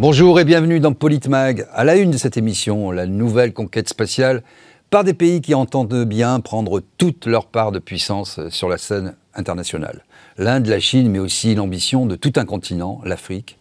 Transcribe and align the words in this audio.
Bonjour 0.00 0.38
et 0.38 0.44
bienvenue 0.44 0.78
dans 0.78 0.92
Politmag. 0.92 1.66
À 1.72 1.82
la 1.82 1.96
une 1.96 2.12
de 2.12 2.16
cette 2.18 2.36
émission, 2.36 2.92
la 2.92 3.08
nouvelle 3.08 3.52
conquête 3.52 3.88
spatiale 3.88 4.44
par 4.90 5.02
des 5.02 5.12
pays 5.12 5.40
qui 5.40 5.56
entendent 5.56 6.04
bien 6.04 6.38
prendre 6.38 6.80
toute 6.98 7.26
leur 7.26 7.46
part 7.46 7.72
de 7.72 7.80
puissance 7.80 8.38
sur 8.48 8.68
la 8.68 8.78
scène 8.78 9.16
internationale. 9.34 10.04
L'Inde, 10.36 10.68
la 10.68 10.78
Chine, 10.78 11.10
mais 11.10 11.18
aussi 11.18 11.56
l'ambition 11.56 12.06
de 12.06 12.14
tout 12.14 12.32
un 12.36 12.44
continent, 12.44 13.00
l'Afrique, 13.02 13.58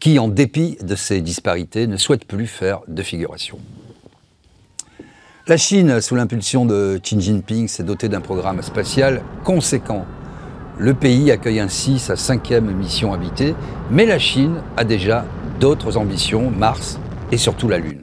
qui, 0.00 0.18
en 0.18 0.26
dépit 0.26 0.78
de 0.82 0.96
ces 0.96 1.20
disparités, 1.20 1.86
ne 1.86 1.96
souhaite 1.96 2.24
plus 2.24 2.48
faire 2.48 2.80
de 2.88 3.02
figuration. 3.04 3.60
La 5.46 5.58
Chine, 5.58 6.00
sous 6.00 6.16
l'impulsion 6.16 6.66
de 6.66 6.98
Xi 7.00 7.20
Jinping, 7.20 7.68
s'est 7.68 7.84
dotée 7.84 8.08
d'un 8.08 8.20
programme 8.20 8.62
spatial 8.62 9.22
conséquent. 9.44 10.06
Le 10.80 10.94
pays 10.94 11.32
accueille 11.32 11.58
ainsi 11.58 11.98
sa 11.98 12.14
cinquième 12.14 12.70
mission 12.70 13.12
habitée, 13.12 13.56
mais 13.90 14.06
la 14.06 14.20
Chine 14.20 14.62
a 14.76 14.84
déjà 14.84 15.24
d'autres 15.58 15.96
ambitions, 15.96 16.50
Mars 16.50 17.00
et 17.32 17.36
surtout 17.36 17.68
la 17.68 17.78
Lune. 17.78 18.02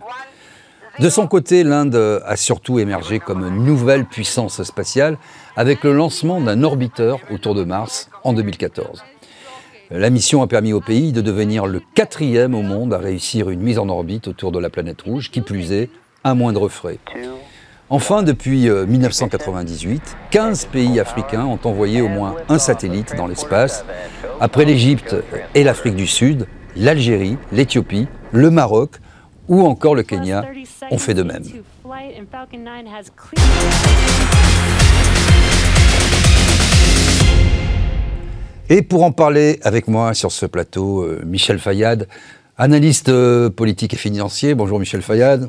De 0.99 1.09
son 1.09 1.27
côté, 1.27 1.63
l'Inde 1.63 2.22
a 2.26 2.35
surtout 2.35 2.80
émergé 2.80 3.20
comme 3.20 3.63
nouvelle 3.63 4.05
puissance 4.05 4.62
spatiale 4.63 5.18
avec 5.55 5.84
le 5.84 5.94
lancement 5.94 6.41
d'un 6.41 6.63
orbiteur 6.63 7.20
autour 7.32 7.55
de 7.55 7.63
Mars 7.63 8.09
en 8.23 8.34
2014. 8.34 9.04
La 9.91 10.10
mission 10.10 10.41
a 10.41 10.48
permis 10.48 10.73
au 10.73 10.82
pays 10.82 11.13
de 11.13 11.21
devenir 11.21 11.68
le 11.68 11.82
quatrième 11.94 12.55
au 12.55 12.62
monde 12.62 12.94
à 12.94 12.98
réussir 12.98 13.49
une 13.49 13.62
mise 13.62 13.80
en 13.80 13.88
orbite 13.88 14.27
autour 14.27 14.52
de 14.52 14.60
la 14.60 14.70
planète 14.70 15.02
rouge, 15.02 15.32
qui 15.32 15.41
plus 15.41 15.71
est, 15.71 15.90
à 16.23 16.34
moindre 16.34 16.68
frais. 16.68 16.99
Enfin, 17.91 18.23
depuis 18.23 18.67
1998, 18.67 20.17
15 20.31 20.66
pays 20.66 20.99
africains 20.99 21.45
ont 21.45 21.59
envoyé 21.66 22.02
au 22.02 22.07
moins 22.07 22.35
un 22.49 22.57
satellite 22.57 23.16
dans 23.16 23.27
l'espace. 23.27 23.85
Après 24.39 24.66
l'Égypte 24.66 25.16
et 25.53 25.63
l'Afrique 25.63 25.95
du 25.95 26.07
Sud, 26.07 26.48
l'Algérie, 26.76 27.37
l'Éthiopie, 27.51 28.07
le 28.32 28.49
Maroc 28.49 28.95
ou 29.48 29.62
encore 29.62 29.93
le 29.93 30.01
Kenya 30.01 30.45
ont 30.90 30.98
fait 30.98 31.13
de 31.13 31.21
même. 31.21 31.43
Et 38.70 38.82
pour 38.82 39.04
en 39.04 39.12
parler 39.12 39.60
avec 39.62 39.88
moi 39.88 40.15
sur 40.15 40.32
ce 40.32 40.48
plateau, 40.48 41.04
euh, 41.04 41.21
Michel 41.23 41.60
Fayad, 41.60 42.07
analyste 42.57 43.10
euh, 43.10 43.51
politique 43.51 43.93
et 43.93 43.98
financier. 43.98 44.55
Bonjour 44.55 44.79
Michel 44.79 45.04
Fayad. 45.04 45.48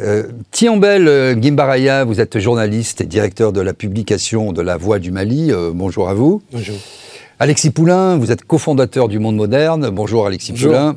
Euh, 0.00 0.24
Tiambel 0.50 1.08
euh, 1.08 1.34
Gimbaraya, 1.38 2.04
vous 2.04 2.20
êtes 2.20 2.38
journaliste 2.38 3.02
et 3.02 3.06
directeur 3.06 3.52
de 3.52 3.60
la 3.60 3.74
publication 3.74 4.52
de 4.52 4.62
La 4.62 4.78
Voix 4.78 4.98
du 4.98 5.10
Mali. 5.10 5.52
Euh, 5.52 5.72
bonjour 5.74 6.08
à 6.08 6.14
vous. 6.14 6.42
Bonjour. 6.52 6.76
Alexis 7.38 7.70
Poulain, 7.70 8.16
vous 8.16 8.32
êtes 8.32 8.44
cofondateur 8.44 9.08
du 9.08 9.18
Monde 9.18 9.36
Moderne. 9.36 9.90
Bonjour 9.90 10.26
Alexis 10.26 10.52
Bonjour. 10.52 10.70
Poulain. 10.70 10.96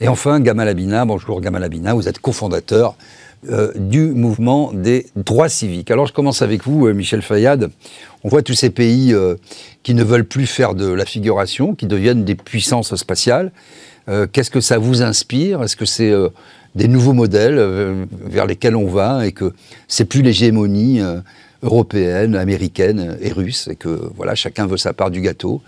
Et 0.00 0.08
enfin 0.08 0.38
Gamal 0.40 0.68
Abina. 0.68 1.04
Bonjour 1.04 1.40
Gamal 1.40 1.64
Abina, 1.64 1.94
vous 1.94 2.08
êtes 2.08 2.20
cofondateur 2.20 2.96
euh, 3.50 3.72
du 3.74 4.12
mouvement 4.12 4.72
des 4.72 5.06
droits 5.16 5.48
civiques. 5.48 5.90
Alors 5.90 6.06
je 6.06 6.12
commence 6.12 6.42
avec 6.42 6.62
vous, 6.64 6.86
euh, 6.86 6.92
Michel 6.92 7.22
Fayad. 7.22 7.70
On 8.22 8.28
voit 8.28 8.42
tous 8.42 8.54
ces 8.54 8.70
pays 8.70 9.12
euh, 9.12 9.34
qui 9.82 9.94
ne 9.94 10.04
veulent 10.04 10.26
plus 10.26 10.46
faire 10.46 10.74
de 10.76 10.86
la 10.86 11.04
figuration, 11.04 11.74
qui 11.74 11.86
deviennent 11.86 12.24
des 12.24 12.36
puissances 12.36 12.94
spatiales. 12.94 13.50
Qu'est-ce 14.32 14.50
que 14.50 14.60
ça 14.60 14.78
vous 14.78 15.00
inspire? 15.00 15.62
Est-ce 15.62 15.76
que 15.76 15.84
c'est 15.84 16.12
des 16.74 16.88
nouveaux 16.88 17.12
modèles 17.12 17.58
euh, 17.58 18.04
vers 18.10 18.46
lesquels 18.46 18.76
on 18.76 18.86
va 18.86 19.26
et 19.26 19.32
que 19.32 19.52
c'est 19.88 20.04
plus 20.04 20.22
l'hégémonie 20.22 21.00
euh, 21.00 21.20
européenne, 21.62 22.34
américaine 22.34 23.16
et 23.20 23.32
russe 23.32 23.68
et 23.70 23.76
que 23.76 24.10
voilà 24.16 24.34
chacun 24.34 24.66
veut 24.66 24.76
sa 24.76 24.92
part 24.92 25.10
du 25.10 25.20
gâteau 25.20 25.62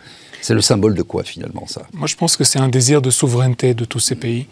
C'est 0.45 0.53
le 0.53 0.61
symbole 0.61 0.95
de 0.95 1.01
quoi 1.01 1.23
finalement 1.25 1.67
ça? 1.67 1.87
Moi, 1.95 2.07
je 2.07 2.17
pense 2.17 2.37
que 2.37 2.45
c'est 2.45 2.59
un 2.59 2.69
désir 2.69 3.01
de 3.01 3.09
souveraineté 3.09 3.73
de 3.73 3.87
tous 3.87 3.99
ces 3.99 4.15
pays. 4.15 4.47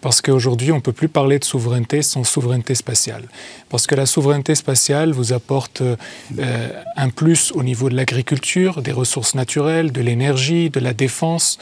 Parce 0.00 0.20
qu'aujourd'hui, 0.20 0.72
on 0.72 0.76
ne 0.76 0.80
peut 0.80 0.92
plus 0.92 1.08
parler 1.08 1.38
de 1.38 1.44
souveraineté 1.44 2.02
sans 2.02 2.24
souveraineté 2.24 2.74
spatiale. 2.74 3.22
Parce 3.68 3.86
que 3.86 3.94
la 3.94 4.06
souveraineté 4.06 4.56
spatiale 4.56 5.12
vous 5.12 5.32
apporte 5.32 5.82
euh, 5.82 6.68
un 6.96 7.10
plus 7.10 7.52
au 7.52 7.62
niveau 7.62 7.88
de 7.88 7.94
l'agriculture, 7.94 8.82
des 8.82 8.90
ressources 8.90 9.36
naturelles, 9.36 9.92
de 9.92 10.00
l'énergie, 10.00 10.68
de 10.68 10.80
la 10.80 10.92
défense, 10.92 11.58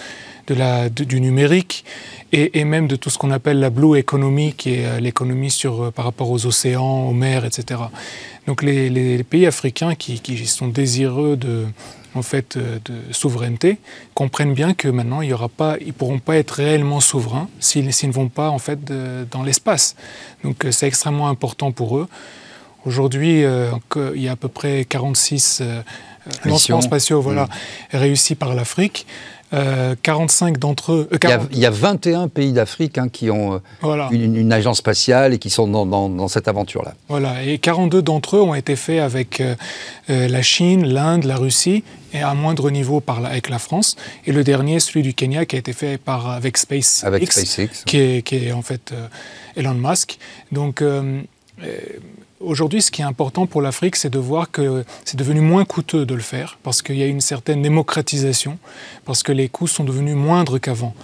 de 0.47 0.55
la, 0.55 0.89
de- 0.89 1.05
du 1.05 1.21
numérique 1.21 1.85
et, 2.33 2.59
et 2.61 2.65
même 2.65 2.87
de 2.89 2.97
tout 2.97 3.11
ce 3.11 3.19
qu'on 3.19 3.31
appelle 3.31 3.61
la 3.61 3.71
blue 3.71 3.97
economy, 3.99 4.53
qui 4.55 4.75
est 4.75 4.87
euh, 4.87 5.01
l'économie 5.01 5.51
sur, 5.51 5.85
euh, 5.85 5.91
par 5.91 6.05
rapport 6.05 6.31
aux 6.31 6.47
océans, 6.47 7.09
aux 7.09 7.13
mers, 7.13 7.45
etc. 7.45 7.81
Donc 8.47 8.63
les, 8.63 8.91
les 8.91 9.23
pays 9.25 9.47
africains 9.47 9.95
qui, 9.95 10.21
qui 10.21 10.47
sont 10.47 10.69
désireux 10.69 11.37
de, 11.37 11.65
en 12.15 12.23
fait, 12.23 12.57
euh, 12.57 12.79
de 12.85 12.95
souveraineté 13.13 13.79
comprennent 14.15 14.55
bien 14.55 14.75
que 14.75 14.89
maintenant 14.89 15.21
il 15.23 15.31
y 15.31 15.33
aura 15.33 15.49
pas, 15.49 15.77
ils 15.81 15.93
pourront 15.93 16.19
pas 16.19 16.37
être 16.37 16.53
réellement 16.53 17.01
souverains 17.01 17.49
s'ils 17.61 17.93
s'ils 17.93 18.11
ne 18.11 18.15
vont 18.15 18.29
pas 18.29 18.51
en 18.51 18.59
fait 18.59 18.85
de- 18.85 19.27
dans 19.31 19.43
l'espace. 19.43 19.97
Donc 20.45 20.67
c'est 20.71 20.87
extrêmement 20.87 21.29
important 21.29 21.73
pour 21.73 21.99
eux. 21.99 22.09
Aujourd'hui, 22.87 23.45
euh, 23.45 23.71
il 24.15 24.21
y 24.23 24.29
a 24.29 24.33
à 24.33 24.37
peu 24.37 24.49
près 24.49 24.85
46 24.85 25.61
euh, 25.63 25.81
lancements 26.45 26.77
spatiaux 26.83 27.21
voilà, 27.23 27.49
réussis 27.93 28.35
par 28.35 28.55
l'Afrique. 28.55 29.07
Euh, 29.55 29.95
45 30.03 30.59
d'entre 30.59 30.93
eux. 30.93 31.09
euh, 31.13 31.17
il 31.23 31.29
y, 31.29 31.33
a, 31.33 31.37
40 31.37 31.49
il 31.53 31.59
y 31.61 31.67
a 31.67 31.71
21 31.71 32.29
pays 32.29 32.53
d'Afrique 32.53 32.99
hein, 32.99 33.09
qui 33.09 33.31
ont 33.31 33.55
euh, 33.55 33.59
voilà. 33.83 34.09
une, 34.11 34.35
une 34.37 34.53
agence 34.53 34.79
spatiale 34.79 35.33
et 35.33 35.39
qui 35.39 35.49
sont 35.49 35.69
dans, 35.69 35.87
dans- 35.87 36.09
dans 36.09 36.27
cette 36.29 36.49
aventure-là. 36.49 36.95
Voilà, 37.09 37.43
et 37.45 37.59
42 37.59 38.03
d'entre 38.03 38.37
eux 38.37 38.41
ont 38.41 38.55
été 38.55 38.75
faits 38.75 39.01
avec 39.01 39.41
euh, 39.41 39.55
euh, 40.11 40.27
la 40.29 40.43
Chine, 40.43 40.87
l'Inde, 40.87 41.25
la 41.25 41.37
Russie, 41.37 41.85
et 42.13 42.21
à 42.23 42.35
moindre 42.35 42.71
niveau 42.71 43.01
par 43.01 43.21
la- 43.21 43.29
avec 43.29 43.49
la 43.49 43.59
France. 43.61 43.97
Et 44.27 44.33
le 44.33 44.43
dernier, 44.45 44.81
celui 44.81 45.03
du 45.03 45.15
Kenya, 45.15 45.45
qui 45.47 45.57
a 45.57 45.59
été 45.61 45.73
fait 45.73 45.99
par, 45.99 46.29
avec 46.31 46.57
SpaceX, 46.57 47.05
Avec 47.07 47.31
SpaceX. 47.31 47.85
qui, 47.87 47.99
est, 47.99 48.23
qui 48.23 48.37
est 48.47 48.53
en 48.53 48.63
fait 48.63 48.91
euh, 48.93 49.07
Elon 49.57 49.75
Musk. 49.75 50.19
Donc 50.53 50.83
euh, 50.83 51.21
euh, 51.63 51.67
aujourd'hui, 52.45 52.83
ce 52.83 52.91
qui 52.91 53.03
est 53.03 53.05
important 53.05 53.47
pour 53.47 53.63
l'Afrique, 53.63 53.97
c'est 53.97 54.11
de 54.11 54.19
voir 54.19 54.51
que 54.51 54.85
c'est 55.05 55.17
devenu 55.17 55.41
moins 55.41 55.65
coûteux 55.65 56.07
de 56.07 56.15
le 56.15 56.23
faire, 56.23 56.59
parce 56.63 56.83
qu'il 56.83 56.97
y 56.97 57.03
a 57.03 57.07
une 57.07 57.21
certaine 57.21 57.63
démocratisation, 57.63 58.59
parce 59.05 59.23
que 59.23 59.33
les 59.33 59.49
coûts 59.49 59.67
sont 59.67 59.85
devenus 59.85 60.15
moindres 60.15 60.61
qu'avant. 60.61 60.95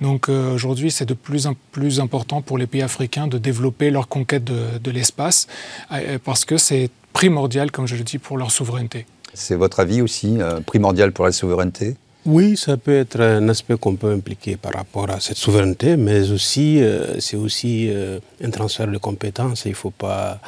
Donc 0.00 0.28
euh, 0.28 0.54
aujourd'hui, 0.54 0.90
c'est 0.90 1.04
de 1.04 1.14
plus 1.14 1.46
en 1.46 1.54
plus 1.72 2.00
important 2.00 2.40
pour 2.40 2.58
les 2.58 2.66
pays 2.66 2.82
africains 2.82 3.26
de 3.26 3.38
développer 3.38 3.90
leur 3.90 4.08
conquête 4.08 4.44
de, 4.44 4.90
l'espace, 4.90 5.46
euh, 5.92 6.18
parce 6.24 6.44
que 6.44 6.56
c'est 6.56 6.90
primordial, 7.12 7.70
comme 7.70 7.86
je 7.86 7.96
le 7.96 8.04
dis, 8.04 8.18
pour 8.18 8.38
leur 8.38 8.50
souveraineté. 8.50 9.06
C'est 9.34 9.56
votre 9.56 9.80
avis 9.80 10.02
aussi 10.02 10.40
euh, 10.40 10.60
primordial 10.60 11.12
pour 11.12 11.24
la 11.24 11.32
souveraineté? 11.32 11.96
Oui, 12.26 12.54
ça 12.54 12.76
peut 12.76 12.98
être 12.98 13.18
un 13.22 13.48
aspect 13.48 13.78
qu'on 13.78 13.96
peut 13.96 14.12
impliquer 14.12 14.58
par 14.58 14.74
rapport 14.74 15.08
à 15.08 15.20
cette 15.20 15.38
souveraineté, 15.38 15.96
mais 15.96 16.30
aussi, 16.30 16.82
euh, 16.82 17.18
c'est 17.18 17.38
aussi 17.38 17.88
euh, 17.88 18.18
un 18.44 18.50
transfert 18.50 18.88
de 18.88 18.98
compétences. 18.98 19.64
Il 19.64 19.70
ne 19.70 19.74
faut 19.74 19.90
pas 19.90 20.38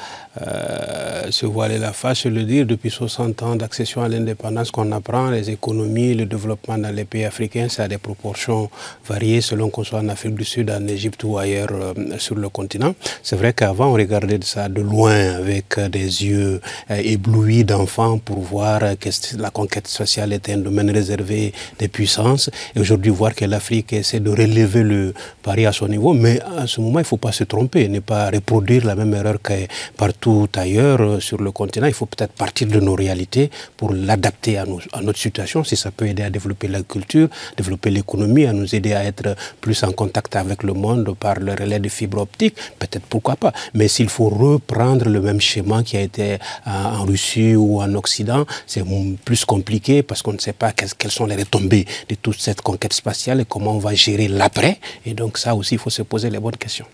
euh, 0.47 1.31
se 1.31 1.47
voiler 1.47 1.79
la 1.79 1.95
face 1.95 2.27
et 2.27 2.31
le 2.31 2.43
dire. 2.43 2.67
Depuis 2.67 2.91
60 2.91 3.43
ans 3.43 3.57
d'accession 3.57 4.03
à 4.03 4.09
l'indépendance 4.11 4.71
qu'on 4.71 4.93
apprend, 4.93 5.31
les 5.31 5.49
économies, 5.49 6.13
le 6.13 6.27
développement 6.27 6.77
dans 6.77 6.95
les 6.95 7.07
pays 7.07 7.25
africains, 7.25 7.71
ça 7.71 7.85
a 7.85 7.89
des 7.89 7.97
proportions 7.97 8.69
variées 9.09 9.41
selon 9.41 9.71
qu'on 9.71 9.83
soit 9.83 10.01
en 10.01 10.11
Afrique 10.11 10.35
du 10.35 10.45
Sud, 10.45 10.71
en 10.71 10.87
Égypte 10.87 11.25
ou 11.25 11.39
ailleurs 11.39 11.71
sur 12.19 12.35
le 12.35 12.51
continent. 12.51 12.95
C'est 13.23 13.37
vrai 13.37 13.55
qu'avant, 13.55 13.87
on 13.87 13.95
regardait 13.95 14.41
ça 14.43 14.69
de 14.69 14.83
loin 14.83 15.37
avec 15.37 15.81
des 15.81 16.25
yeux 16.27 16.61
éblouis 16.91 17.65
d'enfants 17.65 18.19
pour 18.19 18.41
voir 18.41 18.81
que 19.01 19.09
la 19.39 19.49
conquête 19.49 19.89
sociale 19.89 20.35
était 20.35 20.53
un 20.53 20.59
domaine 20.59 20.91
réservé 20.91 21.55
des 21.79 21.89
puissances. 21.89 22.51
Et 22.75 22.81
aujourd'hui, 22.81 23.11
voir 23.11 23.35
que 23.35 23.45
l'Afrique 23.45 23.93
essaie 23.93 24.21
de 24.21 24.31
relever 24.31 24.83
le 24.83 25.15
pari 25.43 25.67
à 25.67 25.73
son 25.73 25.89
niveau. 25.89 26.13
Mais 26.15 26.41
à 26.41 26.67
ce 26.67 26.81
moment, 26.81 26.99
il 26.99 27.03
ne 27.03 27.07
faut 27.07 27.17
pas 27.17 27.33
se 27.33 27.45
tromper, 27.45 27.89
ne 27.89 28.01
pas 28.01 28.31
reproduire 28.31 28.85
la 28.85 28.95
même 28.95 29.15
erreur 29.15 29.41
que 29.43 29.53
partout 29.97 30.49
ailleurs 30.57 31.01
euh, 31.01 31.21
sur 31.21 31.39
le 31.41 31.51
continent. 31.51 31.87
Il 31.87 31.95
faut 31.95 32.07
peut-être 32.07 32.33
partir 32.33 32.69
de 32.69 32.81
nos 32.81 32.95
réalités 32.95 33.51
pour 33.77 33.93
l'adapter 33.93 34.59
à, 34.59 34.65
notre 35.03 35.19
situation. 35.19 35.65
Si 35.65 35.77
ça 35.77 35.91
peut 35.91 36.07
aider 36.07 36.23
à 36.23 36.31
développer 36.31 36.69
la 36.69 36.83
culture, 36.83 37.29
développer 37.57 37.91
l'économie, 37.91 38.47
à 38.47 38.53
nous 38.53 38.75
aider 38.75 38.93
à 38.95 39.05
être 39.05 39.37
plus 39.61 39.83
en 39.85 39.93
contact 39.93 40.37
avec 40.37 40.63
le 40.63 40.73
monde 40.73 41.15
par 41.19 41.37
le 41.39 41.53
relais 41.53 41.79
de 41.79 41.89
fibres 41.89 42.23
optiques, 42.23 42.57
peut-être 42.79 43.05
pourquoi 43.07 43.37
pas. 43.37 43.53
Mais 43.75 43.89
s'il 43.89 44.09
faut 44.09 44.29
reprendre 44.29 45.09
le 45.09 45.21
même 45.21 45.41
schéma 45.41 45.83
qui 45.83 45.97
a 45.97 46.01
été 46.01 46.35
euh, 46.35 46.39
en 46.67 47.05
Russie 47.05 47.55
ou 47.55 47.81
en 47.83 47.93
Occident, 47.95 48.45
c'est 48.67 48.83
plus 49.25 49.45
compliqué 49.45 50.03
parce 50.03 50.23
qu'on 50.23 50.33
ne 50.33 50.39
sait 50.39 50.53
pas 50.53 50.73
quelles 50.73 51.11
sont 51.11 51.27
les 51.27 51.37
retombées 51.53 51.87
de 52.09 52.15
toute 52.15 52.41
cette 52.41 52.63
conquête 52.63 52.93
spatiale 52.93 53.41
et 53.41 53.45
comment 53.45 53.73
on 53.73 53.79
va 53.79 53.95
gérer 53.95 54.29
l'après. 54.29 54.79
Et 55.07 55.15
donc 55.15 55.39
ça 55.39 55.55
aussi, 55.55 55.75
il 55.75 55.79
faut 55.79 55.91
se 55.91 56.03
poser 56.03 56.31
les 56.31 56.39
bonnes 56.39 56.57
questions. 56.57 56.87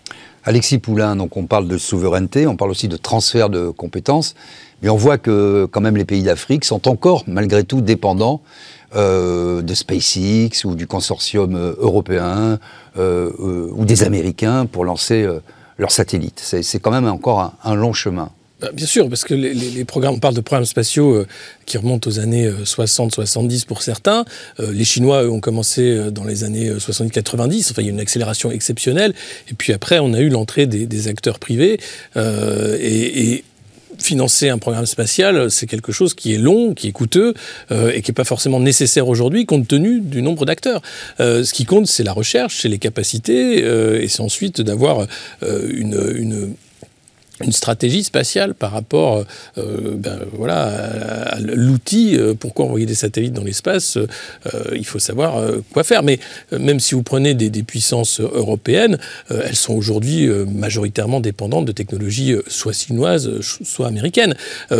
Alexis 0.43 0.79
Poulain, 0.79 1.15
donc 1.15 1.35
on 1.37 1.45
parle 1.45 1.67
de 1.67 1.77
souveraineté, 1.77 2.47
on 2.47 2.55
parle 2.55 2.71
aussi 2.71 2.87
de 2.87 2.97
transfert 2.97 3.49
de 3.49 3.69
compétences, 3.69 4.35
mais 4.81 4.89
on 4.89 4.95
voit 4.95 5.17
que 5.17 5.67
quand 5.69 5.81
même 5.81 5.97
les 5.97 6.05
pays 6.05 6.23
d'Afrique 6.23 6.63
sont 6.65 6.87
encore 6.87 7.23
malgré 7.27 7.63
tout 7.63 7.81
dépendants 7.81 8.41
euh, 8.95 9.61
de 9.61 9.73
SpaceX 9.73 10.65
ou 10.65 10.75
du 10.75 10.87
consortium 10.87 11.55
euh, 11.55 11.75
européen 11.77 12.57
euh, 12.97 13.69
ou 13.75 13.85
des 13.85 14.03
Américains 14.03 14.65
pour 14.65 14.85
lancer 14.85 15.27
leurs 15.77 15.91
satellites. 15.91 16.39
C'est 16.39 16.79
quand 16.79 16.91
même 16.91 17.07
encore 17.07 17.53
un 17.63 17.75
long 17.75 17.93
chemin. 17.93 18.31
Bah, 18.59 18.69
bien 18.73 18.85
sûr, 18.85 19.07
parce 19.09 19.23
que 19.23 19.33
les, 19.33 19.85
programmes, 19.85 20.15
on 20.15 20.19
parle 20.19 20.35
de 20.35 20.41
programmes 20.41 20.65
spatiaux 20.65 21.13
euh, 21.13 21.27
qui 21.65 21.77
remontent 21.77 22.09
aux 22.09 22.19
années 22.19 22.49
60-70 22.49 23.65
pour 23.65 23.81
certains. 23.81 24.25
les 24.59 24.83
Chinois, 24.83 25.23
eux, 25.23 25.29
ont 25.29 25.39
commencé 25.39 26.11
dans 26.11 26.23
les 26.23 26.43
années 26.43 26.71
70-90. 26.71 27.71
Enfin, 27.71 27.81
il 27.81 27.85
y 27.85 27.89
a 27.89 27.91
une 27.91 27.99
accélération 27.99 28.51
exceptionnelle. 28.51 29.13
Et 29.49 29.53
puis 29.53 29.71
après, 29.71 29.99
on 29.99 30.13
a 30.13 30.19
eu 30.19 30.29
l'entrée 30.29 30.65
des, 30.65 31.07
acteurs 31.07 31.39
privés. 31.39 31.79
et, 32.15 33.43
financer 34.01 34.49
un 34.49 34.57
programme 34.57 34.85
spatial, 34.85 35.51
c'est 35.51 35.67
quelque 35.67 35.91
chose 35.91 36.13
qui 36.13 36.33
est 36.33 36.37
long, 36.37 36.73
qui 36.73 36.87
est 36.87 36.91
coûteux 36.91 37.33
euh, 37.71 37.91
et 37.93 38.01
qui 38.01 38.11
n'est 38.11 38.15
pas 38.15 38.23
forcément 38.23 38.59
nécessaire 38.59 39.07
aujourd'hui 39.07 39.45
compte 39.45 39.67
tenu 39.67 39.99
du 39.99 40.21
nombre 40.21 40.45
d'acteurs. 40.45 40.81
Euh, 41.19 41.43
ce 41.43 41.53
qui 41.53 41.65
compte, 41.65 41.87
c'est 41.87 42.03
la 42.03 42.13
recherche, 42.13 42.61
c'est 42.61 42.69
les 42.69 42.79
capacités 42.79 43.63
euh, 43.63 44.01
et 44.01 44.07
c'est 44.07 44.21
ensuite 44.21 44.61
d'avoir 44.61 45.07
une 45.41 46.53
une 47.43 47.51
stratégie 47.51 48.03
spatiale 48.03 48.53
par 48.53 48.71
rapport 48.71 49.23
euh, 49.57 49.95
ben, 49.95 50.19
voilà, 50.33 50.65
à, 50.65 51.39
l'outil. 51.39 52.17
Euh, 52.17 52.33
pourquoi 52.33 52.65
envoyer 52.65 52.85
des 52.85 52.95
satellites 52.95 53.33
dans 53.33 53.43
l'espace 53.43 53.97
euh, 53.97 54.07
Il 54.75 54.85
faut 54.85 54.99
savoir 54.99 55.41
quoi 55.73 55.83
faire. 55.83 56.03
Mais 56.03 56.19
même 56.57 56.79
si 56.79 56.95
vous 56.95 57.03
prenez 57.03 57.33
des, 57.33 57.63
puissances 57.63 58.21
européennes, 58.21 58.97
elles 59.29 59.55
sont 59.55 59.73
aujourd'hui 59.73 60.27
majoritairement 60.27 61.19
dépendantes 61.19 61.65
de 61.65 61.71
technologies 61.71 62.35
soit 62.47 62.73
chinoises, 62.73 63.41
soit 63.41 63.87
américaines. 63.87 64.33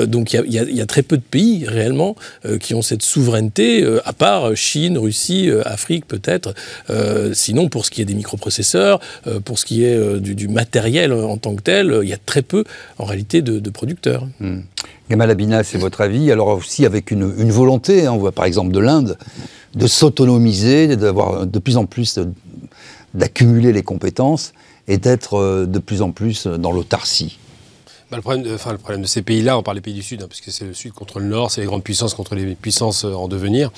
donc 0.07 0.33
il 0.33 0.45
y, 0.47 0.75
y, 0.75 0.81
a 0.81 0.85
très 0.85 1.03
peu 1.03 1.17
de 1.17 1.21
pays 1.21 1.65
réellement 1.67 2.15
qui 2.61 2.73
ont 2.73 2.81
cette 2.81 3.03
souveraineté, 3.03 3.85
à 4.05 4.13
part 4.13 4.55
Chine, 4.55 4.97
Russie, 4.97 5.49
Afrique 5.65 6.07
peut-être. 6.07 6.53
sinon, 7.33 7.69
pour 7.69 7.85
ce 7.85 7.91
qui 7.91 8.01
est 8.01 8.05
des 8.05 8.15
microprocesseurs, 8.15 8.99
pour 9.43 9.59
ce 9.59 9.65
qui 9.65 9.83
est 9.83 10.19
du, 10.19 10.35
du 10.35 10.47
matériel 10.47 11.11
en 11.11 11.37
tant 11.37 11.55
que 11.55 11.61
tel, 11.61 11.99
il 12.01 12.09
y 12.09 12.13
a 12.13 12.17
très 12.17 12.41
peu, 12.41 12.48
en 12.97 13.05
réalité, 13.05 13.41
de, 13.41 13.69
producteurs. 13.69 14.27
Hmm. 14.39 14.61
Gamal 15.09 15.29
Abina, 15.29 15.63
c'est 15.63 15.77
votre 15.77 16.01
avis. 16.01 16.31
Alors 16.31 16.49
aussi 16.49 16.85
avec 16.85 17.11
une, 17.11 17.51
volonté, 17.51 18.05
hein, 18.05 18.13
on 18.13 18.17
voit 18.17 18.31
par 18.31 18.45
exemple 18.45 18.71
de 18.71 18.79
l'Inde, 18.79 19.17
de 19.75 19.87
s'autonomiser, 19.87 20.95
d'avoir 20.95 21.45
de 21.45 21.59
plus 21.59 21.77
en 21.77 21.85
plus, 21.85 22.19
d'accumuler 23.13 23.73
les 23.73 23.83
compétences 23.83 24.53
et 24.87 24.97
d'être 24.97 25.35
euh, 25.35 25.65
de 25.65 25.79
plus 25.79 26.01
en 26.01 26.11
plus 26.11 26.47
dans 26.47 26.71
l'autarcie. 26.71 27.39
Bah, 28.11 28.17
le, 28.17 28.23
problème 28.23 28.41
de, 28.41 28.55
enfin, 28.55 28.71
le 28.71 28.79
problème 28.79 29.03
de 29.03 29.07
ces 29.07 29.21
pays-là, 29.21 29.55
on 29.55 29.61
parle 29.61 29.77
des 29.77 29.81
pays 29.81 29.93
du 29.93 30.01
Sud, 30.01 30.23
hein, 30.23 30.25
parce 30.27 30.41
que 30.41 30.49
c'est 30.49 30.65
le 30.65 30.73
Sud 30.73 30.93
contre 30.93 31.19
le 31.19 31.25
Nord, 31.25 31.51
c'est 31.51 31.61
les 31.61 31.67
grandes 31.67 31.83
puissances 31.83 32.15
contre 32.15 32.33
les 32.33 32.55
puissances 32.55 33.05
euh, 33.05 33.13
en 33.13 33.27
devenir. 33.27 33.69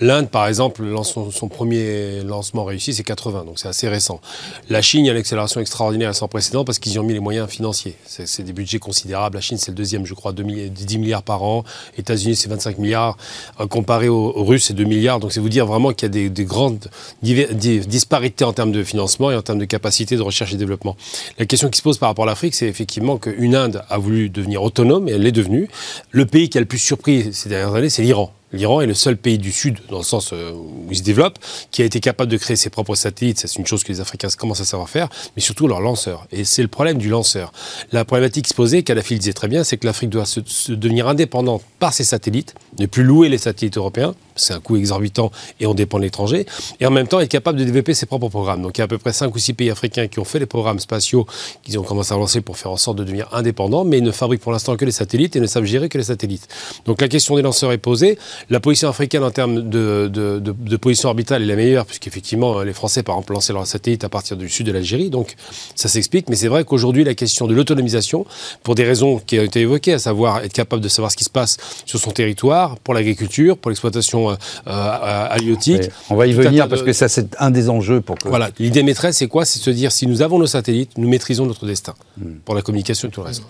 L'Inde, 0.00 0.30
par 0.30 0.48
exemple, 0.48 0.82
son, 1.02 1.30
son, 1.30 1.48
premier 1.48 2.22
lancement 2.22 2.64
réussi, 2.64 2.94
c'est 2.94 3.02
80, 3.02 3.44
donc 3.44 3.58
c'est 3.58 3.68
assez 3.68 3.86
récent. 3.86 4.22
La 4.70 4.80
Chine, 4.80 5.04
il 5.04 5.08
y 5.08 5.10
a 5.10 5.12
une 5.12 5.18
accélération 5.18 5.60
extraordinaire 5.60 6.14
sans 6.14 6.28
précédent 6.28 6.64
parce 6.64 6.78
qu'ils 6.78 6.92
y 6.92 6.98
ont 6.98 7.02
mis 7.02 7.12
les 7.12 7.20
moyens 7.20 7.46
financiers. 7.46 7.94
C'est 8.06 8.42
des 8.42 8.54
budgets 8.54 8.78
considérables. 8.78 9.34
La 9.34 9.42
Chine, 9.42 9.58
c'est 9.58 9.70
le 9.70 9.76
deuxième, 9.76 10.06
je 10.06 10.14
crois, 10.14 10.32
10 10.32 10.98
milliards 10.98 11.22
par 11.22 11.42
an. 11.42 11.64
États-Unis, 11.98 12.36
c'est 12.36 12.48
25 12.48 12.78
milliards. 12.78 13.18
Euh, 13.60 13.66
comparé 13.66 14.08
aux, 14.08 14.44
Russes, 14.44 14.64
c'est 14.64 14.74
2 14.74 14.84
milliards. 14.84 15.20
Donc 15.20 15.32
c'est 15.32 15.40
vous 15.40 15.50
dire 15.50 15.66
vraiment 15.66 15.92
qu'il 15.92 16.06
y 16.06 16.10
a 16.10 16.12
des, 16.12 16.30
des 16.30 16.44
grandes 16.46 16.88
disparités 17.20 18.46
en 18.46 18.54
termes 18.54 18.72
de 18.72 18.82
financement 18.82 19.30
et 19.30 19.36
en 19.36 19.42
termes 19.42 19.58
de 19.58 19.66
capacité 19.66 20.16
de 20.16 20.22
recherche 20.22 20.54
et 20.54 20.56
développement. 20.56 20.96
La 21.38 21.44
question 21.44 21.68
qui 21.68 21.76
se 21.76 21.82
pose 21.82 21.98
par 21.98 22.08
rapport 22.08 22.24
à 22.24 22.28
l'Afrique, 22.28 22.54
c'est 22.54 22.66
effectivement 22.66 23.18
qu'une 23.18 23.54
Inde 23.54 23.73
a 23.76 23.98
voulu 23.98 24.30
devenir 24.30 24.62
autonome 24.62 25.08
et 25.08 25.12
elle 25.12 25.22
l'est 25.22 25.32
devenue. 25.32 25.68
Le 26.10 26.26
pays 26.26 26.48
qui 26.48 26.58
a 26.58 26.60
le 26.60 26.66
plus 26.66 26.78
surpris 26.78 27.32
ces 27.32 27.48
dernières 27.48 27.74
années, 27.74 27.90
c'est 27.90 28.02
l'Iran. 28.02 28.32
L'Iran 28.54 28.80
est 28.80 28.86
le 28.86 28.94
seul 28.94 29.16
pays 29.16 29.38
du 29.38 29.50
Sud, 29.50 29.80
dans 29.90 29.98
le 29.98 30.04
sens 30.04 30.32
euh, 30.32 30.52
où 30.52 30.86
il 30.88 30.96
se 30.96 31.02
développe, 31.02 31.38
qui 31.72 31.82
a 31.82 31.84
été 31.84 31.98
capable 31.98 32.30
de 32.30 32.36
créer 32.36 32.54
ses 32.54 32.70
propres 32.70 32.94
satellites. 32.94 33.40
C'est 33.40 33.58
une 33.58 33.66
chose 33.66 33.82
que 33.82 33.90
les 33.90 34.00
Africains 34.00 34.28
commencent 34.38 34.60
à 34.60 34.64
savoir 34.64 34.88
faire, 34.88 35.08
mais 35.34 35.42
surtout 35.42 35.66
leurs 35.66 35.80
lanceurs. 35.80 36.28
Et 36.30 36.44
c'est 36.44 36.62
le 36.62 36.68
problème 36.68 36.98
du 36.98 37.08
lanceur. 37.08 37.52
La 37.90 38.04
problématique 38.04 38.44
qui 38.44 38.50
se 38.50 38.54
posait, 38.54 38.84
Kadhafi 38.84 39.14
le 39.14 39.18
disait 39.18 39.32
très 39.32 39.48
bien, 39.48 39.64
c'est 39.64 39.76
que 39.76 39.86
l'Afrique 39.86 40.10
doit 40.10 40.24
se, 40.24 40.40
se, 40.46 40.70
devenir 40.70 41.08
indépendante 41.08 41.62
par 41.80 41.92
ses 41.92 42.04
satellites, 42.04 42.54
ne 42.78 42.86
plus 42.86 43.02
louer 43.02 43.28
les 43.28 43.38
satellites 43.38 43.76
européens, 43.76 44.14
c'est 44.36 44.54
un 44.54 44.60
coût 44.60 44.76
exorbitant 44.76 45.30
et 45.60 45.66
on 45.66 45.74
dépend 45.74 45.98
de 45.98 46.04
l'étranger, 46.04 46.46
et 46.80 46.86
en 46.86 46.90
même 46.90 47.06
temps 47.06 47.20
être 47.20 47.30
capable 47.30 47.58
de 47.58 47.64
développer 47.64 47.94
ses 47.94 48.06
propres 48.06 48.28
programmes. 48.28 48.62
Donc 48.62 48.78
il 48.78 48.80
y 48.80 48.82
a 48.82 48.84
à 48.84 48.88
peu 48.88 48.98
près 48.98 49.12
5 49.12 49.34
ou 49.34 49.38
6 49.38 49.54
pays 49.54 49.70
africains 49.70 50.08
qui 50.08 50.18
ont 50.18 50.24
fait 50.24 50.38
les 50.38 50.46
programmes 50.46 50.78
spatiaux 50.78 51.26
qu'ils 51.62 51.78
ont 51.78 51.82
commencé 51.82 52.12
à 52.12 52.16
lancer 52.16 52.40
pour 52.40 52.56
faire 52.56 52.70
en 52.70 52.76
sorte 52.76 52.98
de 52.98 53.04
devenir 53.04 53.28
indépendants, 53.32 53.84
mais 53.84 53.98
ils 53.98 54.04
ne 54.04 54.10
fabriquent 54.10 54.42
pour 54.42 54.52
l'instant 54.52 54.76
que 54.76 54.84
les 54.84 54.92
satellites 54.92 55.36
et 55.36 55.40
ne 55.40 55.46
savent 55.46 55.64
gérer 55.64 55.88
que 55.88 55.98
les 55.98 56.04
satellites. 56.04 56.48
Donc 56.84 57.00
la 57.00 57.08
question 57.08 57.36
des 57.36 57.42
lanceurs 57.42 57.72
est 57.72 57.78
posée. 57.78 58.18
La 58.50 58.60
position 58.60 58.88
africaine 58.88 59.22
en 59.22 59.30
termes 59.30 59.68
de, 59.68 60.08
de, 60.08 60.76
position 60.76 61.08
orbitale 61.08 61.42
est 61.42 61.46
la 61.46 61.56
meilleure, 61.56 61.86
puisqu'effectivement 61.86 62.62
les 62.62 62.72
Français, 62.72 63.02
par 63.02 63.16
exemple, 63.16 63.32
lançaient 63.32 63.52
leurs 63.52 63.66
satellites 63.66 64.04
à 64.04 64.08
partir 64.08 64.36
du 64.36 64.48
sud 64.48 64.66
de 64.66 64.72
l'Algérie, 64.72 65.10
donc 65.10 65.34
ça 65.74 65.88
s'explique, 65.88 66.28
mais 66.28 66.36
c'est 66.36 66.48
vrai 66.48 66.64
qu'aujourd'hui 66.64 67.04
la 67.04 67.14
question 67.14 67.46
de 67.46 67.54
l'autonomisation, 67.54 68.26
pour 68.62 68.74
des 68.74 68.84
raisons 68.84 69.20
qui 69.24 69.38
ont 69.38 69.42
été 69.42 69.60
évoquées, 69.60 69.94
à 69.94 69.98
savoir 69.98 70.38
être 70.44 70.52
capable 70.52 70.82
de 70.82 70.88
savoir 70.88 71.10
ce 71.10 71.16
qui 71.16 71.24
se 71.24 71.30
passe 71.30 71.56
sur 71.86 71.98
son 71.98 72.10
territoire, 72.10 72.78
pour 72.78 72.94
l'agriculture, 72.94 73.56
pour 73.56 73.70
l'exploitation 73.70 74.23
euh, 74.30 74.36
euh, 74.66 75.26
halieutique. 75.30 75.90
On 76.10 76.16
va 76.16 76.26
y 76.26 76.32
venir 76.32 76.68
parce 76.68 76.82
que 76.82 76.92
ça, 76.92 77.08
c'est 77.08 77.34
un 77.38 77.50
des 77.50 77.70
enjeux 77.70 78.00
pour 78.00 78.16
que. 78.16 78.28
Voilà. 78.28 78.50
L'idée 78.58 78.82
maîtresse, 78.82 79.18
c'est 79.18 79.28
quoi? 79.28 79.44
C'est 79.44 79.58
de 79.58 79.64
se 79.64 79.70
dire 79.70 79.92
si 79.92 80.06
nous 80.06 80.22
avons 80.22 80.38
nos 80.38 80.46
satellites, 80.46 80.96
nous 80.98 81.08
maîtrisons 81.08 81.46
notre 81.46 81.66
destin 81.66 81.94
hmm. 82.18 82.36
pour 82.44 82.54
la 82.54 82.62
communication 82.62 83.08
et 83.08 83.10
tout 83.10 83.20
le 83.20 83.26
reste. 83.26 83.42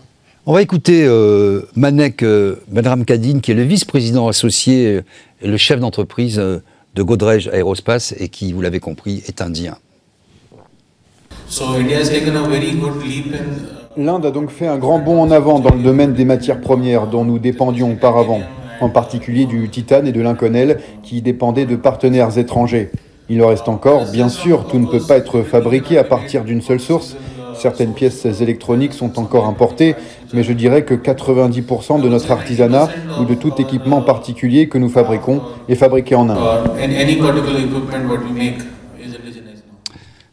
On 0.47 0.53
va 0.53 0.61
écouter 0.61 1.05
euh, 1.06 1.62
Manek 1.75 2.23
euh, 2.23 2.56
Kadine, 3.06 3.41
qui 3.41 3.50
est 3.50 3.55
le 3.55 3.62
vice-président 3.62 4.29
associé 4.29 5.00
et 5.41 5.49
le 5.49 5.56
chef 5.56 5.81
d'entreprise 5.81 6.37
de 6.37 7.03
Godrej 7.03 7.49
Aerospace 7.53 8.15
et 8.19 8.29
qui, 8.29 8.53
vous 8.53 8.61
l'avez 8.61 8.81
compris, 8.81 9.23
est 9.27 9.41
indien. 9.41 9.77
L'Inde 13.97 14.27
a 14.27 14.31
donc 14.32 14.50
fait 14.50 14.67
un 14.67 14.77
grand 14.77 14.99
bond 14.99 15.20
en 15.20 15.31
avant 15.31 15.61
dans 15.61 15.73
le 15.73 15.82
domaine 15.82 16.15
des 16.15 16.25
matières 16.25 16.61
premières 16.61 17.06
dont 17.06 17.25
nous 17.25 17.38
dépendions 17.38 17.93
auparavant 17.93 18.41
en 18.81 18.88
particulier 18.88 19.47
du 19.47 19.69
titane 19.69 20.06
et 20.06 20.12
de 20.12 20.21
l'inconel, 20.21 20.81
qui 21.03 21.23
dépendaient 21.23 21.67
de 21.67 21.76
partenaires 21.76 22.37
étrangers. 22.38 22.91
Il 23.29 23.43
en 23.43 23.49
reste 23.49 23.69
encore, 23.69 24.11
bien 24.11 24.29
sûr, 24.29 24.67
tout 24.67 24.79
ne 24.79 24.87
peut 24.87 25.00
pas 25.00 25.17
être 25.17 25.43
fabriqué 25.43 25.97
à 25.99 26.05
partir 26.05 26.44
d'une 26.44 26.61
seule 26.61 26.81
source. 26.81 27.17
Certaines 27.56 27.94
pièces 27.94 28.25
électroniques 28.25 28.93
sont 28.93 29.19
encore 29.19 29.47
importées, 29.47 29.94
mais 30.32 30.43
je 30.43 30.53
dirais 30.53 30.85
que 30.85 30.94
90% 30.94 32.03
de 32.03 32.09
notre 32.09 32.31
artisanat 32.31 32.88
ou 33.21 33.25
de 33.25 33.35
tout 33.35 33.53
équipement 33.59 34.03
particulier 34.03 34.69
que 34.69 34.77
nous 34.77 34.88
fabriquons 34.88 35.41
est 35.69 35.77
fabriqué 35.77 36.15
en 36.17 36.29
Inde. 36.29 36.38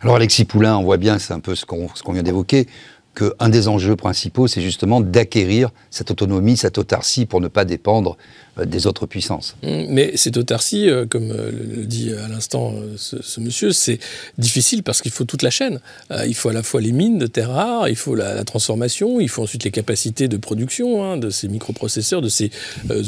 Alors 0.02 0.16
Alexis 0.16 0.46
Poulain, 0.46 0.78
on 0.78 0.84
voit 0.84 0.98
bien, 0.98 1.20
c'est 1.20 1.34
un 1.34 1.40
peu 1.40 1.54
ce 1.54 1.64
qu'on 1.66 2.12
vient 2.12 2.24
d'évoquer, 2.24 2.68
qu'un 3.16 3.50
des 3.50 3.68
enjeux 3.68 3.96
principaux, 3.96 4.48
c'est 4.48 4.62
justement 4.62 5.02
d'acquérir 5.02 5.70
cette 5.90 6.12
autonomie, 6.12 6.58
cette 6.58 6.78
autarcie 6.78 7.26
pour 7.26 7.42
ne 7.42 7.48
pas 7.48 7.66
dépendre 7.66 8.18
des 8.58 8.86
autres 8.86 9.06
puissances. 9.06 9.56
Mmh, 9.64 9.86
mais 9.88 10.12
cette 10.16 10.36
autarcie, 10.36 10.90
euh, 10.90 11.06
comme 11.06 11.32
euh, 11.32 11.52
le 11.52 11.86
dit 11.86 12.12
à 12.14 12.28
l'instant 12.28 12.74
ce, 12.98 13.40
monsieur, 13.40 13.72
c'est 13.72 14.00
difficile 14.38 14.84
parce 14.84 15.02
qu'il 15.02 15.12
faut 15.12 15.24
toute 15.24 15.42
la 15.42 15.50
chaîne. 15.50 15.80
Il 16.28 16.36
faut 16.36 16.50
à 16.50 16.54
la 16.54 16.64
fois 16.64 16.82
les 16.82 16.92
mines 16.92 17.18
de 17.18 17.28
terres 17.28 17.52
rares, 17.52 17.88
il 17.88 17.96
faut 17.96 18.16
la, 18.16 18.44
transformation, 18.44 19.20
il 19.20 19.30
faut 19.30 19.44
ensuite 19.44 19.64
les 19.64 19.72
capacités 19.72 20.28
de 20.28 20.38
production 20.38 21.04
hein, 21.04 21.18
de 21.18 21.30
ces 21.30 21.48
microprocesseurs, 21.48 22.22
de 22.22 22.30
ces 22.30 22.52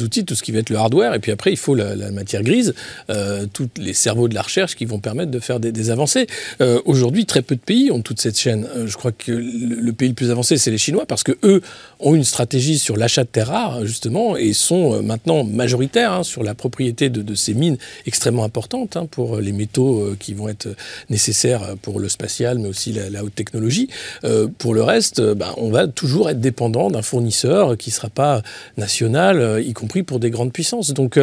outils, 0.01 0.25
tout 0.25 0.35
ce 0.35 0.43
qui 0.43 0.51
va 0.51 0.59
être 0.59 0.69
le 0.69 0.77
hardware, 0.77 1.13
et 1.13 1.19
puis 1.19 1.31
après 1.31 1.51
il 1.51 1.57
faut 1.57 1.75
la, 1.75 2.12
matière 2.12 2.43
grise, 2.43 2.73
tous 3.53 3.69
les 3.77 3.93
cerveaux 3.93 4.27
de 4.27 4.35
la 4.35 4.41
recherche 4.41 4.75
qui 4.75 4.85
vont 4.85 5.00
permettre 5.00 5.31
de 5.31 5.39
faire 5.39 5.59
des, 5.59 5.89
avancées. 5.89 6.27
Aujourd'hui, 6.85 7.25
très 7.25 7.41
peu 7.41 7.55
de 7.55 7.62
pays 7.62 7.91
ont 7.91 8.01
toute 8.01 8.21
cette 8.21 8.39
chaîne. 8.39 8.67
je 8.85 8.95
crois 8.95 9.12
que 9.12 9.31
le, 9.31 9.91
pays 9.93 10.09
le 10.09 10.15
plus 10.15 10.31
avancé, 10.31 10.57
c'est 10.57 10.71
les 10.71 10.77
Chinois, 10.77 11.05
parce 11.05 11.23
que 11.23 11.33
eux 11.43 11.62
ont 12.00 12.15
une 12.15 12.23
stratégie 12.23 12.79
sur 12.79 12.97
l'achat 12.97 13.23
de 13.23 13.29
terres 13.29 13.47
rares, 13.47 13.85
justement, 13.85 14.38
et 14.38 14.53
sont 14.53 15.01
maintenant 15.03 15.42
majoritaire 15.43 16.12
hein, 16.13 16.23
sur 16.23 16.43
la 16.43 16.55
propriété 16.55 17.09
de, 17.09 17.35
ces 17.35 17.53
mines 17.53 17.77
extrêmement 18.05 18.43
importantes 18.43 18.97
hein, 18.97 19.07
pour 19.09 19.38
les 19.38 19.51
métaux 19.51 20.01
euh, 20.01 20.17
qui 20.19 20.33
vont 20.33 20.50
être 20.50 20.67
nécessaires 21.09 21.75
pour 21.81 22.00
le 22.00 22.09
spatial, 22.09 22.59
mais 22.59 22.67
aussi 22.67 22.93
la, 22.93 23.23
haute 23.23 23.35
technologie. 23.35 23.89
Euh, 24.23 24.47
pour 24.57 24.73
le 24.73 24.83
reste, 24.83 25.19
euh, 25.19 25.35
ben, 25.35 25.53
on 25.57 25.69
va 25.69 25.88
toujours 25.88 26.29
être 26.29 26.39
dépendant 26.39 26.89
d'un 26.89 27.01
fournisseur 27.01 27.77
qui 27.77 27.89
ne 27.89 27.93
sera 27.93 28.09
pas 28.09 28.41
national, 28.77 29.63
y 29.65 29.73
compris 29.73 30.03
pour 30.03 30.19
des 30.19 30.29
grandes 30.29 30.53
puissances. 30.53 30.93
Donc 30.93 31.19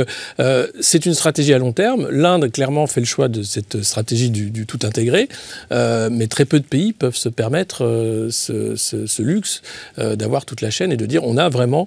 c'est 0.81 1.07
une 1.07 1.15
stratégie 1.15 1.53
à 1.53 1.59
long 1.59 1.73
terme. 1.73 2.09
L'Inde, 2.11 2.51
clairement, 2.51 2.87
fait 2.87 3.01
le 3.01 3.07
choix 3.07 3.29
de 3.29 3.43
cette 3.43 3.83
stratégie 3.83 4.31
du, 4.31 4.67
tout 4.67 4.79
intégré, 4.83 5.29
mais 5.71 6.27
très 6.27 6.45
peu 6.45 6.59
de 6.59 6.65
pays 6.65 6.93
peuvent 6.93 7.17
se 7.17 7.29
permettre 7.29 8.29
ce, 8.31 8.77
ce, 8.77 9.23
luxe 9.23 9.63
d'avoir 9.99 10.45
toute 10.45 10.61
la 10.61 10.71
chaîne 10.71 10.93
et 10.93 10.97
de 10.97 11.07
dire 11.07 11.25
on 11.25 11.37
a 11.37 11.49
vraiment 11.49 11.87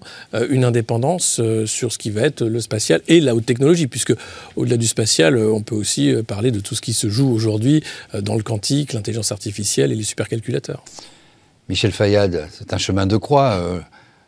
une 0.49 0.65
indépendance 0.65 1.41
sur 1.65 1.91
ce 1.91 1.97
qui 1.97 2.09
va 2.09 2.12
être 2.21 2.45
le 2.45 2.59
spatial 2.59 3.01
et 3.07 3.19
la 3.19 3.35
haute 3.35 3.45
technologie, 3.45 3.87
puisque 3.87 4.13
au-delà 4.55 4.77
du 4.77 4.87
spatial, 4.87 5.35
euh, 5.35 5.51
on 5.51 5.61
peut 5.61 5.75
aussi 5.75 6.13
euh, 6.13 6.23
parler 6.23 6.51
de 6.51 6.59
tout 6.59 6.75
ce 6.75 6.81
qui 6.81 6.93
se 6.93 7.09
joue 7.09 7.31
aujourd'hui 7.31 7.83
euh, 8.13 8.21
dans 8.21 8.35
le 8.35 8.43
quantique, 8.43 8.93
l'intelligence 8.93 9.31
artificielle 9.31 9.91
et 9.91 9.95
les 9.95 10.03
supercalculateurs. 10.03 10.83
Michel 11.69 11.91
Fayad, 11.91 12.47
c'est 12.51 12.73
un 12.73 12.77
chemin 12.77 13.05
de 13.05 13.15
croix. 13.15 13.81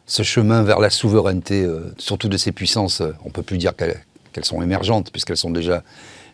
ce 0.05 0.23
chemin 0.23 0.63
vers 0.63 0.79
la 0.79 0.89
souveraineté, 0.89 1.67
surtout 1.97 2.29
de 2.29 2.37
ces 2.37 2.53
puissances, 2.53 3.01
on 3.01 3.27
ne 3.27 3.31
peut 3.31 3.43
plus 3.43 3.57
dire 3.57 3.73
qu'elles 3.75 4.45
sont 4.45 4.61
émergentes, 4.61 5.11
puisqu'elles 5.11 5.35
sont 5.35 5.51
déjà 5.51 5.83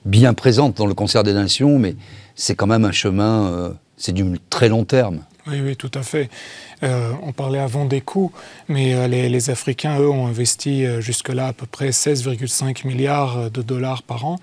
bien 0.05 0.36
présentes 0.36 0.77
dans 0.77 0.86
le 0.86 0.93
concert 0.93 1.24
des 1.24 1.34
nations, 1.34 1.79
mais 1.79 1.96
c'est 2.36 2.53
quand 2.53 2.67
même 2.67 2.86
un 2.86 2.91
chemin, 2.91 3.74
c'est 3.98 4.12
du 4.12 4.24
très 4.51 4.70
long 4.70 4.86
terme. 4.86 5.22
Oui, 5.48 5.60
oui, 5.62 5.75
tout 5.75 5.91
à 5.95 6.03
fait. 6.03 6.29
Euh, 6.83 7.13
on 7.24 7.31
parlait 7.31 7.60
avant 7.60 7.86
des 7.86 8.01
coûts, 8.01 8.31
mais 8.67 8.93
euh, 8.93 9.07
les, 9.07 9.50
Africains, 9.50 10.00
eux, 10.00 10.10
ont 10.10 10.27
investi 10.27 10.86
euh, 10.86 11.01
jusque-là 11.01 11.48
à 11.48 11.53
peu 11.53 11.65
près 11.65 11.89
16,5 11.89 12.86
milliards 12.86 13.50
de 13.50 13.62
dollars 13.62 14.03
par 14.03 14.25
an. 14.25 14.39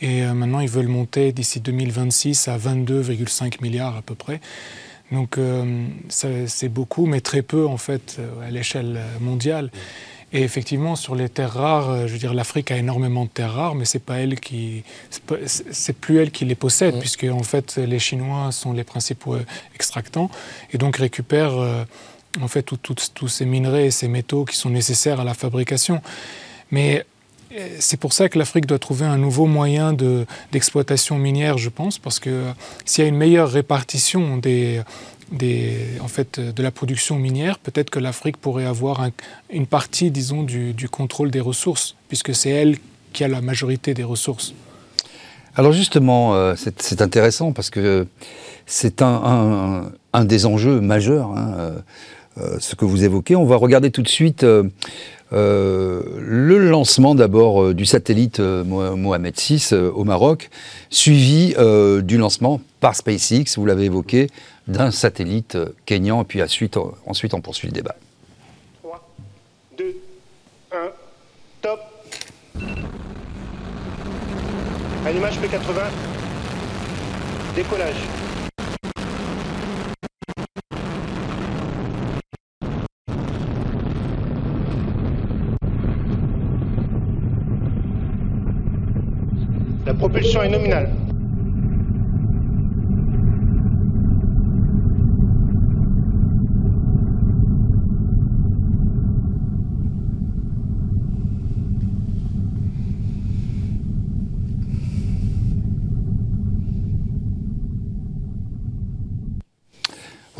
Et 0.00 0.22
maintenant, 0.22 0.58
ils 0.58 0.68
veulent 0.68 0.88
monter 0.88 1.30
d'ici 1.30 1.60
2026 1.60 2.48
à 2.48 2.58
22,5 2.58 3.62
milliards 3.62 3.96
à 3.96 4.02
peu 4.02 4.16
près. 4.16 4.40
Donc, 5.12 5.38
c'est 6.08 6.68
beaucoup, 6.68 7.06
mais 7.06 7.20
très 7.20 7.42
peu, 7.42 7.68
en 7.68 7.76
fait, 7.76 8.18
à 8.44 8.50
l'échelle 8.50 8.98
mondiale. 9.20 9.70
Et 10.34 10.42
effectivement, 10.42 10.96
sur 10.96 11.14
les 11.14 11.28
terres 11.28 11.52
rares, 11.52 11.90
euh, 11.90 12.06
je 12.06 12.12
veux 12.12 12.18
dire, 12.18 12.32
l'Afrique 12.32 12.70
a 12.70 12.76
énormément 12.78 13.24
de 13.24 13.30
terres 13.30 13.52
rares, 13.52 13.74
mais 13.74 13.84
c'est 13.84 13.98
pas 13.98 14.18
elle 14.18 14.40
qui, 14.40 14.82
c'est 15.46 15.92
plus 15.92 16.20
elle 16.20 16.30
qui 16.30 16.46
les 16.46 16.54
possède, 16.54 16.98
puisque 16.98 17.24
en 17.24 17.42
fait, 17.42 17.76
les 17.76 17.98
Chinois 17.98 18.50
sont 18.50 18.72
les 18.72 18.84
principaux 18.84 19.34
euh, 19.34 19.44
extractants 19.74 20.30
et 20.72 20.78
donc 20.78 20.96
récupèrent 20.96 21.58
euh, 21.58 21.84
en 22.40 22.48
fait 22.48 22.62
tous 22.62 23.28
ces 23.28 23.44
minerais 23.44 23.86
et 23.86 23.90
ces 23.90 24.08
métaux 24.08 24.46
qui 24.46 24.56
sont 24.56 24.70
nécessaires 24.70 25.20
à 25.20 25.24
la 25.24 25.34
fabrication. 25.34 26.00
Mais 26.70 27.04
c'est 27.78 27.98
pour 27.98 28.14
ça 28.14 28.30
que 28.30 28.38
l'Afrique 28.38 28.64
doit 28.64 28.78
trouver 28.78 29.04
un 29.04 29.18
nouveau 29.18 29.44
moyen 29.44 29.92
d'exploitation 29.92 31.18
minière, 31.18 31.58
je 31.58 31.68
pense, 31.68 31.98
parce 31.98 32.18
que 32.18 32.46
s'il 32.86 33.04
y 33.04 33.04
a 33.04 33.08
une 33.08 33.18
meilleure 33.18 33.50
répartition 33.50 34.38
des, 34.38 34.80
en 35.32 36.08
fait, 36.08 36.40
de 36.40 36.62
la 36.62 36.70
production 36.70 37.18
minière, 37.18 37.58
peut-être 37.58 37.90
que 37.90 37.98
l'Afrique 37.98 38.36
pourrait 38.36 38.66
avoir 38.66 39.06
une 39.50 39.66
partie, 39.66 40.10
disons, 40.10 40.42
du, 40.42 40.88
contrôle 40.90 41.30
des 41.30 41.40
ressources, 41.40 41.96
puisque 42.08 42.34
c'est 42.34 42.50
elle 42.50 42.76
qui 43.12 43.24
a 43.24 43.28
la 43.28 43.40
majorité 43.40 43.94
des 43.94 44.04
ressources. 44.04 44.54
Alors 45.54 45.72
justement, 45.72 46.34
euh, 46.34 46.54
c'est 46.56 47.02
intéressant 47.02 47.52
parce 47.52 47.68
que 47.68 48.06
c'est 48.64 49.02
un, 49.02 49.92
des 50.24 50.46
enjeux 50.46 50.80
majeurs, 50.80 51.30
hein, 51.36 51.54
euh, 51.58 51.78
euh, 52.38 52.56
ce 52.58 52.74
que 52.74 52.86
vous 52.86 53.04
évoquez. 53.04 53.36
On 53.36 53.44
va 53.44 53.56
regarder 53.56 53.90
tout 53.90 54.00
de 54.00 54.08
suite 54.08 54.46
le 55.32 56.58
lancement 56.58 57.14
d'abord 57.14 57.74
du 57.74 57.86
satellite 57.86 58.38
Mohamed 58.40 59.34
VI 59.36 59.74
au 59.74 60.04
Maroc, 60.04 60.50
suivi 60.90 61.54
du 62.02 62.18
lancement 62.18 62.60
par 62.80 62.94
SpaceX, 62.94 63.56
vous 63.56 63.66
l'avez 63.66 63.84
évoqué, 63.84 64.28
d'un 64.68 64.90
satellite 64.90 65.58
kényan, 65.86 66.22
et 66.22 66.24
puis 66.24 66.42
ensuite, 66.42 66.76
ensuite 67.06 67.34
on 67.34 67.40
poursuit 67.40 67.68
le 67.68 67.72
débat. 67.74 67.96
3, 68.82 69.08
2, 69.78 69.96
1, 70.72 70.76
top 71.62 71.80
Allumage 75.04 75.38
P80, 75.38 75.80
décollage. 77.56 77.96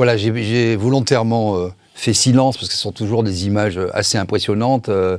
Voilà, 0.04 0.16
j'ai 0.16 0.74
volontairement 0.74 1.56
euh, 1.58 1.68
fait 1.94 2.12
silence 2.12 2.56
parce 2.56 2.66
que 2.66 2.74
ce 2.74 2.80
sont 2.80 2.90
toujours 2.90 3.22
des 3.22 3.46
images 3.46 3.78
euh, 3.78 3.88
assez 3.94 4.18
impressionnantes. 4.18 4.88
Euh, 4.88 5.18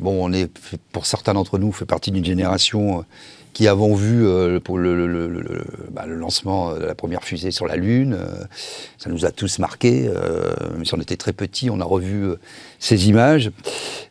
bon, 0.00 0.22
on 0.22 0.34
est, 0.34 0.50
pour 0.92 1.06
certains 1.06 1.32
d'entre 1.32 1.58
nous, 1.58 1.72
fait 1.72 1.86
partie 1.86 2.10
d'une 2.10 2.26
génération 2.26 3.06
qui 3.52 3.68
avons 3.68 3.94
vu 3.94 4.24
pour 4.60 4.76
bah, 4.76 6.06
le, 6.06 6.14
lancement 6.14 6.74
de 6.74 6.84
la 6.84 6.94
première 6.94 7.24
fusée 7.24 7.50
sur 7.50 7.66
la 7.66 7.76
Lune. 7.76 8.18
ça 8.98 9.10
nous 9.10 9.24
a 9.24 9.30
tous 9.30 9.58
marqués, 9.58 10.10
même 10.72 10.84
si 10.84 10.94
on 10.94 11.00
était 11.00 11.16
très 11.16 11.32
petits, 11.32 11.70
on 11.70 11.80
a 11.80 11.84
revu 11.84 12.34
ces 12.78 13.08
images. 13.08 13.50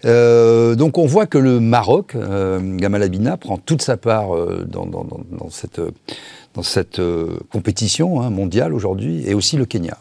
donc 0.03 0.97
on 0.97 1.05
voit 1.05 1.25
que 1.27 1.37
le 1.37 1.59
Maroc, 1.59 2.15
Gamal 2.15 3.03
Abina, 3.03 3.37
prend 3.37 3.57
toute 3.57 3.81
sa 3.81 3.97
part 3.97 4.29
dans, 4.65 5.49
cette, 5.49 5.81
dans 6.53 6.63
cette 6.63 7.01
compétition 7.51 8.21
hein, 8.21 8.29
mondiale 8.29 8.73
aujourd'hui, 8.73 9.23
et 9.27 9.33
aussi 9.33 9.57
le 9.57 9.65
Kenya. 9.65 9.97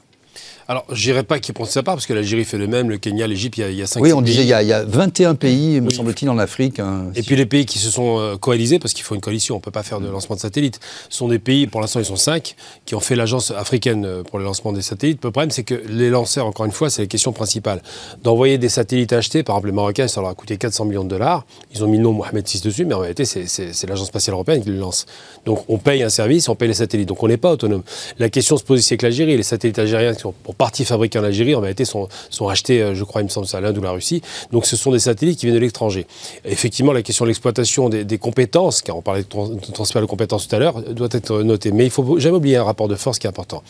Alors, 0.69 0.85
je 0.91 1.01
dirais 1.01 1.23
pas 1.23 1.39
qu'il 1.39 1.55
prend 1.55 1.65
sa 1.65 1.85
part, 1.85 1.95
parce 1.95 2.07
que 2.07 2.13
l'Algérie 2.13 2.45
fait 2.45 2.59
le 2.59 2.67
même, 2.67 2.91
le 2.91 2.99
Kenya, 2.99 3.29
l'Égypte, 3.29 3.57
il 3.59 3.73
y 3.75 3.83
a, 3.83 3.87
5 3.87 4.03
Oui, 4.03 4.13
on 4.13 4.21
disait 4.21 4.43
il 4.43 4.49
y, 4.49 4.53
a, 4.53 4.63
il 4.63 4.69
y 4.69 4.73
a 4.73 4.85
21 4.85 5.37
pays, 5.37 5.81
me 5.81 5.91
semble-t-il, 5.91 6.29
en 6.29 6.39
Afrique. 6.39 6.81
Hein, 6.81 7.07
et 7.15 7.23
puis 7.23 7.37
les 7.37 7.47
pays 7.47 7.67
qui 7.67 7.79
se 7.79 7.89
sont 7.89 8.19
euh, 8.19 8.37
coalisés, 8.37 8.81
parce 8.81 8.93
qu'il 8.93 9.05
faut 9.05 9.15
une 9.15 9.21
coalition, 9.21 9.55
on 9.55 9.59
ne 9.59 9.63
peut 9.63 9.71
pas 9.71 9.85
faire 9.85 10.01
de 10.01 10.09
lancement 10.09 10.35
de 10.35 10.41
satellites, 10.41 10.81
ce 11.09 11.19
sont 11.19 11.29
des 11.29 11.39
pays, 11.39 11.69
pour 11.69 11.81
l'instant 11.81 12.01
ils 12.01 12.07
sont 12.07 12.17
5, 12.17 12.57
qui 12.85 12.97
ont 12.97 13.01
fait 13.01 13.15
l'agence 13.15 13.53
africaine 13.53 14.05
euh, 14.05 14.23
pour 14.25 14.41
le 14.41 14.45
lancement 14.45 14.73
des 14.73 14.83
satellites. 14.83 15.23
Le 15.23 15.31
problème, 15.31 15.53
c'est 15.53 15.63
que 15.63 15.81
les 15.89 16.11
lanceurs, 16.11 16.47
encore 16.47 16.67
une 16.67 16.73
fois, 16.73 16.91
c'est 16.91 17.03
la 17.03 17.09
question 17.09 17.33
principale. 17.33 17.81
D'envoyer 18.25 18.59
des 18.59 18.69
satellites 18.69 19.13
achetés, 19.13 19.45
par 19.45 19.57
exemple 19.57 19.69
les 19.69 19.75
Marocains, 19.75 20.09
ça 20.09 20.21
leur 20.21 20.31
a 20.31 20.35
coûté 20.35 20.57
400 20.57 20.87
millions 20.87 21.05
de 21.05 21.11
dollars. 21.11 21.47
Ils 21.75 21.85
ont 21.85 21.87
mis 21.87 21.99
le 21.99 22.03
nom 22.03 22.13
Mohamed 22.13 22.45
VI 22.45 22.61
dessus, 22.61 22.85
mais 22.85 22.95
en 22.95 23.01
réalité, 23.01 23.25
c'est 23.25 23.87
l'agence 23.87 24.09
spatiale 24.09 24.35
européenne 24.35 24.65
qui 24.65 24.71
le 24.71 24.79
lance. 24.79 25.07
Donc 25.45 25.65
on 25.69 25.79
paye 25.79 26.03
un 26.03 26.09
service, 26.09 26.49
on 26.49 26.57
paye 26.57 26.69
les 26.69 26.75
satellites. 26.75 27.09
Donc 27.09 27.23
on 27.23 27.29
n'est 27.29 27.37
pas 27.37 27.53
autonome. 27.53 27.85
La 28.19 28.31
question 28.31 28.57
se 28.57 28.65
pose 28.65 28.81
ici 28.81 28.95
avec 28.95 29.03
l'Algérie. 29.03 29.37
Les 29.37 29.45
satellites 29.45 29.79
algériens 29.79 30.13
qui 30.13 30.23
sont 30.23 30.35
pour 30.43 30.56
partie 30.57 30.85
fabriqués 30.85 31.19
en 31.19 31.25
Algérie, 31.25 31.55
en 31.55 31.61
réalité, 31.61 31.85
sont, 31.85 32.09
sont 32.31 32.49
achetés, 32.49 32.83
euh, 32.83 32.95
je 32.95 33.05
crois, 33.05 33.23
il 33.23 33.25
me 33.25 33.29
semble, 33.29 33.47
à 33.53 33.61
l'Inde 33.61 33.79
ou 33.79 33.83
la 33.83 33.91
Russie. 33.91 34.23
Donc 34.53 34.67
ce 34.67 34.77
sont 34.77 34.93
des 34.93 34.99
satellites 34.99 35.39
qui 35.39 35.47
viennent 35.47 35.57
de 35.57 35.61
l'étranger. 35.61 36.07
Effectivement, 36.45 36.93
la 36.93 37.03
question 37.03 37.25
de 37.25 37.29
l'exploitation 37.29 37.89
des, 37.89 38.19
compétences, 38.19 38.83
car 38.83 38.97
on 38.97 39.03
parlait 39.03 39.23
de, 39.23 39.73
transfert 39.73 40.01
de 40.01 40.07
compétences 40.07 40.49
tout 40.49 40.57
à 40.57 40.59
l'heure, 40.59 40.81
doit 40.83 41.09
être 41.13 41.43
notée. 41.43 41.73
Mais 41.73 41.85
il 41.85 41.91
faut 41.91 42.19
jamais 42.19 42.37
oublier 42.37 42.57
un 42.57 42.65
rapport 42.65 42.89
de 42.89 42.95
force 42.95 43.19
qui 43.19 43.27
est 43.27 43.31
important. 43.31 43.63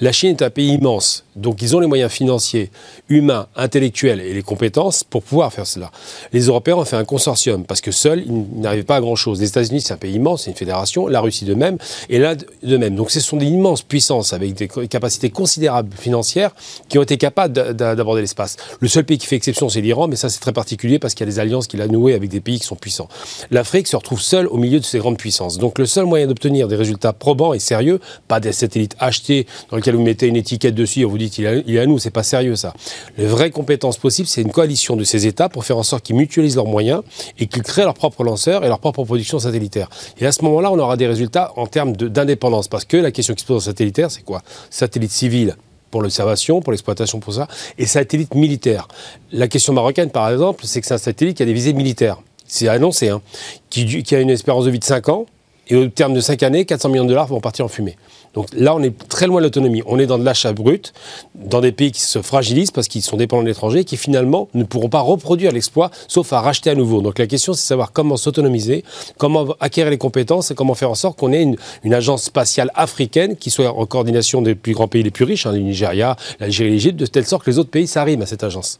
La 0.00 0.12
Chine 0.12 0.30
est 0.30 0.42
un 0.42 0.50
pays 0.50 0.74
immense, 0.74 1.24
donc 1.40 1.62
ils 1.62 1.74
ont 1.74 1.80
les 1.80 1.86
moyens 1.86 2.12
financiers, 2.12 2.70
humains, 3.08 3.46
intellectuels 3.56 4.20
et 4.20 4.32
les 4.32 4.42
compétences 4.42 5.04
pour 5.04 5.22
pouvoir 5.22 5.52
faire 5.52 5.66
cela. 5.66 5.90
Les 6.32 6.46
Européens 6.46 6.76
ont 6.76 6.84
fait 6.84 6.96
un 6.96 7.04
consortium, 7.04 7.64
parce 7.64 7.80
que 7.80 7.90
seuls, 7.90 8.24
ils 8.26 8.60
n'arrivent 8.60 8.84
pas 8.84 8.96
à 8.96 9.00
grand-chose. 9.00 9.40
Les 9.40 9.48
États-Unis, 9.48 9.80
c'est 9.80 9.94
un 9.94 9.96
pays 9.96 10.14
immense, 10.14 10.44
c'est 10.44 10.50
une 10.50 10.56
fédération, 10.56 11.06
la 11.06 11.20
Russie 11.20 11.44
de 11.44 11.54
même, 11.54 11.78
et 12.08 12.18
l'Inde 12.18 12.46
de 12.62 12.76
même. 12.76 12.94
Donc 12.94 13.10
ce 13.10 13.20
sont 13.20 13.36
des 13.36 13.46
immenses 13.46 13.82
puissances 13.82 14.32
avec 14.32 14.54
des 14.54 14.68
capacités 14.88 15.30
considérables 15.30 15.94
financières 15.96 16.52
qui 16.88 16.98
ont 16.98 17.02
été 17.02 17.16
capable 17.16 17.74
d'aborder 17.74 18.20
l'espace. 18.20 18.56
Le 18.80 18.88
seul 18.88 19.04
pays 19.04 19.18
qui 19.18 19.26
fait 19.26 19.36
exception, 19.36 19.68
c'est 19.68 19.80
l'Iran, 19.80 20.08
mais 20.08 20.16
ça 20.16 20.28
c'est 20.28 20.40
très 20.40 20.52
particulier 20.52 20.98
parce 20.98 21.14
qu'il 21.14 21.26
y 21.26 21.28
a 21.28 21.32
des 21.32 21.38
alliances 21.38 21.66
qu'il 21.66 21.80
a 21.80 21.86
nouées 21.86 22.14
avec 22.14 22.28
des 22.28 22.40
pays 22.40 22.58
qui 22.58 22.66
sont 22.66 22.76
puissants. 22.76 23.08
L'Afrique 23.50 23.86
se 23.86 23.96
retrouve 23.96 24.20
seule 24.20 24.46
au 24.46 24.56
milieu 24.56 24.78
de 24.78 24.84
ces 24.84 24.98
grandes 24.98 25.18
puissances. 25.18 25.58
Donc 25.58 25.78
le 25.78 25.86
seul 25.86 26.04
moyen 26.04 26.26
d'obtenir 26.26 26.68
des 26.68 26.76
résultats 26.76 27.12
probants 27.12 27.54
et 27.54 27.58
sérieux, 27.58 28.00
pas 28.28 28.40
des 28.40 28.52
satellites 28.52 28.96
achetés 28.98 29.46
dans 29.70 29.76
lesquels 29.76 29.94
vous 29.94 30.02
mettez 30.02 30.26
une 30.26 30.36
étiquette 30.36 30.74
dessus 30.74 31.00
et 31.00 31.04
vous 31.04 31.18
dites 31.18 31.29
il 31.38 31.76
est 31.76 31.78
à 31.78 31.86
nous, 31.86 31.98
c'est 31.98 32.10
pas 32.10 32.22
sérieux 32.22 32.56
ça. 32.56 32.74
Les 33.18 33.26
vraies 33.26 33.50
compétences 33.50 33.98
possibles, 33.98 34.28
c'est 34.28 34.42
une 34.42 34.52
coalition 34.52 34.96
de 34.96 35.04
ces 35.04 35.26
États 35.26 35.48
pour 35.48 35.64
faire 35.64 35.78
en 35.78 35.82
sorte 35.82 36.04
qu'ils 36.04 36.16
mutualisent 36.16 36.56
leurs 36.56 36.66
moyens 36.66 37.02
et 37.38 37.46
qu'ils 37.46 37.62
créent 37.62 37.84
leurs 37.84 37.94
propres 37.94 38.24
lanceurs 38.24 38.64
et 38.64 38.68
leur 38.68 38.78
propre 38.78 39.04
production 39.04 39.38
satellitaire. 39.38 39.88
Et 40.18 40.26
à 40.26 40.32
ce 40.32 40.42
moment-là, 40.44 40.70
on 40.70 40.78
aura 40.78 40.96
des 40.96 41.06
résultats 41.06 41.52
en 41.56 41.66
termes 41.66 41.96
d'indépendance 41.96 42.68
parce 42.68 42.84
que 42.84 42.96
la 42.96 43.10
question 43.10 43.34
qui 43.34 43.42
se 43.42 43.46
pose 43.46 43.56
en 43.56 43.66
satellitaire, 43.66 44.10
c'est 44.10 44.22
quoi? 44.22 44.42
Satellite 44.70 45.12
civil 45.12 45.56
pour 45.90 46.02
l'observation, 46.02 46.60
pour 46.60 46.72
l'exploitation, 46.72 47.20
pour 47.20 47.34
ça, 47.34 47.48
et 47.78 47.86
satellite 47.86 48.34
militaire. 48.34 48.86
La 49.32 49.48
question 49.48 49.72
marocaine, 49.72 50.10
par 50.10 50.30
exemple, 50.30 50.64
c'est 50.64 50.80
que 50.80 50.86
c'est 50.86 50.94
un 50.94 50.98
satellite 50.98 51.36
qui 51.36 51.42
a 51.42 51.46
des 51.46 51.52
visées 51.52 51.72
militaires. 51.72 52.18
C'est 52.46 52.68
annoncé, 52.68 53.08
hein, 53.08 53.20
qui, 53.70 54.02
qui, 54.02 54.14
a 54.14 54.20
une 54.20 54.30
espérance 54.30 54.64
de 54.64 54.70
vie 54.70 54.78
de 54.78 54.84
5 54.84 55.08
ans, 55.08 55.26
et 55.70 55.76
au 55.76 55.86
terme 55.88 56.14
de 56.14 56.20
5 56.20 56.42
années, 56.42 56.64
400 56.64 56.88
millions 56.88 57.04
de 57.04 57.08
dollars 57.08 57.28
vont 57.28 57.40
partir 57.40 57.64
en 57.64 57.68
fumée. 57.68 57.96
Donc 58.34 58.48
là, 58.52 58.74
on 58.74 58.82
est 58.82 58.96
très 59.08 59.26
loin 59.26 59.40
de 59.40 59.46
l'autonomie. 59.46 59.82
On 59.86 59.98
est 59.98 60.06
dans 60.06 60.18
de 60.18 60.24
l'achat 60.24 60.52
brut, 60.52 60.92
dans 61.34 61.60
des 61.60 61.72
pays 61.72 61.92
qui 61.92 62.02
se 62.02 62.20
fragilisent 62.22 62.70
parce 62.70 62.88
qu'ils 62.88 63.02
sont 63.02 63.16
dépendants 63.16 63.42
de 63.42 63.48
l'étranger, 63.48 63.84
qui 63.84 63.96
finalement 63.96 64.48
ne 64.54 64.64
pourront 64.64 64.88
pas 64.88 65.00
reproduire 65.00 65.52
l'exploit, 65.52 65.90
sauf 66.08 66.32
à 66.32 66.40
racheter 66.40 66.70
à 66.70 66.74
nouveau. 66.74 67.02
Donc 67.02 67.18
la 67.18 67.26
question, 67.26 67.52
c'est 67.54 67.62
de 67.62 67.66
savoir 67.66 67.92
comment 67.92 68.16
s'autonomiser, 68.16 68.84
comment 69.16 69.54
acquérir 69.60 69.90
les 69.90 69.98
compétences 69.98 70.50
et 70.50 70.54
comment 70.54 70.74
faire 70.74 70.90
en 70.90 70.94
sorte 70.94 71.18
qu'on 71.18 71.32
ait 71.32 71.42
une, 71.42 71.56
agence 71.94 72.22
spatiale 72.22 72.70
africaine 72.74 73.36
qui 73.36 73.50
soit 73.50 73.72
en 73.72 73.84
coordination 73.84 74.42
des 74.42 74.54
plus 74.54 74.74
grands 74.74 74.86
pays 74.86 75.02
les 75.02 75.10
plus 75.10 75.24
riches, 75.24 75.46
hein, 75.46 75.52
le 75.52 75.58
Nigeria, 75.58 76.16
l'Algérie, 76.38 76.70
l'Égypte, 76.70 76.98
de 76.98 77.06
telle 77.06 77.26
sorte 77.26 77.44
que 77.44 77.50
les 77.50 77.58
autres 77.58 77.70
pays 77.70 77.88
s'arriment 77.88 78.22
à 78.22 78.26
cette 78.26 78.44
agence. 78.44 78.78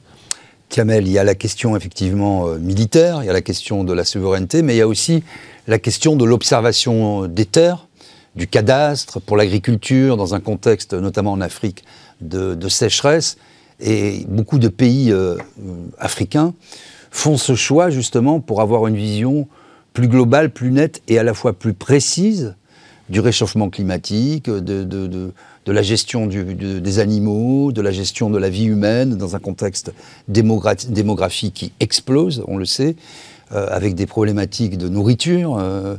Kamel, 0.71 1.07
il 1.07 1.13
y 1.13 1.19
a 1.19 1.25
la 1.25 1.35
question 1.35 1.77
effectivement 1.77 2.47
euh, 2.47 2.59
militaire, 2.59 3.23
il 3.23 3.27
y 3.27 3.29
a 3.29 3.33
la 3.33 3.43
question 3.43 3.85
de 3.85 3.93
la 3.93 4.05
souveraineté, 4.05 4.63
mais 4.63 4.75
il 4.75 4.79
y 4.79 4.83
a 4.83 4.89
aussi 4.89 5.25
la 5.67 5.79
question 5.79 6.17
de 6.17 6.25
l'observation 6.25 7.27
des 7.27 7.45
terres 7.45 7.89
du 8.37 8.47
cadastre, 8.47 9.21
pour 9.21 9.37
l'agriculture, 9.37 10.17
dans 10.17 10.35
un 10.35 10.41
contexte 10.41 10.95
notamment 10.95 11.33
en 11.33 11.41
Afrique 11.41 11.85
de, 12.21 12.69
sécheresse. 12.69 13.37
Et 13.81 14.25
beaucoup 14.29 14.59
de 14.59 14.69
pays 14.69 15.11
euh, 15.11 15.37
africains 15.99 16.55
font 17.11 17.37
ce 17.37 17.57
choix 17.57 17.91
justement 17.91 18.39
pour 18.39 18.61
avoir 18.61 18.87
une 18.87 18.97
vision 18.97 19.49
plus 19.93 20.07
globale, 20.07 20.51
plus 20.51 20.71
nette 20.71 21.03
et 21.09 21.19
à 21.19 21.25
la 21.25 21.35
fois 21.35 21.53
plus 21.53 21.73
précise 21.73 22.55
du 23.09 23.19
réchauffement 23.19 23.71
climatique, 23.71 24.49
de, 24.49 24.85
de 24.85 25.33
la 25.73 25.83
gestion 25.83 26.27
des 26.27 26.99
animaux, 26.99 27.73
de 27.73 27.81
la 27.81 27.91
gestion 27.93 28.31
de 28.31 28.39
la 28.39 28.49
vie 28.49 28.65
humaine, 28.65 29.17
dans 29.17 29.37
un 29.37 29.39
contexte 29.39 29.93
démographique 30.29 31.55
qui 31.55 31.73
explose, 31.81 32.43
on 32.47 32.57
le 32.57 32.65
sait, 32.65 32.97
euh, 33.53 33.67
avec 33.71 33.95
des 33.95 34.07
problématiques 34.07 34.79
de 34.79 34.89
nourriture. 34.89 35.59
Euh, 35.59 35.97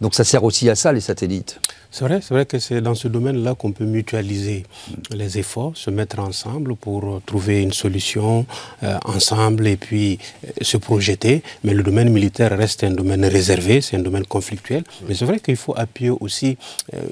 donc 0.00 0.14
ça 0.14 0.24
sert 0.24 0.44
aussi 0.44 0.70
à 0.70 0.74
ça, 0.74 0.92
les 0.92 1.00
satellites. 1.00 1.60
C'est 1.94 2.06
vrai, 2.06 2.20
c'est 2.22 2.32
vrai 2.32 2.46
que 2.46 2.58
c'est 2.58 2.80
dans 2.80 2.94
ce 2.94 3.06
domaine-là 3.06 3.54
qu'on 3.54 3.72
peut 3.72 3.84
mutualiser 3.84 4.64
les 5.10 5.38
efforts, 5.38 5.76
se 5.76 5.90
mettre 5.90 6.20
ensemble 6.20 6.74
pour 6.74 7.20
trouver 7.26 7.60
une 7.60 7.74
solution 7.74 8.46
euh, 8.82 8.96
ensemble 9.04 9.66
et 9.66 9.76
puis 9.76 10.18
euh, 10.46 10.48
se 10.62 10.78
projeter. 10.78 11.42
Mais 11.64 11.74
le 11.74 11.82
domaine 11.82 12.08
militaire 12.08 12.56
reste 12.56 12.82
un 12.84 12.92
domaine 12.92 13.26
réservé, 13.26 13.82
c'est 13.82 13.98
un 13.98 14.02
domaine 14.02 14.24
conflictuel. 14.24 14.84
Mais 15.06 15.14
c'est 15.14 15.26
vrai 15.26 15.38
qu'il 15.38 15.56
faut 15.56 15.74
appuyer 15.76 16.08
aussi 16.08 16.56
euh, 16.94 17.02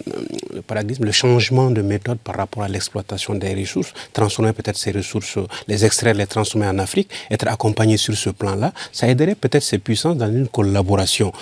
le 0.54 0.62
paradigme, 0.62 1.04
le 1.04 1.12
changement 1.12 1.70
de 1.70 1.82
méthode 1.82 2.16
par 2.16 2.36
rapport 2.36 2.62
à 2.62 2.68
l'exploitation 2.68 3.34
des 3.34 3.54
ressources, 3.54 3.92
transformer 4.14 4.54
peut-être 4.54 4.78
ces 4.78 4.92
ressources, 4.92 5.36
les 5.68 5.84
extraire, 5.84 6.14
les 6.14 6.26
transformer 6.26 6.68
en 6.68 6.78
Afrique, 6.78 7.10
être 7.30 7.48
accompagné 7.48 7.98
sur 7.98 8.16
ce 8.16 8.30
plan-là. 8.30 8.72
Ça 8.92 9.08
aiderait 9.08 9.34
peut-être 9.34 9.62
ces 9.62 9.78
puissances 9.78 10.16
dans 10.16 10.32
une 10.32 10.48
collaboration. 10.48 11.34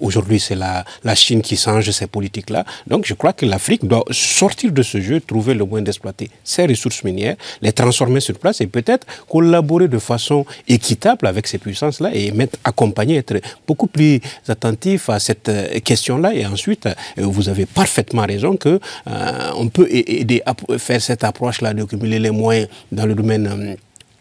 Aujourd'hui, 0.00 0.40
c'est 0.40 0.56
la, 0.56 0.84
la 1.04 1.14
Chine 1.14 1.42
qui 1.42 1.56
change 1.56 1.88
ses 1.92 2.08
politiques-là 2.08 2.55
donc 2.86 3.06
je 3.06 3.14
crois 3.14 3.32
que 3.32 3.46
l'Afrique 3.46 3.84
doit 3.86 4.04
sortir 4.10 4.72
de 4.72 4.82
ce 4.82 5.00
jeu, 5.00 5.20
trouver 5.20 5.54
le 5.54 5.64
moyen 5.64 5.84
d'exploiter 5.84 6.30
ses 6.44 6.66
ressources 6.66 7.02
minières, 7.04 7.36
les 7.62 7.72
transformer 7.72 8.20
sur 8.20 8.38
place 8.38 8.60
et 8.60 8.66
peut-être 8.66 9.06
collaborer 9.28 9.88
de 9.88 9.98
façon 9.98 10.44
équitable 10.68 11.26
avec 11.26 11.46
ces 11.46 11.58
puissances-là 11.58 12.10
et 12.14 12.30
mettre, 12.32 12.58
accompagner, 12.64 13.16
être 13.16 13.40
beaucoup 13.66 13.86
plus 13.86 14.20
attentif 14.48 15.08
à 15.10 15.18
cette 15.18 15.48
euh, 15.48 15.80
question-là. 15.80 16.34
Et 16.34 16.46
ensuite, 16.46 16.86
euh, 16.86 16.92
vous 17.18 17.48
avez 17.48 17.66
parfaitement 17.66 18.26
raison 18.26 18.56
que 18.56 18.80
euh, 19.08 19.50
on 19.56 19.68
peut 19.68 19.88
aider 19.90 20.42
à 20.46 20.54
faire 20.78 21.00
cette 21.00 21.24
approche-là, 21.24 21.74
de 21.74 21.84
cumuler 21.84 22.18
les 22.18 22.30
moyens 22.30 22.68
dans 22.92 23.06
le 23.06 23.14
domaine 23.14 23.76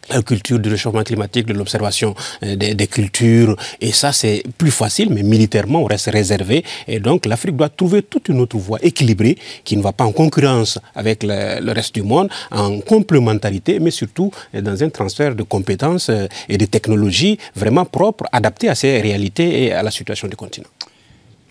la 0.09 0.21
culture 0.21 0.59
du 0.59 0.69
réchauffement 0.69 1.03
climatique, 1.03 1.45
de 1.45 1.53
l'observation 1.53 2.15
euh, 2.43 2.55
des, 2.55 2.87
cultures. 2.87 3.55
Et 3.81 3.91
ça, 3.91 4.11
c'est 4.11 4.43
plus 4.57 4.71
facile, 4.71 5.09
mais 5.11 5.23
militairement, 5.23 5.81
on 5.81 5.85
reste 5.85 6.09
réservé. 6.11 6.63
Et 6.87 6.99
donc, 6.99 7.25
l'Afrique 7.25 7.55
doit 7.55 7.69
trouver 7.69 8.03
toute 8.03 8.29
une 8.29 8.39
autre 8.39 8.57
voie 8.57 8.79
équilibrée 8.81 9.37
qui 9.63 9.77
ne 9.77 9.81
va 9.81 9.91
pas 9.91 10.03
en 10.03 10.11
concurrence 10.11 10.79
avec 10.93 11.23
le, 11.23 11.71
reste 11.71 11.95
du 11.95 12.03
monde, 12.03 12.29
en 12.51 12.79
complémentarité, 12.79 13.79
mais 13.79 13.91
surtout 13.91 14.31
euh, 14.53 14.61
dans 14.61 14.81
un 14.83 14.89
transfert 14.89 15.35
de 15.35 15.43
compétences 15.43 16.09
euh, 16.09 16.27
et 16.49 16.57
de 16.57 16.65
technologies 16.65 17.37
vraiment 17.55 17.85
propres, 17.85 18.25
adaptées 18.31 18.69
à 18.69 18.75
ces 18.75 19.01
réalités 19.01 19.63
et 19.63 19.73
à 19.73 19.83
la 19.83 19.91
situation 19.91 20.27
du 20.27 20.35
continent. 20.35 20.67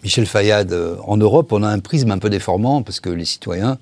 Michel 0.03 0.27
Fayad, 0.27 0.75
en 1.07 1.17
Europe, 1.17 1.51
on 1.53 1.63
a 1.63 1.69
un 1.69 1.79
prisme 1.79 2.11
un 2.11 2.19
peu 2.19 2.29
déformant 2.29 2.83
parce 2.83 3.01
que 3.01 3.09
les 3.09 3.25
citoyens 3.25 3.79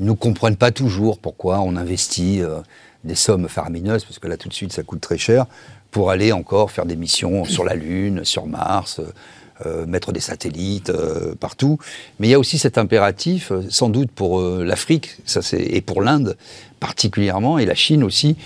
ne 0.00 0.12
comprennent 0.12 0.56
pas 0.56 0.72
toujours 0.72 1.18
pourquoi 1.18 1.60
on 1.60 1.76
investit 1.76 2.42
des 3.04 3.14
sommes 3.14 3.48
faramineuses, 3.48 4.04
parce 4.04 4.18
que 4.18 4.28
là 4.28 4.36
tout 4.36 4.48
de 4.48 4.54
suite 4.54 4.72
ça 4.72 4.82
coûte 4.82 5.00
très 5.00 5.18
cher, 5.18 5.46
pour 5.90 6.10
aller 6.10 6.32
encore 6.32 6.70
faire 6.70 6.86
des 6.86 6.96
missions 6.96 7.44
sur 7.44 7.64
la 7.64 7.74
Lune, 7.74 8.24
sur 8.24 8.46
Mars, 8.46 9.00
euh, 9.00 9.12
euh, 9.66 9.84
mettre 9.84 10.10
des 10.12 10.20
satellites 10.20 10.88
euh, 10.88 11.34
partout. 11.34 11.78
Mais 12.18 12.28
il 12.28 12.30
y 12.30 12.34
a 12.34 12.38
aussi 12.38 12.58
cet 12.58 12.78
impératif, 12.78 13.52
sans 13.68 13.90
doute 13.90 14.10
pour 14.10 14.40
l'Afrique, 14.40 15.18
et 15.52 15.80
pour 15.80 16.00
l'Inde 16.02 16.36
particulièrement, 16.78 17.58
et 17.58 17.66
la 17.66 17.74
Chine 17.74 18.02
aussi, 18.02 18.36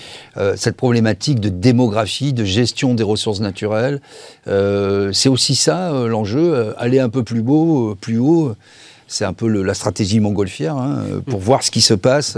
cette 0.56 0.76
problématique 0.76 1.38
de 1.38 1.49
démographie, 1.49 2.32
de 2.32 2.44
gestion 2.44 2.94
des 2.94 3.04
ressources 3.04 3.38
naturelles. 3.38 4.00
c'est 4.44 5.28
aussi 5.28 5.54
ça 5.54 5.92
l'enjeu, 6.08 6.75
aller 6.76 6.99
un 6.99 7.11
peu 7.11 7.23
plus 7.23 7.42
beau, 7.42 7.94
plus 7.94 8.18
haut. 8.18 8.56
C'est 9.14 9.25
un 9.25 9.33
peu 9.33 9.47
la 9.47 9.75
stratégie 9.75 10.18
montgolfière 10.18 10.76
hein, 10.76 11.04
pour 11.26 11.38
mm. 11.38 11.42
voir 11.44 11.62
ce 11.62 11.71
qui 11.71 11.80
se 11.80 11.94
passe 11.94 12.37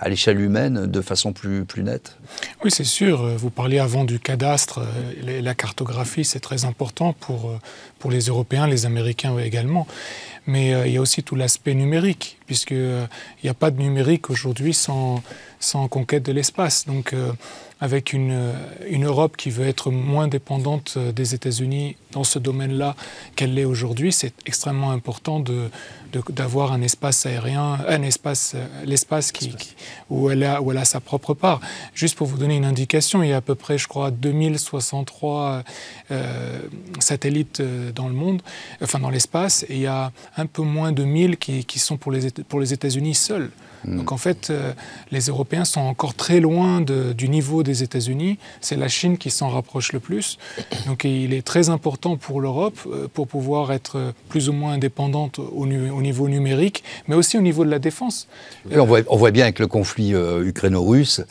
à 0.00 0.08
l'échelle 0.08 0.40
humaine 0.40 0.86
de 0.86 1.00
façon 1.00 1.32
plus, 1.32 1.64
plus 1.64 1.84
nette 1.84 2.16
Oui, 2.64 2.72
c'est 2.72 2.82
sûr. 2.82 3.36
Vous 3.36 3.50
parliez 3.50 3.78
avant 3.78 4.04
du 4.04 4.18
cadastre. 4.18 4.80
La 5.24 5.54
cartographie, 5.54 6.24
c'est 6.24 6.40
très 6.40 6.64
important 6.64 7.12
pour, 7.12 7.56
pour 8.00 8.10
les 8.10 8.22
Européens, 8.22 8.66
les 8.66 8.84
Américains 8.84 9.38
également. 9.38 9.86
Mais 10.48 10.72
euh, 10.72 10.86
il 10.86 10.94
y 10.94 10.96
a 10.96 11.00
aussi 11.02 11.22
tout 11.22 11.34
l'aspect 11.34 11.74
numérique, 11.74 12.38
puisqu'il 12.46 12.78
euh, 12.78 13.06
n'y 13.44 13.50
a 13.50 13.54
pas 13.54 13.70
de 13.70 13.78
numérique 13.78 14.30
aujourd'hui 14.30 14.72
sans, 14.72 15.22
sans 15.60 15.88
conquête 15.88 16.24
de 16.24 16.32
l'espace. 16.32 16.86
Donc, 16.86 17.12
euh, 17.12 17.32
avec 17.80 18.12
une, 18.12 18.52
une, 18.88 19.04
Europe 19.04 19.36
qui 19.36 19.50
veut 19.50 19.66
être 19.66 19.90
moins 19.90 20.28
dépendante 20.28 20.98
des 20.98 21.34
États-Unis 21.34 21.96
dans 22.12 22.24
ce 22.24 22.38
domaine-là 22.38 22.96
qu'elle 23.36 23.54
l'est 23.54 23.64
aujourd'hui, 23.64 24.12
c'est 24.12 24.32
extrêmement 24.46 24.90
important 24.90 25.40
de, 25.40 25.70
d'avoir 26.30 26.72
un 26.72 26.82
espace 26.82 27.26
aérien, 27.26 27.78
un 27.86 28.02
espace, 28.02 28.56
l'espace 28.84 29.30
qui, 29.30 29.54
où, 30.10 30.30
elle 30.30 30.42
a, 30.44 30.62
où 30.62 30.72
elle 30.72 30.78
a 30.78 30.84
sa 30.84 31.00
propre 31.00 31.34
part. 31.34 31.60
Juste 31.94 32.16
pour 32.16 32.26
vous 32.26 32.38
donner 32.38 32.56
une 32.56 32.64
indication, 32.64 33.22
il 33.22 33.28
y 33.28 33.32
a 33.32 33.36
à 33.36 33.40
peu 33.40 33.54
près, 33.54 33.78
je 33.78 33.86
crois, 33.86 34.10
2063 34.10 35.62
satellites 36.98 37.62
dans 37.94 38.08
le 38.08 38.14
monde, 38.14 38.42
enfin 38.82 38.98
dans 38.98 39.10
l'espace, 39.10 39.64
et 39.68 39.74
il 39.74 39.80
y 39.80 39.86
a 39.86 40.12
un 40.36 40.46
peu 40.46 40.62
moins 40.62 40.92
de 40.92 41.04
1000 41.04 41.36
qui, 41.36 41.64
qui 41.64 41.78
sont 41.78 41.96
pour 41.96 42.12
les, 42.12 42.30
pour 42.30 42.60
les 42.60 42.72
États-Unis 42.72 43.14
seuls. 43.14 43.50
Hmm. 43.84 43.98
Donc 43.98 44.12
en 44.12 44.16
fait, 44.16 44.50
euh, 44.50 44.72
les 45.10 45.26
Européens 45.26 45.64
sont 45.64 45.80
encore 45.80 46.14
très 46.14 46.40
loin 46.40 46.80
de, 46.80 47.12
du 47.12 47.28
niveau 47.28 47.62
des 47.62 47.82
États-Unis. 47.82 48.38
C'est 48.60 48.76
la 48.76 48.88
Chine 48.88 49.18
qui 49.18 49.30
s'en 49.30 49.48
rapproche 49.48 49.92
le 49.92 50.00
plus. 50.00 50.38
Donc 50.86 51.04
il 51.04 51.32
est 51.32 51.46
très 51.46 51.70
important 51.70 52.16
pour 52.16 52.40
l'Europe 52.40 52.78
euh, 52.86 53.08
pour 53.12 53.28
pouvoir 53.28 53.72
être 53.72 54.12
plus 54.28 54.48
ou 54.48 54.52
moins 54.52 54.72
indépendante 54.72 55.38
au, 55.38 55.66
au, 55.66 56.02
niveau 56.02 56.28
numérique, 56.28 56.84
mais 57.06 57.14
aussi 57.14 57.36
au 57.38 57.40
niveau 57.40 57.64
de 57.64 57.70
la 57.70 57.78
défense. 57.78 58.28
on, 58.70 58.84
voit, 58.84 59.00
on, 59.08 59.16
voit, 59.16 59.30
bien 59.30 59.44
avec 59.44 59.58
le 59.58 59.66
conflit 59.66 60.14
euh, 60.14 60.44
ukraino-russe 60.44 61.22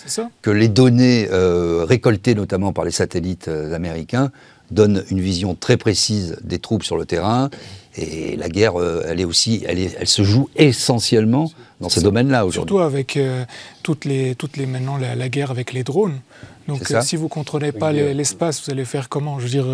que 0.42 0.52
les 0.52 0.68
données 0.68 1.28
récoltées 1.30 2.36
notamment 2.36 2.74
par 2.74 2.86
les 2.86 2.92
satellites 2.92 3.48
américains 3.48 4.32
donnent 4.72 5.04
une 5.10 5.22
vision 5.22 5.56
très 5.56 5.78
précise 5.78 6.38
des 6.44 6.60
troupes 6.60 6.84
sur 6.84 6.98
le 6.98 7.06
terrain 7.06 7.50
et 7.98 8.36
la 8.36 8.50
guerre, 8.50 8.80
euh, 8.80 9.06
elle 9.08 9.20
est 9.20 9.26
aussi, 9.26 9.64
elle, 9.68 9.80
est, 9.80 9.98
elle 10.00 10.08
se 10.08 10.24
joue 10.24 10.50
essentiellement 10.56 11.52
dans 11.82 11.90
ces 11.90 12.02
domaines-là 12.02 12.46
aujourd'hui. 12.46 12.70
Surtout 12.70 12.84
avec 12.84 13.18
euh, 13.18 13.44
toutes 13.84 14.06
les, 14.06 14.36
toutes 14.36 14.58
les 14.58 14.66
maintenant 14.66 14.98
la, 14.98 15.30
guerre 15.30 15.52
avec 15.52 15.74
les 15.74 15.84
drones. 15.84 16.20
Donc 16.68 16.92
euh, 16.92 17.02
si 17.02 17.16
vous 17.16 17.26
ne 17.26 17.30
contrôlez 17.30 17.72
pas 17.72 17.92
l'espace, 17.92 18.64
vous 18.64 18.72
allez 18.72 18.86
faire 18.86 19.10
comment? 19.10 19.40
Je 19.40 19.46
veux 19.46 19.50
dire, 19.50 19.66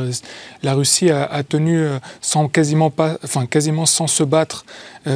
la 0.62 0.74
Russie 0.74 1.10
a, 1.10 1.44
tenu 1.44 1.88
sans 2.22 2.48
quasiment 2.48 2.92
pas, 2.92 3.18
enfin 3.24 3.46
quasiment 3.48 3.88
sans 3.88 4.08
se 4.08 4.24
battre 4.24 4.66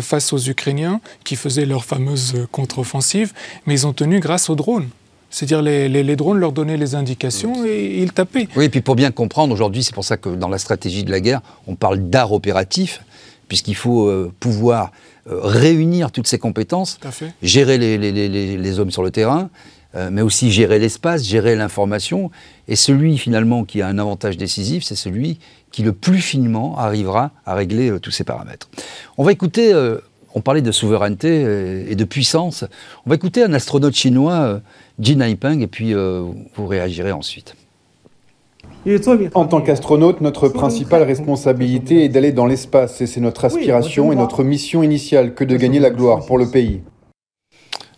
face 0.01 0.33
aux 0.33 0.39
Ukrainiens 0.39 1.01
qui 1.23 1.35
faisaient 1.35 1.67
leur 1.67 1.85
fameuse 1.85 2.47
contre-offensive, 2.51 3.31
mais 3.67 3.75
ils 3.75 3.87
ont 3.87 3.93
tenu 3.93 4.19
grâce 4.19 4.49
aux 4.49 4.55
drones. 4.55 4.89
C'est-à-dire 5.29 5.61
les, 5.61 5.89
les, 5.89 6.15
drones 6.15 6.39
leur 6.39 6.51
donnaient 6.51 6.77
les 6.77 6.95
indications 6.95 7.65
et 7.65 8.01
ils 8.01 8.13
tapaient. 8.13 8.47
Oui, 8.55 8.65
et 8.65 8.69
puis 8.69 8.81
pour 8.81 8.95
bien 8.95 9.11
comprendre, 9.11 9.53
aujourd'hui, 9.53 9.83
c'est 9.83 9.93
pour 9.93 10.05
ça 10.05 10.17
que 10.17 10.29
dans 10.29 10.47
la 10.47 10.57
stratégie 10.57 11.03
de 11.03 11.11
la 11.11 11.19
guerre, 11.19 11.41
on 11.67 11.75
parle 11.75 12.09
d'art 12.09 12.31
opératif, 12.31 13.03
puisqu'il 13.47 13.75
faut 13.75 14.07
euh, 14.07 14.31
pouvoir 14.39 14.91
euh, 15.29 15.39
réunir 15.41 16.11
toutes 16.11 16.27
ces 16.27 16.39
compétences, 16.39 16.99
gérer 17.41 17.77
les, 17.77 17.97
les, 18.57 18.79
hommes 18.79 18.91
sur 18.91 19.03
le 19.03 19.11
terrain, 19.11 19.49
euh, 19.95 20.09
mais 20.11 20.21
aussi 20.21 20.51
gérer 20.51 20.79
l'espace, 20.79 21.23
gérer 21.23 21.55
l'information. 21.55 22.31
Et 22.69 22.77
celui 22.77 23.17
finalement 23.17 23.65
qui 23.65 23.81
a 23.81 23.87
un 23.87 23.99
avantage 23.99 24.37
décisif, 24.37 24.83
c'est 24.83 24.95
celui 24.95 25.39
qui 25.71 25.83
le 25.83 25.91
plus 25.91 26.21
finement 26.21 26.77
arrivera 26.77 27.31
à 27.45 27.53
régler 27.53 27.99
tous 28.01 28.11
ces 28.11 28.23
paramètres. 28.23 28.69
On 29.17 29.23
va 29.23 29.33
écouter 29.33 29.73
on 30.37 30.41
parlait 30.41 30.61
de 30.61 30.71
souveraineté 30.71 31.89
et 31.89 31.95
de 31.95 32.03
puissance. 32.03 32.63
On 33.05 33.09
va 33.09 33.15
écouter 33.15 33.43
un 33.43 33.53
astronaute 33.53 33.95
chinois, 33.95 34.61
Jin 34.99 35.19
Haipeng, 35.19 35.61
et 35.61 35.67
puis 35.67 35.95
euh, 35.95 36.25
vous 36.55 36.67
réagirez 36.67 37.11
ensuite. 37.11 37.55
En 39.33 39.45
tant 39.45 39.61
qu'astronaute, 39.61 40.21
notre 40.21 40.47
principale 40.47 41.01
responsabilité 41.03 42.05
est 42.05 42.09
d'aller 42.09 42.31
dans 42.31 42.45
l'espace, 42.45 43.01
et 43.01 43.07
c'est 43.07 43.19
notre 43.19 43.45
aspiration 43.45 44.13
et 44.13 44.15
notre 44.15 44.43
mission 44.43 44.83
initiale 44.83 45.33
que 45.33 45.43
de 45.43 45.57
gagner 45.57 45.79
la 45.79 45.89
gloire 45.89 46.25
pour 46.25 46.37
le 46.37 46.47
pays. 46.47 46.81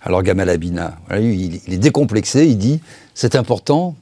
Alors 0.01 0.23
Gamal 0.23 0.49
Abina, 0.49 0.97
il 1.19 1.61
est 1.67 1.77
décomplexé, 1.77 2.47
il 2.47 2.57
dit 2.57 2.79
c'est 3.13 3.35
important 3.35 3.95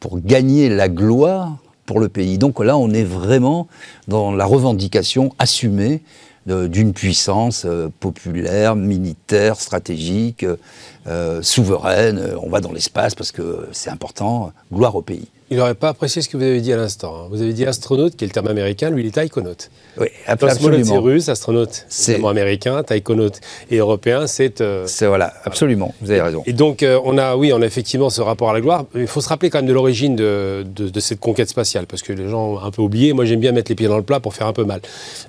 pour 0.00 0.20
gagner 0.20 0.68
la 0.68 0.88
gloire 0.88 1.56
pour 1.86 2.00
le 2.00 2.08
pays. 2.08 2.36
Donc 2.36 2.58
là, 2.62 2.76
on 2.76 2.90
est 2.90 3.04
vraiment 3.04 3.68
dans 4.08 4.32
la 4.32 4.44
revendication 4.44 5.32
assumée 5.38 6.02
d'une 6.46 6.92
puissance 6.92 7.64
euh, 7.64 7.88
populaire, 8.00 8.76
militaire, 8.76 9.60
stratégique, 9.60 10.46
euh, 11.06 11.42
souveraine. 11.42 12.34
On 12.42 12.48
va 12.48 12.60
dans 12.60 12.72
l'espace 12.72 13.14
parce 13.14 13.32
que 13.32 13.68
c'est 13.72 13.90
important. 13.90 14.52
Gloire 14.72 14.94
au 14.94 15.02
pays. 15.02 15.28
Il 15.50 15.58
n'aurait 15.58 15.74
pas 15.74 15.90
apprécié 15.90 16.22
ce 16.22 16.28
que 16.28 16.36
vous 16.36 16.42
avez 16.42 16.60
dit 16.60 16.72
à 16.72 16.76
l'instant. 16.76 17.14
hein. 17.16 17.28
Vous 17.30 17.40
avez 17.40 17.52
dit 17.52 17.64
astronaute, 17.64 18.16
qui 18.16 18.24
est 18.24 18.26
le 18.26 18.32
terme 18.32 18.48
américain, 18.48 18.90
lui 18.90 19.02
il 19.04 19.06
est 19.06 19.12
taïkonaute. 19.12 19.70
Oui, 19.98 20.08
Cosmonaute 20.26 20.38
c'est 20.40 20.66
absolument. 20.66 21.00
russe, 21.02 21.28
astronaute 21.28 21.84
C'est- 21.88 22.24
américain, 22.26 22.82
taïkonaute 22.82 23.40
et 23.70 23.76
européen 23.76 24.26
c'est... 24.26 24.60
euh, 24.60 24.84
C'est 24.86 25.06
voilà, 25.06 25.32
absolument. 25.44 25.94
Vous 26.02 26.10
avez 26.10 26.20
raison. 26.20 26.42
Et 26.46 26.52
donc, 26.52 26.82
euh, 26.82 26.98
on 27.04 27.16
a, 27.16 27.36
oui, 27.36 27.52
on 27.52 27.62
a 27.62 27.66
effectivement 27.66 28.10
ce 28.10 28.20
rapport 28.20 28.50
à 28.50 28.54
la 28.54 28.60
gloire. 28.60 28.86
Il 28.96 29.06
faut 29.06 29.20
se 29.20 29.28
rappeler 29.28 29.48
quand 29.50 29.58
même 29.58 29.66
de 29.68 29.72
l'origine 29.72 30.16
de, 30.16 30.66
de- 30.74 30.88
de 30.88 31.00
cette 31.00 31.20
conquête 31.20 31.48
spatiale, 31.48 31.86
parce 31.86 32.02
que 32.02 32.12
les 32.12 32.28
gens 32.28 32.44
ont 32.54 32.58
un 32.60 32.70
peu 32.72 32.82
oublié. 32.82 33.12
Moi, 33.12 33.24
j'aime 33.24 33.40
bien 33.40 33.52
mettre 33.52 33.70
les 33.70 33.76
pieds 33.76 33.86
dans 33.88 33.96
le 33.96 34.02
plat 34.02 34.18
pour 34.20 34.34
faire 34.34 34.48
un 34.48 34.52
peu 34.52 34.64
mal. 34.64 34.80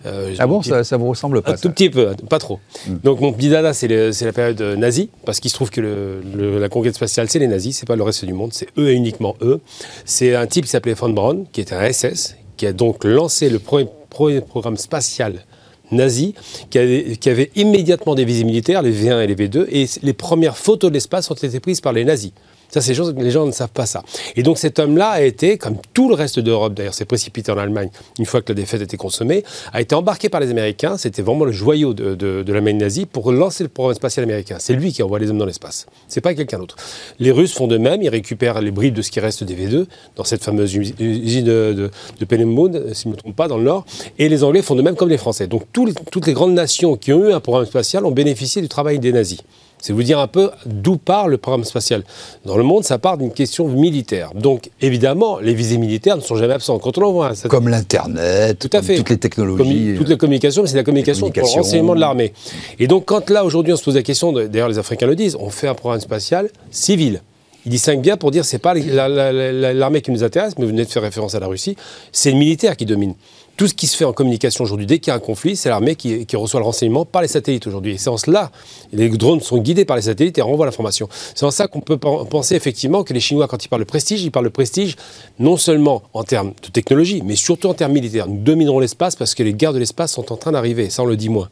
Euh, 0.08 0.34
Ah 0.40 0.48
bon, 0.48 0.62
ça, 0.64 0.84
ça 0.84 0.98
vous 0.98 1.08
ressemble 1.10 1.42
pas 1.44 1.52
un 1.52 1.56
ça 1.58 1.62
tout 1.62 1.70
petit 1.70 1.90
peu, 1.92 2.10
pas 2.30 2.40
trop. 2.40 2.60
Mm. 2.88 2.96
Donc 3.04 3.20
mon 3.22 3.32
petit 3.34 3.50
dada, 3.50 3.72
c'est 3.74 3.88
la 3.88 4.34
période 4.34 4.60
nazie, 4.62 5.10
parce 5.26 5.40
qu'il 5.40 5.52
se 5.52 5.56
trouve 5.56 5.70
que 5.70 5.80
le- 5.82 6.22
le- 6.36 6.60
la 6.60 6.70
conquête 6.70 6.96
spatiale, 6.96 7.30
c'est 7.30 7.40
les 7.40 7.48
nazis, 7.48 7.78
c'est 7.78 7.88
pas 7.88 7.96
le 7.96 8.04
reste 8.04 8.26
du 8.26 8.34
monde, 8.34 8.50
c'est 8.54 8.68
eux 8.80 8.90
et 8.90 8.94
uniquement 8.94 9.36
eux. 9.44 9.60
C'est 10.10 10.36
un 10.36 10.48
type 10.48 10.64
qui 10.64 10.72
s'appelait 10.72 10.94
von 10.94 11.10
Braun, 11.10 11.44
qui 11.52 11.60
était 11.60 11.76
un 11.76 11.92
SS, 11.92 12.38
qui 12.56 12.66
a 12.66 12.72
donc 12.72 13.04
lancé 13.04 13.50
le 13.50 13.60
premier, 13.60 14.40
programme 14.40 14.78
spatial 14.78 15.44
nazi, 15.92 16.34
qui 16.70 16.80
avait 16.80 17.52
immédiatement 17.58 18.16
des 18.16 18.24
visées 18.24 18.46
militaires, 18.46 18.82
les 18.82 18.94
V1 18.94 19.22
et 19.22 19.28
les 19.28 19.36
V2, 19.36 19.66
et 19.70 19.86
les 20.02 20.14
premières 20.14 20.58
photos 20.58 20.90
de 20.92 20.94
l'espace 20.94 21.30
ont 21.30 21.34
été 21.34 21.60
prises 21.60 21.82
par 21.82 21.92
les 21.92 22.06
nazis. 22.06 22.32
Ça, 22.70 22.82
c'est 22.82 22.94
chose- 22.94 23.14
les 23.18 23.32
gens 23.32 23.46
ne 23.46 23.52
savent 23.52 23.72
pas 23.72 23.86
ça. 23.86 24.04
Et 24.36 24.44
donc 24.44 24.58
cet 24.58 24.80
homme-là 24.80 25.10
a 25.10 25.22
été, 25.22 25.58
comme 25.58 25.78
tout 25.94 26.10
le 26.10 26.16
reste 26.16 26.40
d'Europe, 26.40 26.74
d'ailleurs, 26.74 26.94
s'est 26.94 27.06
précipité 27.06 27.52
en 27.52 27.58
Allemagne 27.58 27.90
une 28.20 28.26
fois 28.26 28.42
que 28.42 28.52
la 28.52 28.56
défaite 28.56 28.82
était 28.82 28.98
consommée, 28.98 29.44
a 29.74 29.82
été 29.82 29.96
embarqué 29.96 30.30
par 30.30 30.42
les 30.42 30.50
Américains. 30.50 30.98
C'était 30.98 31.22
vraiment 31.22 31.46
le 31.46 31.52
joyau 31.52 31.94
de, 31.94 32.16
de, 32.16 32.44
de 32.44 32.54
l'Allemagne 32.54 32.78
nazie 32.78 33.06
pour 33.06 33.32
lancer 33.32 33.64
le 33.64 33.70
programme 33.70 33.96
spatial 33.96 34.24
américain. 34.24 34.58
C'est 34.60 34.74
lui 34.74 34.92
qui 34.92 35.02
envoie 35.04 35.20
les 35.20 35.30
hommes 35.30 35.38
dans 35.38 35.46
l'espace. 35.46 35.86
C'est 36.08 36.22
pas 36.22 36.34
quelqu'un 36.34 36.60
d'autre. 36.60 36.76
Les 37.20 37.32
Russes 37.32 37.54
font 37.54 37.68
de 37.68 37.78
même. 37.78 38.02
Ils 38.02 38.10
récupèrent 38.10 38.62
les 38.62 38.72
bribes 38.72 38.94
de 38.96 39.02
ce 39.02 39.12
qui 39.12 39.20
reste 39.20 39.44
des 39.44 39.56
V2 39.56 39.86
dans 40.16 40.24
cette 40.24 40.44
fameuse 40.44 40.76
usi- 40.76 40.94
usine 41.00 41.46
de, 41.46 41.74
de, 42.20 42.26
de 42.26 42.94
si 42.94 43.04
je 43.04 43.08
ne 43.10 43.14
me 43.14 43.18
trompe 43.18 43.36
pas, 43.36 43.48
dans 43.48 43.58
le 43.58 43.64
Nord. 43.64 43.86
Et 44.20 44.28
les 44.30 44.44
Anglais 44.44 44.62
font 44.62 44.76
de 44.76 44.82
même 44.82 44.96
comme 44.96 45.10
les 45.10 45.18
Français. 45.18 45.48
Donc 45.48 45.64
toutes 45.72 46.26
les 46.28 46.34
grandes 46.34 46.54
nations 46.54 46.98
qui 46.98 47.14
ont 47.14 47.28
eu 47.28 47.32
un 47.34 47.40
programme 47.40 47.66
spatial 47.66 48.06
ont 48.06 48.12
bénéficié 48.12 48.62
du 48.62 48.68
travail 48.68 49.00
des 49.00 49.12
nazis. 49.14 49.40
C'est 49.80 49.94
vous 49.94 50.04
dire 50.04 50.20
un 50.20 50.28
peu 50.28 50.50
d'où 50.66 50.98
part 50.98 51.28
le 51.28 51.38
programme 51.38 51.64
spatial. 51.64 52.04
Dans 52.46 52.58
le 52.58 52.64
monde, 52.64 52.84
ça 52.84 52.98
part 52.98 53.18
d'une 53.18 53.32
question 53.32 53.68
militaire. 53.68 54.32
Donc, 54.34 54.72
évidemment, 54.82 55.38
les 55.40 55.54
visées 55.54 55.78
militaires 55.78 56.18
ne 56.18 56.22
sont 56.22 56.36
jamais 56.36 56.54
absentes. 56.56 56.82
Quand 56.82 56.98
on 56.98 57.04
envoie 57.04 57.28
un 57.28 57.36
satellite- 57.36 57.52
Comme 57.52 57.70
l'Internet, 57.70 58.58
Tout 58.60 58.68
à 58.74 58.78
comme 58.80 58.84
fait. 58.86 58.96
toutes 58.98 59.10
les 59.12 59.18
technologies. 59.18 59.64
Commu- 59.64 59.98
toutes 59.98 60.10
les 60.10 60.18
communications, 60.18 60.64
mais 60.64 60.68
c'est 60.68 60.76
la 60.78 60.84
communication 60.84 61.30
pour 61.30 61.44
le 61.44 61.50
renseignement 61.62 61.96
de 61.96 62.00
l'armée. 62.00 62.34
Et 62.80 62.88
donc, 62.88 63.06
quand 63.06 63.30
là, 63.30 63.46
aujourd'hui, 63.46 63.72
on 63.74 63.78
se 63.78 63.84
pose 63.84 63.96
la 63.96 64.04
question, 64.04 64.32
d'ailleurs, 64.34 64.70
les 64.70 64.80
Africains 64.80 65.06
le 65.08 65.16
disent, 65.16 65.38
on 65.40 65.50
fait 65.50 65.68
un 65.68 65.76
programme 65.76 66.02
spatial 66.02 66.50
civil. 66.72 67.22
Ils 67.66 67.70
distinguent 67.72 68.02
bien 68.02 68.18
pour 68.18 68.32
dire 68.32 68.46
c'est 68.46 68.60
pas 68.60 68.74
la- 68.74 69.10
la- 69.10 69.32
la- 69.34 69.74
l'armée 69.74 70.02
qui 70.02 70.12
nous 70.12 70.24
intéresse, 70.24 70.54
mais 70.58 70.64
vous 70.66 70.72
venez 70.72 70.86
de 70.86 70.90
faire 70.90 71.02
référence 71.04 71.36
à 71.36 71.40
la 71.40 71.48
Russie, 71.48 71.76
c'est 72.14 72.32
le 72.32 72.38
militaire 72.38 72.78
qui 72.78 72.86
domine. 72.86 73.14
Tout 73.58 73.68
ce 73.68 73.74
qui 73.74 73.88
se 73.88 73.98
fait 73.98 74.06
en 74.06 74.14
communication 74.14 74.64
aujourd'hui, 74.64 74.86
dès 74.86 75.00
qu'il 75.00 75.10
y 75.10 75.12
a 75.12 75.16
un 75.16 75.20
conflit, 75.20 75.56
c'est 75.56 75.70
l'armée 75.70 75.96
qui, 75.96 76.28
reçoit 76.36 76.60
le 76.60 76.66
renseignement 76.66 77.06
par 77.06 77.24
les 77.24 77.28
satellites 77.28 77.66
aujourd'hui. 77.66 77.94
Et 77.94 77.98
c'est 77.98 78.10
en 78.12 78.18
cela, 78.18 78.52
les 78.94 79.10
drones 79.10 79.42
sont 79.42 79.58
guidés 79.58 79.84
par 79.84 79.96
les 79.96 80.04
satellites 80.04 80.38
et 80.38 80.44
renvoient 80.44 80.68
l'information. 80.68 81.10
C'est 81.34 81.44
en 81.44 81.50
ça 81.50 81.68
qu'on 81.68 81.80
peut 81.82 81.98
pen- 81.98 82.28
penser 82.30 82.54
effectivement 82.54 83.04
que 83.04 83.14
les 83.14 83.20
Chinois, 83.20 83.48
quand 83.48 83.66
ils 83.66 83.68
parlent 83.68 83.82
de 83.82 83.88
prestige, 83.88 84.22
ils 84.24 84.30
parlent 84.32 84.46
de 84.46 84.50
prestige 84.52 84.96
non 85.40 85.58
seulement 85.58 86.04
en 86.14 86.24
termes 86.24 86.54
de 86.62 86.68
technologie, 86.70 87.24
mais 87.26 87.36
surtout 87.36 87.68
en 87.68 87.74
termes 87.74 87.94
militaires. 87.94 88.28
Nous 88.28 88.44
dominerons 88.44 88.80
l'espace 88.80 89.16
parce 89.16 89.34
que 89.34 89.42
les 89.42 89.56
guerres 89.56 89.74
de 89.74 89.80
l'espace 89.80 90.12
sont 90.12 90.32
en 90.32 90.38
train 90.38 90.52
d'arriver. 90.52 90.92
Ça, 90.92 91.02
on 91.02 91.08
le 91.08 91.18
dit 91.18 91.30
moins. 91.30 91.50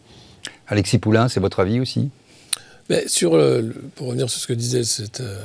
Alexis 0.68 1.00
Poulain, 1.00 1.28
c'est 1.28 1.40
votre 1.40 1.60
avis 1.60 1.80
aussi? 1.80 2.10
Mais 2.90 3.04
sur, 3.08 3.36
le- 3.36 3.74
pour 3.96 4.08
revenir 4.08 4.30
sur 4.30 4.40
ce 4.40 4.46
que 4.46 4.54
disait 4.54 4.84
cet 4.84 5.20
euh, 5.20 5.36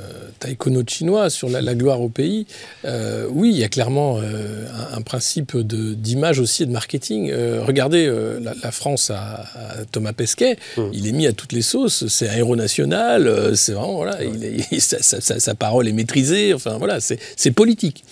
chinois, 0.87 1.29
sur 1.31 1.49
la, 1.49 1.61
la 1.61 1.73
gloire 1.73 1.99
au 2.01 2.09
pays, 2.09 2.45
euh, 2.85 3.25
oui, 3.31 3.49
il 3.51 3.57
y 3.57 3.63
a 3.63 3.69
clairement 3.69 4.19
euh, 4.19 4.67
un, 4.93 4.97
un 4.97 5.01
principe 5.01 5.57
de- 5.57 5.93
d'image 5.95 6.39
aussi 6.39 6.63
et 6.63 6.65
de 6.67 6.71
marketing. 6.71 7.31
Euh, 7.31 7.61
regardez 7.65 8.05
la, 8.41 8.53
la 8.63 8.71
France 8.71 9.09
à, 9.09 9.45
Thomas 9.91 10.13
Pesquet, 10.13 10.57
il 10.93 11.07
est 11.07 11.11
mis 11.13 11.25
à 11.25 11.33
toutes 11.33 11.53
les 11.53 11.61
sauces, 11.63 12.07
c'est 12.07 12.29
un 12.29 12.35
héros 12.35 12.55
national, 12.55 13.55
c'est 13.55 13.73
vraiment, 13.73 13.95
voilà, 13.95 14.23
il 14.23 14.43
est- 14.43 14.67
il- 14.71 14.81
sa, 14.81 15.01
sa- 15.01 15.21
sa- 15.21 15.39
sa 15.39 15.55
parole 15.55 15.87
est 15.87 15.93
maîtrisée, 15.93 16.53
enfin 16.53 16.77
voilà, 16.77 16.99
c'est 16.99 17.17
c'est 17.35 17.51
politique. 17.51 18.03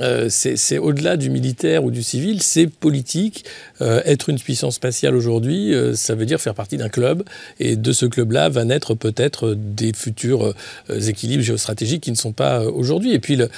Euh, 0.00 0.28
c'est 0.30 0.56
c'est 0.56 0.78
au-delà 0.78 1.16
du 1.16 1.28
militaire 1.28 1.82
ou 1.82 1.90
du 1.90 2.04
civil, 2.04 2.40
c'est 2.40 2.68
politique. 2.68 3.44
Euh, 3.80 4.00
être 4.04 4.28
une 4.28 4.38
puissance 4.38 4.74
spatiale 4.76 5.14
aujourd'hui, 5.14 5.74
euh, 5.74 5.94
ça 5.94 6.14
veut 6.14 6.26
dire 6.26 6.40
faire 6.40 6.54
partie 6.54 6.76
d'un 6.76 6.88
club. 6.88 7.22
Et 7.60 7.76
de 7.76 7.92
ce 7.92 8.06
club-là 8.06 8.48
va 8.48 8.64
naître 8.64 8.94
peut-être 8.94 9.54
des 9.54 9.92
futurs 9.92 10.52
euh, 10.90 11.00
équilibres 11.00 11.42
géostratégiques 11.44 12.02
qui 12.02 12.10
ne 12.10 12.16
sont 12.16 12.32
pas 12.32 12.64
aujourd'hui. 12.64 13.12
Et 13.12 13.18
puis 13.18 13.36
le- 13.36 13.48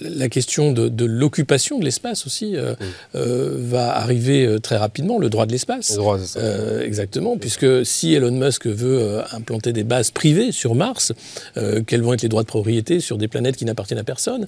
la 0.00 0.28
question 0.28 0.72
de, 0.72 0.88
de 0.88 1.04
l'occupation 1.04 1.78
de 1.78 1.84
l'espace 1.84 2.26
aussi 2.26 2.56
euh, 2.56 2.74
va 3.14 3.96
arriver 3.96 4.56
très 4.62 4.76
rapidement, 4.76 5.18
le 5.18 5.28
droit 5.30 5.46
de 5.46 5.52
l'espace. 5.52 5.90
Le 5.90 5.96
droit, 5.96 6.18
c'est 6.18 6.38
ça. 6.40 6.82
Exactement, 6.84 7.36
puisque 7.36 7.84
si 7.86 8.14
Elon 8.14 8.32
Musk 8.32 8.66
veut 8.66 9.20
implanter 9.32 9.72
des 9.72 9.84
bases 9.84 10.10
privées 10.10 10.52
sur 10.52 10.74
Mars, 10.74 11.12
quels 11.86 12.02
vont 12.02 12.14
être 12.14 12.22
les 12.22 12.28
droits 12.28 12.42
de 12.42 12.48
propriété 12.48 13.00
sur 13.00 13.18
des 13.18 13.28
planètes 13.28 13.56
qui 13.56 13.64
n'appartiennent 13.64 13.98
à 14.00 14.04
personne, 14.04 14.46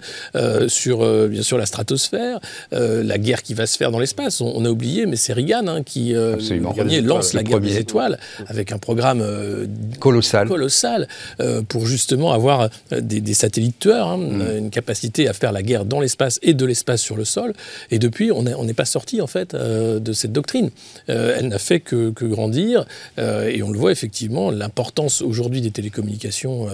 sur 0.68 1.28
bien 1.28 1.42
sûr 1.42 1.58
la 1.58 1.66
stratosphère, 1.66 2.40
la 2.70 3.18
guerre 3.18 3.42
qui 3.42 3.54
va 3.54 3.66
se 3.66 3.76
faire 3.76 3.90
dans 3.90 3.98
l'espace. 3.98 4.40
On, 4.40 4.52
on 4.54 4.64
a 4.64 4.70
oublié, 4.70 5.01
mais 5.06 5.16
c'est 5.16 5.32
Reagan 5.32 5.66
hein, 5.66 5.82
qui 5.82 6.14
euh, 6.14 6.36
le 6.36 7.00
lance 7.00 7.32
la 7.34 7.42
guerre 7.42 7.60
des 7.60 7.78
étoiles 7.78 8.18
avec 8.46 8.72
un 8.72 8.78
programme 8.78 9.20
euh, 9.20 9.66
Colossal. 10.00 10.48
colossal 10.48 11.08
euh, 11.40 11.62
pour 11.62 11.86
justement 11.86 12.32
avoir 12.32 12.68
des, 12.90 13.20
des 13.20 13.34
satellites 13.34 13.78
tueurs, 13.78 14.08
hein, 14.08 14.18
Mm. 14.22 14.58
une 14.58 14.70
capacité 14.70 15.28
à 15.28 15.32
faire 15.32 15.52
la 15.52 15.62
guerre 15.62 15.84
dans 15.84 16.00
l'espace 16.00 16.38
et 16.42 16.54
de 16.54 16.64
l'espace 16.64 17.00
sur 17.00 17.16
le 17.16 17.24
sol. 17.24 17.52
Et 17.90 17.98
depuis, 17.98 18.30
on 18.32 18.42
n'est 18.44 18.54
on 18.54 18.66
pas 18.72 18.84
sorti 18.84 19.20
en 19.20 19.26
fait 19.26 19.54
de 19.54 20.12
cette 20.12 20.32
doctrine. 20.32 20.70
Elle 21.08 21.48
n'a 21.48 21.58
fait 21.58 21.80
que, 21.80 22.10
que 22.10 22.24
grandir 22.24 22.86
et 23.18 23.62
on 23.62 23.70
le 23.70 23.78
voit 23.78 23.92
effectivement 23.92 24.50
l'importance 24.50 25.20
aujourd'hui 25.20 25.60
des 25.60 25.70
télécommunications 25.70 26.68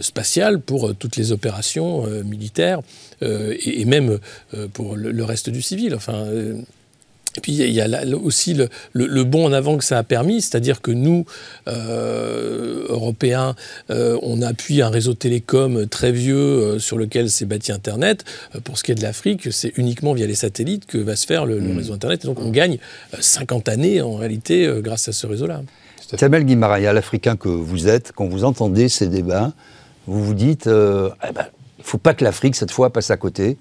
spatiales 0.00 0.60
pour 0.60 0.94
toutes 0.94 1.16
les 1.16 1.32
opérations 1.32 2.06
militaires 2.24 2.80
et, 3.20 3.80
et 3.80 3.84
même 3.84 4.18
pour 4.72 4.96
le, 4.96 5.10
le 5.12 5.24
reste 5.24 5.50
du 5.50 5.60
civil. 5.62 5.94
Enfin. 5.94 6.24
Et 7.36 7.40
puis 7.40 7.52
il 7.52 7.58
y 7.72 7.80
a- 7.80 7.86
il 7.86 7.90
là- 7.90 8.16
aussi 8.16 8.54
le, 8.54 8.68
le- 8.92 9.06
le 9.06 9.24
bond 9.24 9.46
en 9.46 9.52
avant 9.52 9.76
que 9.78 9.84
ça 9.84 9.98
a 9.98 10.02
permis, 10.02 10.42
c'est-à-dire 10.42 10.80
que 10.82 10.90
nous, 10.90 11.24
euh, 11.68 12.86
Européens, 12.88 13.54
euh, 13.90 14.18
on 14.22 14.42
appuie 14.42 14.82
un 14.82 14.88
réseau 14.90 15.14
télécom 15.14 15.86
très 15.86 16.12
vieux 16.12 16.36
euh, 16.36 16.78
sur 16.78 16.98
lequel 16.98 17.30
s'est 17.30 17.44
bâti 17.44 17.72
Internet. 17.72 18.24
Euh, 18.54 18.60
pour 18.60 18.78
ce 18.78 18.84
qui 18.84 18.92
est 18.92 18.96
de 18.96 19.02
l'Afrique, 19.02 19.52
c'est 19.52 19.72
uniquement 19.76 20.12
via 20.12 20.26
les 20.26 20.34
satellites 20.34 20.86
que 20.86 20.98
va 20.98 21.16
se 21.16 21.26
faire 21.26 21.46
le, 21.46 21.58
le 21.58 21.74
réseau 21.76 21.92
Internet. 21.94 22.24
Et 22.24 22.26
donc 22.28 22.38
on 22.40 22.50
gagne 22.50 22.78
euh, 23.14 23.18
50 23.20 23.68
années 23.68 24.00
en 24.02 24.14
réalité 24.14 24.66
euh, 24.66 24.80
grâce 24.80 25.08
à 25.08 25.12
ce 25.12 25.26
réseau-là. 25.26 25.62
Kamel 26.18 26.44
Guimaraya, 26.44 26.92
l'Africain 26.92 27.36
que 27.36 27.48
vous 27.48 27.88
êtes, 27.88 28.12
quand 28.12 28.26
vous 28.28 28.44
entendez 28.44 28.88
ces 28.90 29.06
débats, 29.06 29.52
vous 30.06 30.22
vous 30.22 30.34
dites, 30.34 30.66
euh, 30.66 31.08
eh 31.26 31.32
ben, 31.32 31.44
il 31.78 31.82
ne 31.82 31.86
faut 31.86 31.96
pas 31.98 32.12
que 32.12 32.22
l'Afrique, 32.22 32.54
cette 32.54 32.70
fois, 32.70 32.92
passe 32.92 33.10
à 33.10 33.16
côté, 33.16 33.56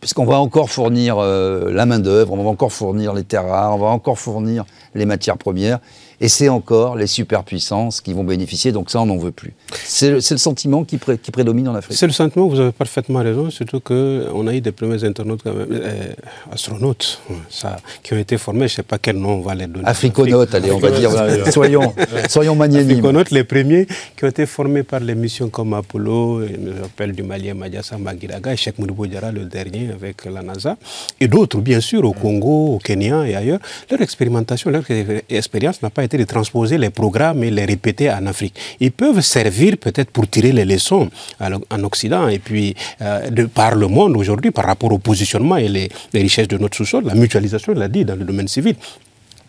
puisqu'on 0.00 0.24
va 0.24 0.38
encore 0.38 0.70
fournir 0.70 1.16
euh, 1.18 1.70
la 1.72 1.86
main-d'œuvre, 1.86 2.32
on 2.32 2.42
va 2.42 2.50
encore 2.50 2.72
fournir 2.72 3.12
les 3.14 3.24
terres 3.24 3.46
rares, 3.46 3.74
on 3.74 3.78
va 3.78 3.88
encore 3.88 4.18
fournir 4.18 4.64
les 4.94 5.06
matières 5.06 5.38
premières, 5.38 5.78
et 6.20 6.28
c'est 6.28 6.48
encore 6.48 6.96
les 6.96 7.06
superpuissances 7.06 8.00
qui 8.00 8.12
vont 8.12 8.24
bénéficier, 8.24 8.72
donc 8.72 8.90
ça, 8.90 9.00
on 9.00 9.06
n'en 9.06 9.16
veut 9.18 9.32
plus. 9.32 9.52
C'est 9.72 10.10
le, 10.10 10.20
sentiment 10.20 10.84
qui, 10.84 10.96
pré- 10.96 11.18
qui 11.18 11.30
prédomine 11.30 11.68
en 11.68 11.74
Afrique. 11.74 11.96
C'est 11.98 12.06
le 12.06 12.12
sentiment, 12.12 12.46
vous 12.48 12.58
avez 12.60 12.72
parfaitement 12.72 13.20
raison, 13.20 13.50
surtout 13.50 13.80
qu'on 13.80 14.46
a 14.46 14.54
eu 14.54 14.60
des 14.60 14.72
premiers 14.72 15.02
internautes, 15.04 15.40
quand 15.44 15.52
même, 15.54 15.66
euh, 15.70 16.12
astronautes, 16.52 17.20
ça, 17.50 17.76
qui 18.02 18.14
ont 18.14 18.18
été 18.18 18.38
formés, 18.38 18.68
je 18.68 18.74
ne 18.74 18.76
sais 18.76 18.82
pas 18.82 18.98
quel 18.98 19.16
nom 19.16 19.34
on 19.34 19.40
va 19.42 19.54
les 19.54 19.66
donner. 19.66 19.86
Africonautes, 19.86 20.54
allez, 20.54 20.70
on 20.72 20.78
va 20.78 20.90
dire, 20.90 21.10
soyons, 21.52 21.92
soyons 22.28 22.54
magnanimes. 22.56 22.90
Africonautes, 22.90 23.30
les 23.30 23.44
premiers 23.44 23.86
qui 24.16 24.24
ont 24.24 24.28
été 24.28 24.46
formés 24.46 24.82
par 24.82 25.00
les 25.00 25.14
missions 25.14 25.48
comme 25.50 25.74
Apollo, 25.74 26.42
et 26.42 26.48
je 26.54 26.60
me 26.60 26.80
rappelle 26.82 27.12
du 27.12 27.22
Malien 27.22 27.54
Madiassa 27.54 27.98
Magiraga, 27.98 28.52
et 28.52 28.56
Cheikh 28.56 28.76
Diarra, 29.08 29.32
le 29.32 29.44
dernier 29.44 29.90
avec 29.92 30.24
la 30.24 30.42
NASA, 30.42 30.76
et 31.20 31.28
d'autres, 31.28 31.58
bien 31.58 31.80
sûr, 31.80 32.04
au 32.04 32.12
Congo, 32.12 32.74
au 32.76 32.78
Kenya 32.78 33.26
et 33.28 33.34
ailleurs. 33.36 33.60
Leur 33.90 34.00
expérimentation, 34.00 34.70
leur 34.70 34.84
expérience 35.28 35.82
n'a 35.82 35.90
pas 35.90 36.05
de 36.06 36.24
transposer 36.24 36.78
les 36.78 36.90
programmes 36.90 37.42
et 37.42 37.50
les 37.50 37.64
répéter 37.64 38.10
en 38.10 38.26
Afrique. 38.26 38.54
Ils 38.80 38.92
peuvent 38.92 39.20
servir 39.20 39.76
peut-être 39.78 40.10
pour 40.10 40.28
tirer 40.28 40.52
les 40.52 40.64
leçons 40.64 41.08
en 41.40 41.82
Occident 41.84 42.28
et 42.28 42.38
puis 42.38 42.74
euh, 43.02 43.46
par 43.52 43.74
le 43.74 43.88
monde 43.88 44.16
aujourd'hui 44.16 44.50
par 44.50 44.66
rapport 44.66 44.92
au 44.92 44.98
positionnement 44.98 45.56
et 45.56 45.68
les, 45.68 45.88
les 46.12 46.22
richesses 46.22 46.48
de 46.48 46.58
notre 46.58 46.76
sous-sol, 46.76 47.04
la 47.04 47.14
mutualisation, 47.14 47.72
il 47.72 47.78
l'a 47.78 47.88
dit, 47.88 48.04
dans 48.04 48.16
le 48.16 48.24
domaine 48.24 48.48
civil. 48.48 48.76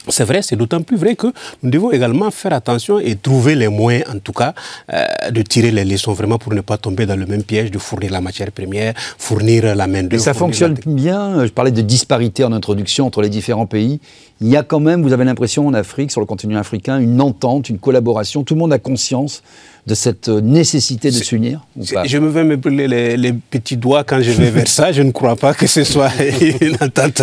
C'est 0.10 0.24
vrai, 0.24 0.42
c'est 0.42 0.56
d'autant 0.56 0.82
plus 0.82 0.98
vrai 0.98 1.16
que 1.16 1.28
nous 1.64 1.70
devons 1.70 1.92
également 1.92 2.32
faire 2.32 2.54
attention 2.54 3.00
et 3.00 3.16
trouver 3.16 3.56
les 3.56 3.68
moyens, 3.68 4.06
en 4.14 4.20
tout 4.20 4.34
cas, 4.34 4.54
euh, 4.94 5.06
de 5.32 5.42
tirer 5.42 5.72
les 5.72 5.86
leçons 5.86 6.14
vraiment 6.14 6.38
pour 6.38 6.54
ne 6.54 6.62
pas 6.62 6.78
tomber 6.78 7.06
dans 7.06 7.16
le 7.16 7.26
même 7.26 7.44
piège 7.44 7.72
de 7.72 7.78
fournir 7.80 8.12
la 8.12 8.22
matière 8.22 8.52
première, 8.52 8.94
fournir 9.18 9.76
la 9.76 9.88
main-d'œuvre. 9.88 10.22
Et 10.22 10.26
ça 10.26 10.34
fonctionne 10.34 10.76
bien. 10.86 11.46
Je 11.46 11.52
parlais 11.52 11.72
de 11.72 11.82
disparité 11.82 12.44
en 12.44 12.52
introduction 12.52 13.06
entre 13.06 13.22
les 13.22 13.30
différents 13.30 13.66
pays. 13.66 14.00
Il 14.40 14.50
y 14.50 14.56
a 14.56 14.62
quand 14.62 14.80
même, 14.80 15.02
vous 15.02 15.14
avez 15.14 15.26
l'impression, 15.26 15.66
en 15.66 15.74
Afrique, 15.74 16.12
sur 16.12 16.20
le 16.20 16.28
continent 16.28 16.60
africain, 16.60 17.00
une 17.00 17.22
entente, 17.22 17.70
une 17.70 17.80
collaboration. 17.80 18.44
Tout 18.44 18.54
le 18.54 18.60
monde 18.60 18.74
a 18.74 18.78
conscience 18.78 19.42
de 19.88 19.96
cette 19.96 20.28
nécessité 20.28 21.10
de 21.10 21.16
s'unir 21.16 21.62
Je 21.78 22.18
me 22.18 22.28
vais 22.28 22.44
me 22.44 22.58
brûler 22.58 23.16
les, 23.16 23.34
petits 23.34 23.78
doigts 23.78 24.04
quand 24.04 24.22
je 24.22 24.32
vais 24.32 24.52
vers 24.52 24.68
ça. 24.68 24.92
Je 24.92 25.02
ne 25.02 25.12
crois 25.12 25.38
pas 25.38 25.54
que 25.54 25.66
ce 25.66 25.84
soit 25.86 26.12
une 26.62 26.76
entente. 26.82 27.22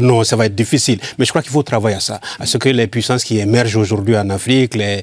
Non, 0.00 0.22
ça 0.22 0.36
va 0.36 0.46
être 0.46 0.54
difficile. 0.54 1.00
Mais 1.18 1.24
je 1.24 1.30
crois 1.30 1.40
qu'il 1.42 1.50
faut 1.50 1.62
travailler 1.62 1.96
à 1.96 2.00
ça. 2.00 2.13
À 2.38 2.46
ce 2.46 2.58
que 2.58 2.68
les 2.68 2.86
puissances 2.86 3.24
qui 3.24 3.38
émergent 3.38 3.76
aujourd'hui 3.76 4.16
en 4.16 4.28
Afrique, 4.30 4.74
les, 4.74 5.02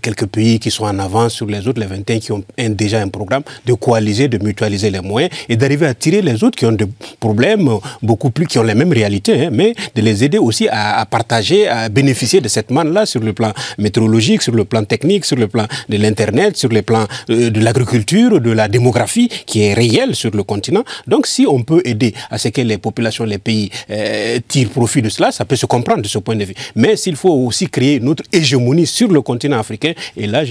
quelques 0.00 0.26
pays 0.26 0.58
qui 0.58 0.70
sont 0.70 0.84
en 0.84 0.98
avance 0.98 1.34
sur 1.34 1.46
les 1.46 1.66
autres, 1.68 1.80
les 1.80 1.86
21 1.86 2.18
qui 2.18 2.32
ont 2.32 2.44
déjà 2.58 3.00
un 3.00 3.08
programme, 3.08 3.42
de 3.64 3.74
coaliser, 3.74 4.28
de 4.28 4.38
mutualiser 4.38 4.90
les 4.90 5.00
moyens 5.00 5.32
et 5.48 5.56
d'arriver 5.56 5.86
à 5.86 5.94
tirer 5.94 6.22
les 6.22 6.42
autres 6.42 6.58
qui 6.58 6.66
ont 6.66 6.72
des 6.72 6.86
problèmes 7.20 7.70
beaucoup 8.02 8.30
plus, 8.30 8.46
qui 8.46 8.58
ont 8.58 8.62
les 8.62 8.74
mêmes 8.74 8.92
réalités, 8.92 9.46
hein, 9.46 9.50
mais 9.52 9.74
de 9.94 10.02
les 10.02 10.24
aider 10.24 10.38
aussi 10.38 10.68
à, 10.68 11.06
partager, 11.06 11.68
à 11.68 11.88
bénéficier 11.88 12.40
de 12.40 12.48
cette 12.48 12.70
manne-là 12.70 13.06
sur 13.06 13.20
le 13.20 13.32
plan 13.32 13.52
météorologique, 13.78 14.42
sur 14.42 14.52
le 14.54 14.64
plan 14.64 14.84
technique, 14.84 15.24
sur 15.24 15.36
le 15.36 15.46
plan 15.48 15.66
de 15.88 15.96
l'intérêt 15.96 16.24
sur 16.54 16.68
les 16.68 16.82
plans 16.82 17.06
euh, 17.30 17.50
de 17.50 17.60
l'agriculture, 17.60 18.40
de 18.40 18.50
la 18.50 18.68
démographie, 18.68 19.28
qui 19.46 19.62
est 19.62 19.74
réelle 19.74 20.14
sur 20.14 20.30
le 20.30 20.42
continent. 20.42 20.84
Donc, 21.06 21.26
si 21.26 21.46
on 21.48 21.62
peut 21.62 21.82
aider 21.84 22.14
à 22.30 22.38
ce 22.38 22.48
que 22.48 22.60
les 22.60 22.78
populations, 22.78 23.24
les 23.24 23.38
pays 23.38 23.70
euh, 23.90 24.38
tirent 24.48 24.70
profit 24.70 25.02
de 25.02 25.08
cela, 25.08 25.32
ça 25.32 25.44
peut 25.44 25.56
se 25.56 25.66
comprendre 25.66 26.02
de 26.02 26.08
ce 26.08 26.18
point 26.18 26.33
de 26.36 26.44
vue. 26.44 26.54
Mais 26.74 26.96
s'il 26.96 27.16
faut 27.16 27.32
aussi 27.32 27.68
créer 27.68 27.96
une 27.96 28.08
autre 28.08 28.24
hégémonie 28.32 28.86
sur 28.86 29.08
le 29.08 29.20
continent 29.22 29.58
africain, 29.58 29.92
et 30.16 30.26
là, 30.26 30.42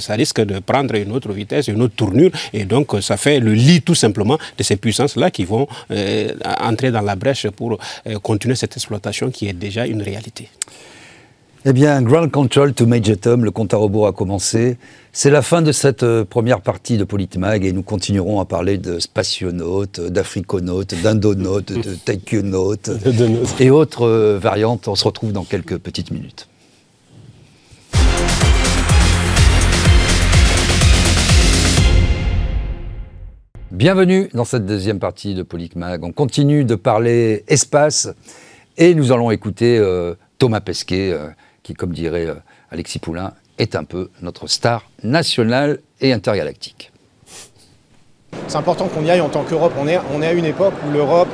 ça 0.00 0.14
risque 0.14 0.40
de 0.40 0.58
prendre 0.60 0.94
une 0.94 1.12
autre 1.12 1.32
vitesse, 1.32 1.68
une 1.68 1.82
autre 1.82 1.94
tournure, 1.94 2.30
et 2.52 2.64
donc 2.64 2.96
ça 3.00 3.16
fait 3.16 3.40
le 3.40 3.52
lit 3.52 3.82
tout 3.82 3.94
simplement 3.94 4.38
de 4.56 4.62
ces 4.62 4.76
puissances-là 4.76 5.30
qui 5.30 5.44
vont 5.44 5.66
euh, 5.90 6.32
entrer 6.60 6.90
dans 6.90 7.02
la 7.02 7.16
brèche 7.16 7.48
pour 7.48 7.78
continuer 8.22 8.54
cette 8.54 8.76
exploitation 8.76 9.30
qui 9.30 9.48
est 9.48 9.52
déjà 9.52 9.86
une 9.86 10.02
réalité. 10.02 10.48
Eh 11.64 11.72
bien, 11.72 12.00
Ground 12.02 12.30
Control 12.30 12.72
to 12.72 12.86
Major 12.86 13.16
Tom, 13.16 13.44
le 13.44 13.50
compte 13.50 13.74
à 13.74 13.76
rebours 13.76 14.06
a 14.06 14.12
commencé. 14.12 14.78
C'est 15.20 15.30
la 15.30 15.42
fin 15.42 15.62
de 15.62 15.72
cette 15.72 16.04
euh, 16.04 16.24
première 16.24 16.60
partie 16.60 16.96
de 16.96 17.02
Politmag 17.02 17.64
et 17.64 17.72
nous 17.72 17.82
continuerons 17.82 18.38
à 18.38 18.44
parler 18.44 18.78
de 18.78 19.00
spationautes, 19.00 19.98
d'africonautes, 19.98 20.94
d'indonautes, 20.94 21.72
de 21.72 21.94
taïkionautes 22.04 22.88
et 23.58 23.70
autres 23.70 24.06
euh, 24.06 24.38
variantes. 24.38 24.86
On 24.86 24.94
se 24.94 25.02
retrouve 25.02 25.32
dans 25.32 25.42
quelques 25.42 25.76
petites 25.78 26.12
minutes. 26.12 26.46
Bienvenue 33.72 34.28
dans 34.34 34.44
cette 34.44 34.66
deuxième 34.66 35.00
partie 35.00 35.34
de 35.34 35.42
Politmag. 35.42 36.04
On 36.04 36.12
continue 36.12 36.64
de 36.64 36.76
parler 36.76 37.42
espace 37.48 38.08
et 38.76 38.94
nous 38.94 39.10
allons 39.10 39.32
écouter 39.32 39.78
euh, 39.78 40.14
Thomas 40.38 40.60
Pesquet 40.60 41.12
qui, 41.68 41.74
comme 41.74 41.92
dirait 41.92 42.26
euh, 42.26 42.34
Alexis 42.70 42.98
Poulain, 42.98 43.34
est 43.58 43.76
un 43.76 43.84
peu 43.84 44.10
notre 44.22 44.46
star 44.46 44.88
nationale 45.02 45.80
et 46.00 46.12
intergalactique. 46.12 46.92
C'est 48.46 48.56
important 48.56 48.88
qu'on 48.88 49.04
y 49.04 49.10
aille 49.10 49.20
en 49.20 49.28
tant 49.28 49.42
qu'Europe. 49.44 49.72
On 49.78 49.88
est, 49.88 49.98
on 50.14 50.22
est 50.22 50.26
à 50.26 50.32
une 50.32 50.44
époque 50.44 50.74
où 50.86 50.90
l'Europe 50.90 51.28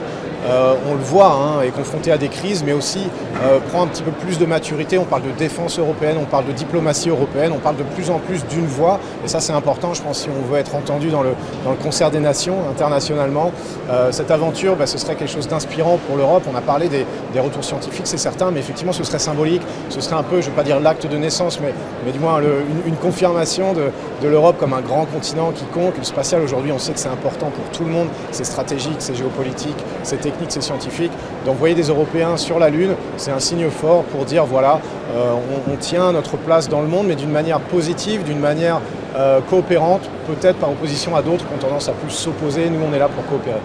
euh, 0.46 0.74
on 0.90 0.94
le 0.94 1.00
voit, 1.00 1.33
hein, 1.33 1.62
est 1.62 1.70
confronté 1.70 2.12
à 2.12 2.18
des 2.18 2.28
crises, 2.28 2.62
mais 2.64 2.72
aussi 2.72 3.00
euh, 3.42 3.59
prend 3.70 3.83
un 3.83 3.87
petit 3.87 4.02
peu 4.02 4.11
plus 4.11 4.38
de 4.38 4.44
maturité. 4.44 4.98
On 4.98 5.04
parle 5.04 5.22
de 5.22 5.30
défense 5.30 5.78
européenne, 5.78 6.16
on 6.20 6.26
parle 6.26 6.46
de 6.46 6.52
diplomatie 6.52 7.09
européenne, 7.09 7.52
on 7.54 7.59
parle 7.59 7.76
de 7.76 7.83
plus 7.83 8.11
en 8.11 8.18
plus 8.18 8.44
d'une 8.46 8.66
voix. 8.66 9.00
Et 9.24 9.28
ça, 9.28 9.40
c'est 9.40 9.52
important, 9.52 9.94
je 9.94 10.02
pense, 10.02 10.20
si 10.20 10.28
on 10.28 10.52
veut 10.52 10.59
être 10.59 10.74
entendu 10.74 11.09
dans 11.09 11.22
le, 11.22 11.30
dans 11.64 11.70
le 11.70 11.76
concert 11.76 12.11
des 12.11 12.20
nations 12.20 12.57
internationalement. 12.70 13.52
Euh, 13.90 14.12
cette 14.12 14.30
aventure, 14.30 14.76
bah, 14.76 14.87
ce 14.87 14.98
serait 14.98 15.14
quelque 15.14 15.33
chose 15.33 15.48
d'inspirant 15.48 15.98
pour 16.07 16.16
l'Europe. 16.16 16.44
On 16.52 16.57
a 16.57 16.61
parlé 16.61 16.88
des, 16.88 17.07
retours 17.40 17.64
scientifiques, 17.64 18.07
c'est 18.07 18.16
certain, 18.16 18.50
mais 18.50 18.61
effectivement, 18.61 18.92
ce 18.92 19.02
serait 19.02 19.18
symbolique. 19.18 19.62
Ce 19.88 20.00
serait 20.00 20.16
un 20.16 20.22
peu, 20.22 20.40
je 20.40 20.46
ne 20.46 20.50
vais 20.50 20.57
pas 20.57 20.62
dire 20.62 20.78
l'acte 20.78 21.07
de 21.07 21.16
naissance, 21.16 21.59
mais, 21.61 21.74
mais 22.07 22.12
du 22.12 22.18
moins 22.18 22.40
une, 22.87 22.94
confirmation 22.96 23.72
de, 23.72 23.90
de 24.22 24.28
l'Europe 24.28 24.57
comme 24.59 24.72
un 24.72 24.80
grand 24.80 25.04
continent 25.07 25.50
qui 25.52 25.64
compte. 25.66 25.98
Le 25.98 26.04
spatial, 26.04 26.42
aujourd'hui, 26.42 26.72
on 26.72 26.78
sait 26.78 26.92
que 26.92 26.98
c'est 27.00 27.09
important 27.09 27.50
pour 27.50 27.76
tout 27.76 27.85
le 27.85 27.90
monde. 27.90 28.09
C'est 28.30 28.44
stratégique, 28.44 28.96
c'est 28.98 29.14
géopolitique, 29.14 29.76
c'est 30.04 30.24
techniques 30.35 30.57
et 30.57 30.61
scientifiques. 30.61 31.12
D'envoyer 31.44 31.75
des 31.75 31.88
Européens 31.88 32.37
sur 32.37 32.59
la 32.59 32.70
Lune, 32.70 32.94
c'est 33.16 33.31
un 33.31 33.38
signe 33.38 33.68
fort 33.70 34.05
pour 34.05 34.25
dire 34.25 34.44
voilà, 34.44 34.81
euh, 35.14 35.35
on, 35.70 35.77
tient 35.77 36.12
notre 36.12 36.37
place 36.37 36.68
dans 36.68 36.81
le 36.81 36.88
monde, 36.88 37.07
mais 37.09 37.16
d'une 37.16 37.31
manière 37.31 37.61
positive, 37.61 38.23
d'une 38.25 38.38
manière 38.38 38.81
euh, 39.16 39.40
coopérante, 39.40 40.09
peut-être 40.27 40.59
par 40.59 40.70
opposition 40.70 41.14
à 41.16 41.23
d'autres 41.23 41.47
qui 41.47 41.55
ont 41.55 41.59
tendance 41.59 41.88
à 41.88 41.92
plus 41.92 42.11
s'opposer. 42.11 42.70
Nous, 42.70 42.81
on 42.81 42.92
est 42.92 42.99
là 42.99 43.09
pour 43.09 43.25
coopérer. 43.27 43.61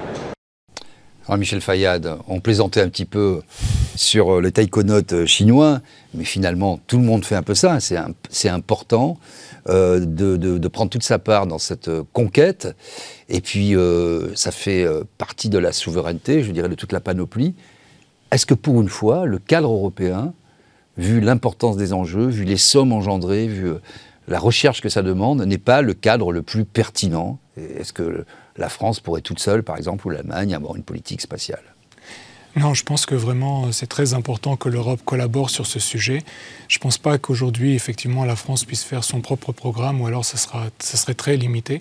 Alors 1.28 1.38
Michel 1.38 1.62
Fayad, 1.62 2.18
on 2.28 2.40
plaisantait 2.40 2.82
un 2.82 2.90
petit 2.90 3.06
peu 3.06 3.42
sur 3.96 4.36
euh, 4.36 4.42
les 4.42 4.52
taïkonautes 4.52 5.26
chinois, 5.26 5.80
mais 6.14 6.24
finalement, 6.24 6.80
tout 6.88 6.98
le 6.98 7.04
monde 7.04 7.24
fait 7.24 7.36
un 7.36 7.44
peu 7.44 7.54
ça. 7.56 7.78
C'est 8.30 8.50
important. 8.50 9.18
Euh, 9.70 10.00
de, 10.00 10.68
prendre 10.68 10.90
toute 10.90 11.04
sa 11.04 11.20
part 11.20 11.48
dans 11.48 11.58
cette 11.58 11.88
euh, 11.88 12.04
conquête. 12.14 12.76
Et 13.28 13.42
puis, 13.42 13.76
euh, 13.76 14.34
ça 14.36 14.52
fait 14.52 14.88
partie 15.18 15.50
de 15.50 15.58
la 15.58 15.72
souveraineté, 15.72 16.44
je 16.44 16.52
dirais, 16.52 16.70
de 16.70 16.76
toute 16.76 16.92
la 16.92 17.00
panoplie. 17.00 17.56
Est-ce 18.32 18.46
que 18.46 18.54
pour 18.54 18.82
une 18.82 18.90
fois, 18.90 19.26
le 19.26 19.40
cadre 19.40 19.72
européen, 19.72 20.34
vu 20.98 21.22
l'importance 21.22 21.78
des 21.78 21.94
enjeux, 21.94 22.28
vu 22.28 22.44
les 22.44 22.58
sommes 22.58 22.92
engendrées, 22.92 23.48
vu 23.48 23.72
la 24.28 24.40
recherche 24.40 24.82
que 24.82 24.90
ça 24.90 25.02
demande, 25.02 25.42
n'est 25.42 25.58
pas 25.58 25.82
le 25.82 25.94
cadre 25.94 26.32
le 26.32 26.42
plus 26.42 26.66
pertinent? 26.66 27.40
Est-ce 27.58 27.94
que 27.94 28.26
la 28.58 28.70
France 28.70 29.00
pourrait 29.00 29.22
toute 29.22 29.40
seule, 29.40 29.64
par 29.64 29.78
exemple, 29.78 30.06
ou 30.08 30.10
l'Allemagne, 30.12 30.54
avoir 30.54 30.76
une 30.76 30.84
politique 30.84 31.22
spatiale? 31.22 31.69
Non, 32.56 32.74
je 32.74 32.84
pense 32.84 33.06
que 33.06 33.16
vraiment 33.16 33.66
euh, 33.66 33.72
c'est 33.72 33.88
très 33.88 34.14
important 34.14 34.56
que 34.56 34.70
l'Europe 34.70 35.02
collabore 35.06 35.50
sur 35.50 35.68
ce 35.68 35.80
sujet. 35.80 36.24
Je 36.68 36.78
ne 36.78 36.82
pense 36.82 36.98
pas 36.98 37.18
qu'aujourd'hui, 37.18 37.76
effectivement, 37.76 38.26
la 38.26 38.36
France 38.36 38.66
puisse 38.66 38.84
faire 38.84 39.04
son 39.04 39.22
propre 39.22 39.52
programme 39.52 40.02
ou 40.02 40.08
alors 40.08 40.26
ça, 40.26 40.38
sera, 40.38 40.66
ça 40.80 40.98
serait 40.98 41.14
très 41.14 41.38
limité. 41.38 41.80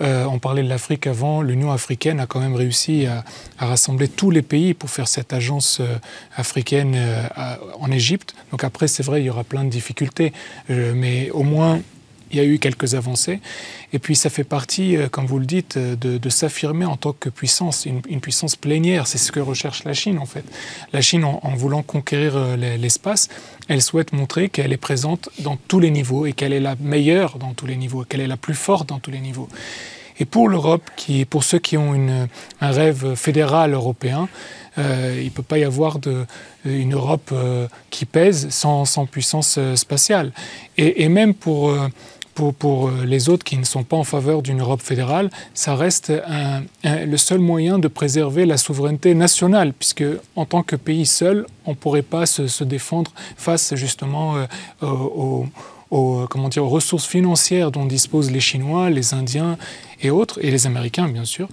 Euh, 0.00 0.24
on 0.26 0.38
parlait 0.38 0.62
de 0.62 0.68
l'Afrique 0.68 1.08
avant, 1.08 1.42
l'Union 1.42 1.72
africaine 1.72 2.20
a 2.20 2.26
quand 2.26 2.38
même 2.38 2.54
réussi 2.54 3.06
à, 3.06 3.24
rassembler 3.58 4.06
tous 4.06 4.30
les 4.30 4.42
pays 4.42 4.72
pour 4.72 4.88
faire 4.90 5.08
cette 5.08 5.32
agence 5.32 5.80
euh, 5.80 5.98
africaine 6.36 6.96
en 7.80 7.90
Égypte. 7.90 8.36
Donc 8.52 8.62
après, 8.62 8.86
c'est 8.86 9.02
vrai, 9.02 9.20
il 9.20 9.24
y 9.24 9.30
aura 9.30 9.42
plein 9.42 9.64
de 9.64 9.70
difficultés, 9.70 10.32
mais 10.68 11.30
au 11.30 11.42
moins 11.42 11.80
il 12.30 12.36
y 12.36 12.40
a 12.40 12.44
eu 12.44 12.58
quelques 12.58 12.94
avancées. 12.94 13.40
Et 13.92 13.98
puis 13.98 14.16
ça 14.16 14.28
fait 14.28 14.44
partie, 14.44 14.96
euh, 14.96 15.08
comme 15.08 15.26
vous 15.26 15.38
le 15.38 15.46
dites, 15.46 15.76
euh, 15.76 15.96
de, 15.96 16.28
s'affirmer 16.28 16.84
en 16.84 16.96
tant 16.96 17.14
que 17.14 17.30
puissance, 17.30 17.86
une, 17.86 18.20
puissance 18.20 18.54
plénière. 18.54 19.06
C'est 19.06 19.18
ce 19.18 19.32
que 19.32 19.40
recherche 19.40 19.84
la 19.84 19.94
Chine 19.94 20.18
en 20.18 20.26
fait. 20.26 20.44
La 20.92 21.00
Chine, 21.00 21.24
en, 21.24 21.54
voulant 21.56 21.82
conquérir 21.82 22.36
euh, 22.36 22.56
l'espace, 22.76 23.28
elle 23.68 23.80
souhaite 23.80 24.12
montrer 24.12 24.50
qu'elle 24.50 24.72
est 24.72 24.76
présente 24.76 25.30
dans 25.38 25.56
tous 25.56 25.80
les 25.80 25.90
niveaux 25.90 26.26
et 26.26 26.32
qu'elle 26.32 26.52
est 26.52 26.60
la 26.60 26.76
meilleure 26.80 27.38
dans 27.38 27.54
tous 27.54 27.66
les 27.66 27.76
niveaux, 27.76 28.04
qu'elle 28.04 28.20
est 28.20 28.26
la 28.26 28.36
plus 28.36 28.54
forte 28.54 28.88
dans 28.88 28.98
tous 28.98 29.10
les 29.10 29.20
niveaux. 29.20 29.48
Et 30.20 30.24
pour 30.24 30.48
l'Europe, 30.48 30.82
qui, 30.96 31.24
pour 31.24 31.44
ceux 31.44 31.58
qui 31.58 31.76
ont 31.76 31.94
une, 31.94 32.28
un 32.60 32.70
rêve 32.70 33.14
fédéral 33.14 33.72
européen, 33.72 34.28
il 34.76 35.24
ne 35.24 35.30
peut 35.30 35.42
pas 35.42 35.58
y 35.58 35.64
avoir 35.64 35.98
une 36.64 36.94
Europe 36.94 37.32
qui 37.90 38.04
pèse 38.04 38.48
sans, 38.50 38.84
sans 38.84 39.06
puissance 39.06 39.58
spatiale. 39.74 40.32
Et 40.76 41.08
même 41.08 41.34
pour 41.34 41.72
pour, 42.38 42.88
euh, 42.88 43.04
les 43.04 43.28
autres 43.28 43.44
qui 43.44 43.56
ne 43.56 43.64
sont 43.64 43.82
pas 43.82 43.96
en 43.96 44.04
faveur 44.04 44.42
d'une 44.42 44.60
Europe 44.60 44.80
fédérale, 44.80 45.30
ça 45.54 45.74
reste 45.74 46.12
le 46.84 47.16
seul 47.16 47.38
moyen 47.38 47.78
de 47.78 47.88
préserver 47.88 48.46
la 48.46 48.56
souveraineté 48.56 49.14
nationale, 49.14 49.72
puisque 49.72 50.04
en 50.36 50.44
tant 50.44 50.62
que 50.62 50.76
pays 50.76 51.06
seul, 51.06 51.46
on 51.66 51.70
ne 51.70 51.76
pourrait 51.76 52.02
pas 52.02 52.26
se, 52.26 52.64
défendre 52.64 53.12
face 53.36 53.74
justement 53.74 54.36
euh, 54.82 55.44
dire, 56.50 56.64
aux 56.64 56.68
ressources 56.68 57.06
financières 57.06 57.70
dont 57.70 57.84
disposent 57.84 58.30
les 58.30 58.40
Chinois, 58.40 58.90
les 58.90 59.14
Indiens 59.14 59.56
et 60.00 60.10
autres, 60.10 60.38
et 60.42 60.50
les 60.50 60.66
Américains 60.66 61.08
bien 61.08 61.24
sûr. 61.24 61.48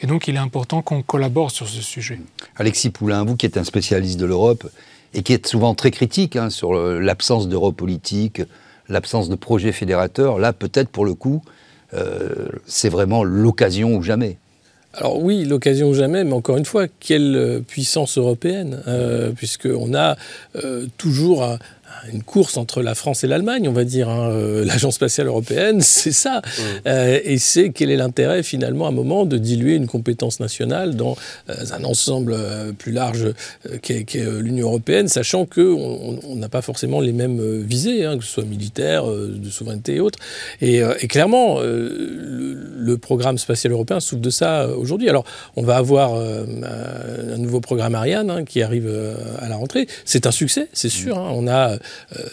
Et 0.00 0.06
donc 0.06 0.28
il 0.28 0.36
est 0.36 0.40
important 0.40 0.82
qu'on 0.82 1.02
collabore 1.02 1.50
sur 1.50 1.68
ce 1.68 1.82
sujet. 1.82 2.20
Alexis 2.56 2.90
Poulain, 2.90 3.24
vous 3.24 3.36
qui 3.36 3.46
êtes 3.46 3.56
un 3.56 3.64
spécialiste 3.64 4.18
de 4.18 4.26
l'Europe 4.26 4.68
et 5.14 5.22
qui 5.22 5.32
êtes 5.32 5.46
souvent 5.46 5.74
très 5.74 5.90
critique 5.90 6.36
hein, 6.36 6.50
sur 6.50 6.74
l'absence 6.74 7.48
d'Europe 7.48 7.76
politique, 7.76 8.42
l'absence 8.88 9.28
de 9.28 9.34
projet 9.34 9.72
fédérateur, 9.72 10.38
là, 10.38 10.52
peut-être 10.52 10.88
pour 10.88 11.04
le 11.04 11.14
coup, 11.14 11.42
euh, 11.94 12.48
c'est 12.66 12.88
vraiment 12.88 13.24
l'occasion 13.24 13.94
ou 13.94 14.02
jamais. 14.02 14.36
Alors 14.94 15.22
oui, 15.22 15.44
l'occasion 15.44 15.90
ou 15.90 15.94
jamais, 15.94 16.24
mais 16.24 16.32
encore 16.32 16.56
une 16.56 16.64
fois, 16.64 16.86
quelle 16.88 17.62
puissance 17.66 18.18
européenne, 18.18 18.82
euh, 18.88 19.30
puisqu'on 19.32 19.94
a 19.94 20.16
euh, 20.56 20.86
toujours 20.96 21.58
une 22.12 22.22
course 22.22 22.56
entre 22.56 22.82
la 22.82 22.94
France 22.94 23.24
et 23.24 23.26
l'Allemagne, 23.26 23.68
on 23.68 23.72
va 23.72 23.84
dire. 23.84 24.08
Hein. 24.08 24.30
Euh, 24.30 24.64
l'Agence 24.64 24.94
spatiale 24.94 25.26
européenne, 25.26 25.80
c'est 25.82 26.12
ça. 26.12 26.40
Mmh. 26.40 26.62
Euh, 26.86 27.20
et 27.24 27.38
c'est 27.38 27.70
quel 27.70 27.90
est 27.90 27.96
l'intérêt 27.96 28.42
finalement 28.42 28.86
à 28.86 28.88
un 28.88 28.92
moment 28.92 29.26
de 29.26 29.38
diluer 29.38 29.74
une 29.74 29.86
compétence 29.86 30.40
nationale 30.40 30.96
dans 30.96 31.16
euh, 31.50 31.54
un 31.72 31.84
ensemble 31.84 32.36
plus 32.78 32.92
large 32.92 33.32
qu'est 33.82 34.06
l'Union 34.40 34.68
européenne, 34.68 35.08
sachant 35.08 35.46
qu'on 35.46 36.18
n'a 36.34 36.48
pas 36.48 36.62
forcément 36.62 37.00
les 37.00 37.12
mêmes 37.12 37.62
visées, 37.62 38.04
hein, 38.04 38.18
que 38.18 38.24
ce 38.24 38.30
soit 38.30 38.44
militaire, 38.44 39.06
de 39.06 39.50
souveraineté 39.50 39.96
et 39.96 40.00
autres. 40.00 40.18
Et, 40.60 40.82
clairement, 41.08 41.60
le, 41.60 42.96
programme 42.98 43.38
spatial 43.38 43.72
européen 43.72 44.00
souffre 44.00 44.20
de 44.20 44.30
ça 44.30 44.68
aujourd'hui. 44.68 45.08
Alors, 45.08 45.24
on 45.56 45.62
va 45.62 45.76
avoir 45.76 46.14
un 46.14 47.38
nouveau 47.38 47.60
programme 47.60 47.94
Ariane 47.94 48.30
hein, 48.30 48.44
qui 48.44 48.62
arrive 48.62 48.90
à 49.40 49.48
la 49.48 49.56
rentrée. 49.56 49.86
C'est 50.04 50.26
un 50.26 50.30
succès, 50.30 50.68
c'est 50.72 50.88
sûr. 50.88 51.16
On 51.16 51.46
a 51.46 51.78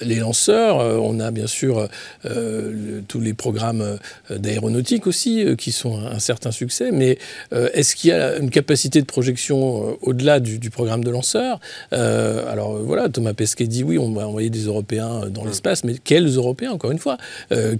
les 0.01 0.15
lanceurs, 0.15 0.79
euh, 0.79 0.97
on 0.97 1.19
a 1.19 1.31
bien 1.31 1.47
sûr 1.47 1.87
euh, 2.25 3.01
tous 3.07 3.19
les 3.19 3.33
programmes 3.33 3.97
d'aéronautique 4.29 5.07
aussi 5.07 5.45
qui 5.57 5.71
sont 5.71 5.99
un, 5.99 6.19
certain 6.19 6.51
succès, 6.51 6.91
mais 6.91 7.17
est-ce 7.51 7.95
qu'il 7.95 8.09
y 8.09 8.13
a 8.13 8.37
une 8.37 8.49
capacité 8.49 9.01
de 9.01 9.05
projection 9.05 9.97
au-delà 10.01 10.39
du, 10.39 10.69
programme 10.69 11.03
de 11.03 11.09
lanceurs? 11.09 11.59
Alors 11.91 12.77
voilà, 12.77 13.09
Thomas 13.09 13.33
Pesquet 13.33 13.67
dit 13.67 13.83
oui, 13.83 13.97
on 13.97 14.11
va 14.13 14.27
envoyer 14.27 14.49
des 14.49 14.65
Européens 14.65 15.27
dans 15.29 15.45
l'espace, 15.45 15.83
mais 15.83 15.95
quels 16.03 16.27
Européens, 16.27 16.71
encore 16.71 16.91
une 16.91 16.99
fois? 16.99 17.17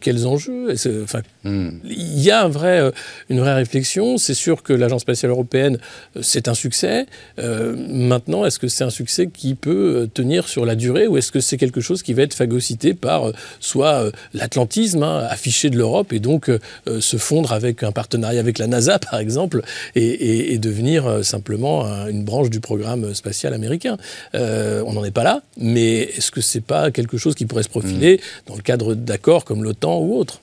Quels 0.02 0.28
enjeux? 0.28 0.74
Enfin, 1.04 1.22
hmm. 1.44 1.70
Il 1.86 2.22
y 2.22 2.32
a 2.32 2.44
un 2.44 2.50
vrai, 2.50 2.92
une 3.30 3.40
vraie 3.40 3.56
réflexion. 3.56 4.18
C'est 4.18 4.34
sûr 4.34 4.64
que 4.64 4.74
l'Agence 4.74 5.02
spatiale 5.02 5.32
européenne, 5.32 5.78
c'est 6.22 6.48
un 6.48 6.54
succès. 6.54 7.06
maintenant, 7.38 8.46
est-ce 8.46 8.60
que 8.60 8.68
c'est 8.68 8.84
un 8.84 8.90
succès 8.90 9.28
qui 9.28 9.56
peut 9.56 10.10
tenir 10.14 10.48
sur 10.48 10.66
la 10.66 10.76
durée 10.76 11.08
ou 11.08 11.18
est-ce 11.18 11.32
que 11.32 11.40
c'est 11.40 11.58
quelque 11.66 11.82
chose 11.82 12.04
qui 12.04 12.14
va 12.14 12.22
être 12.22 12.34
phagocyté 12.34 12.94
par 12.94 13.28
euh, 13.28 13.32
soit 13.60 13.96
euh, 13.96 14.12
l'atlantisme 14.34 15.04
hein, 15.04 15.26
affiché 15.30 15.70
de 15.70 15.78
l'Europe 15.78 16.14
et 16.14 16.20
donc 16.20 16.50
euh, 16.50 16.60
se 17.02 17.18
fondre 17.18 17.54
avec 17.54 17.84
un 17.84 17.92
partenariat 17.92 18.40
avec 18.40 18.60
la 18.60 18.68
NASA, 18.68 19.00
par 19.12 19.20
exemple, 19.20 19.62
et, 19.96 20.58
devenir 20.60 21.24
simplement 21.24 21.86
une 22.08 22.24
branche 22.24 22.50
du 22.50 22.60
programme 22.60 23.14
spatial 23.14 23.54
américain. 23.54 23.98
on 24.34 24.94
n'en 24.94 25.04
est 25.04 25.12
pas 25.12 25.24
là, 25.24 25.42
mais 25.58 25.98
est-ce 26.00 26.32
que 26.32 26.42
c'est 26.42 26.62
pas 26.62 26.92
quelque 26.92 27.18
chose 27.18 27.36
qui 27.36 27.46
pourrait 27.46 27.64
se 27.64 27.70
profiler 27.70 28.18
mm. 28.18 28.20
dans 28.48 28.56
le 28.56 28.62
cadre 28.62 28.96
d'accords 28.96 29.44
comme 29.44 29.64
l'OTAN 29.64 30.00
ou 30.00 30.18
autre 30.18 30.40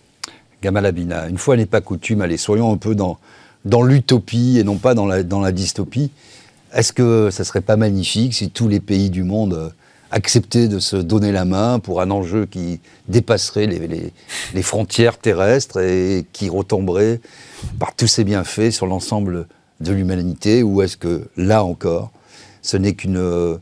Gamal 0.63 0.87
Abina, 0.87 1.29
une 1.29 1.39
fois 1.39 1.57
n'est 1.57 1.67
pas 1.67 1.81
coutume, 1.81 2.21
allez, 2.21 2.37
soyons 2.37 2.71
un 2.73 2.77
peu 2.77 2.95
dans, 2.95 3.19
dans 3.65 3.83
l'utopie 3.83 4.59
et 4.59 4.65
non 4.65 4.77
pas 4.77 4.95
dans 4.95 5.07
la, 5.07 5.23
dans 5.23 5.41
la 5.41 5.51
dystopie. 5.51 6.11
Est-ce 6.75 6.93
que 6.93 7.31
ça 7.31 7.45
serait 7.45 7.63
pas 7.63 7.77
magnifique 7.77 8.35
si 8.35 8.51
tous 8.51 8.69
les 8.69 8.81
pays 8.81 9.11
du 9.11 9.25
monde 9.25 9.73
accepter 10.13 10.69
de 10.69 10.79
se 10.79 10.97
donner 10.97 11.33
la 11.33 11.45
main 11.45 11.79
pour 11.79 12.01
un 12.01 12.11
enjeu 12.11 12.47
qui 12.47 12.81
dépasserait 13.09 13.67
les, 13.67 14.63
frontières 14.63 15.19
terrestres 15.19 15.81
et 15.81 16.27
qui 16.33 16.49
retomberait 16.49 17.21
par 17.81 17.95
tous 17.97 18.07
ses 18.07 18.23
bienfaits 18.23 18.71
sur 18.71 18.87
l'ensemble 18.87 19.47
de 19.81 19.93
l'humanité 19.93 20.63
Ou 20.63 20.83
est-ce 20.83 20.97
que, 20.97 21.29
là 21.37 21.65
encore, 21.65 22.13
ce 22.61 22.77
n'est 22.77 22.93
qu'un 22.93 23.17
euh, 23.17 23.59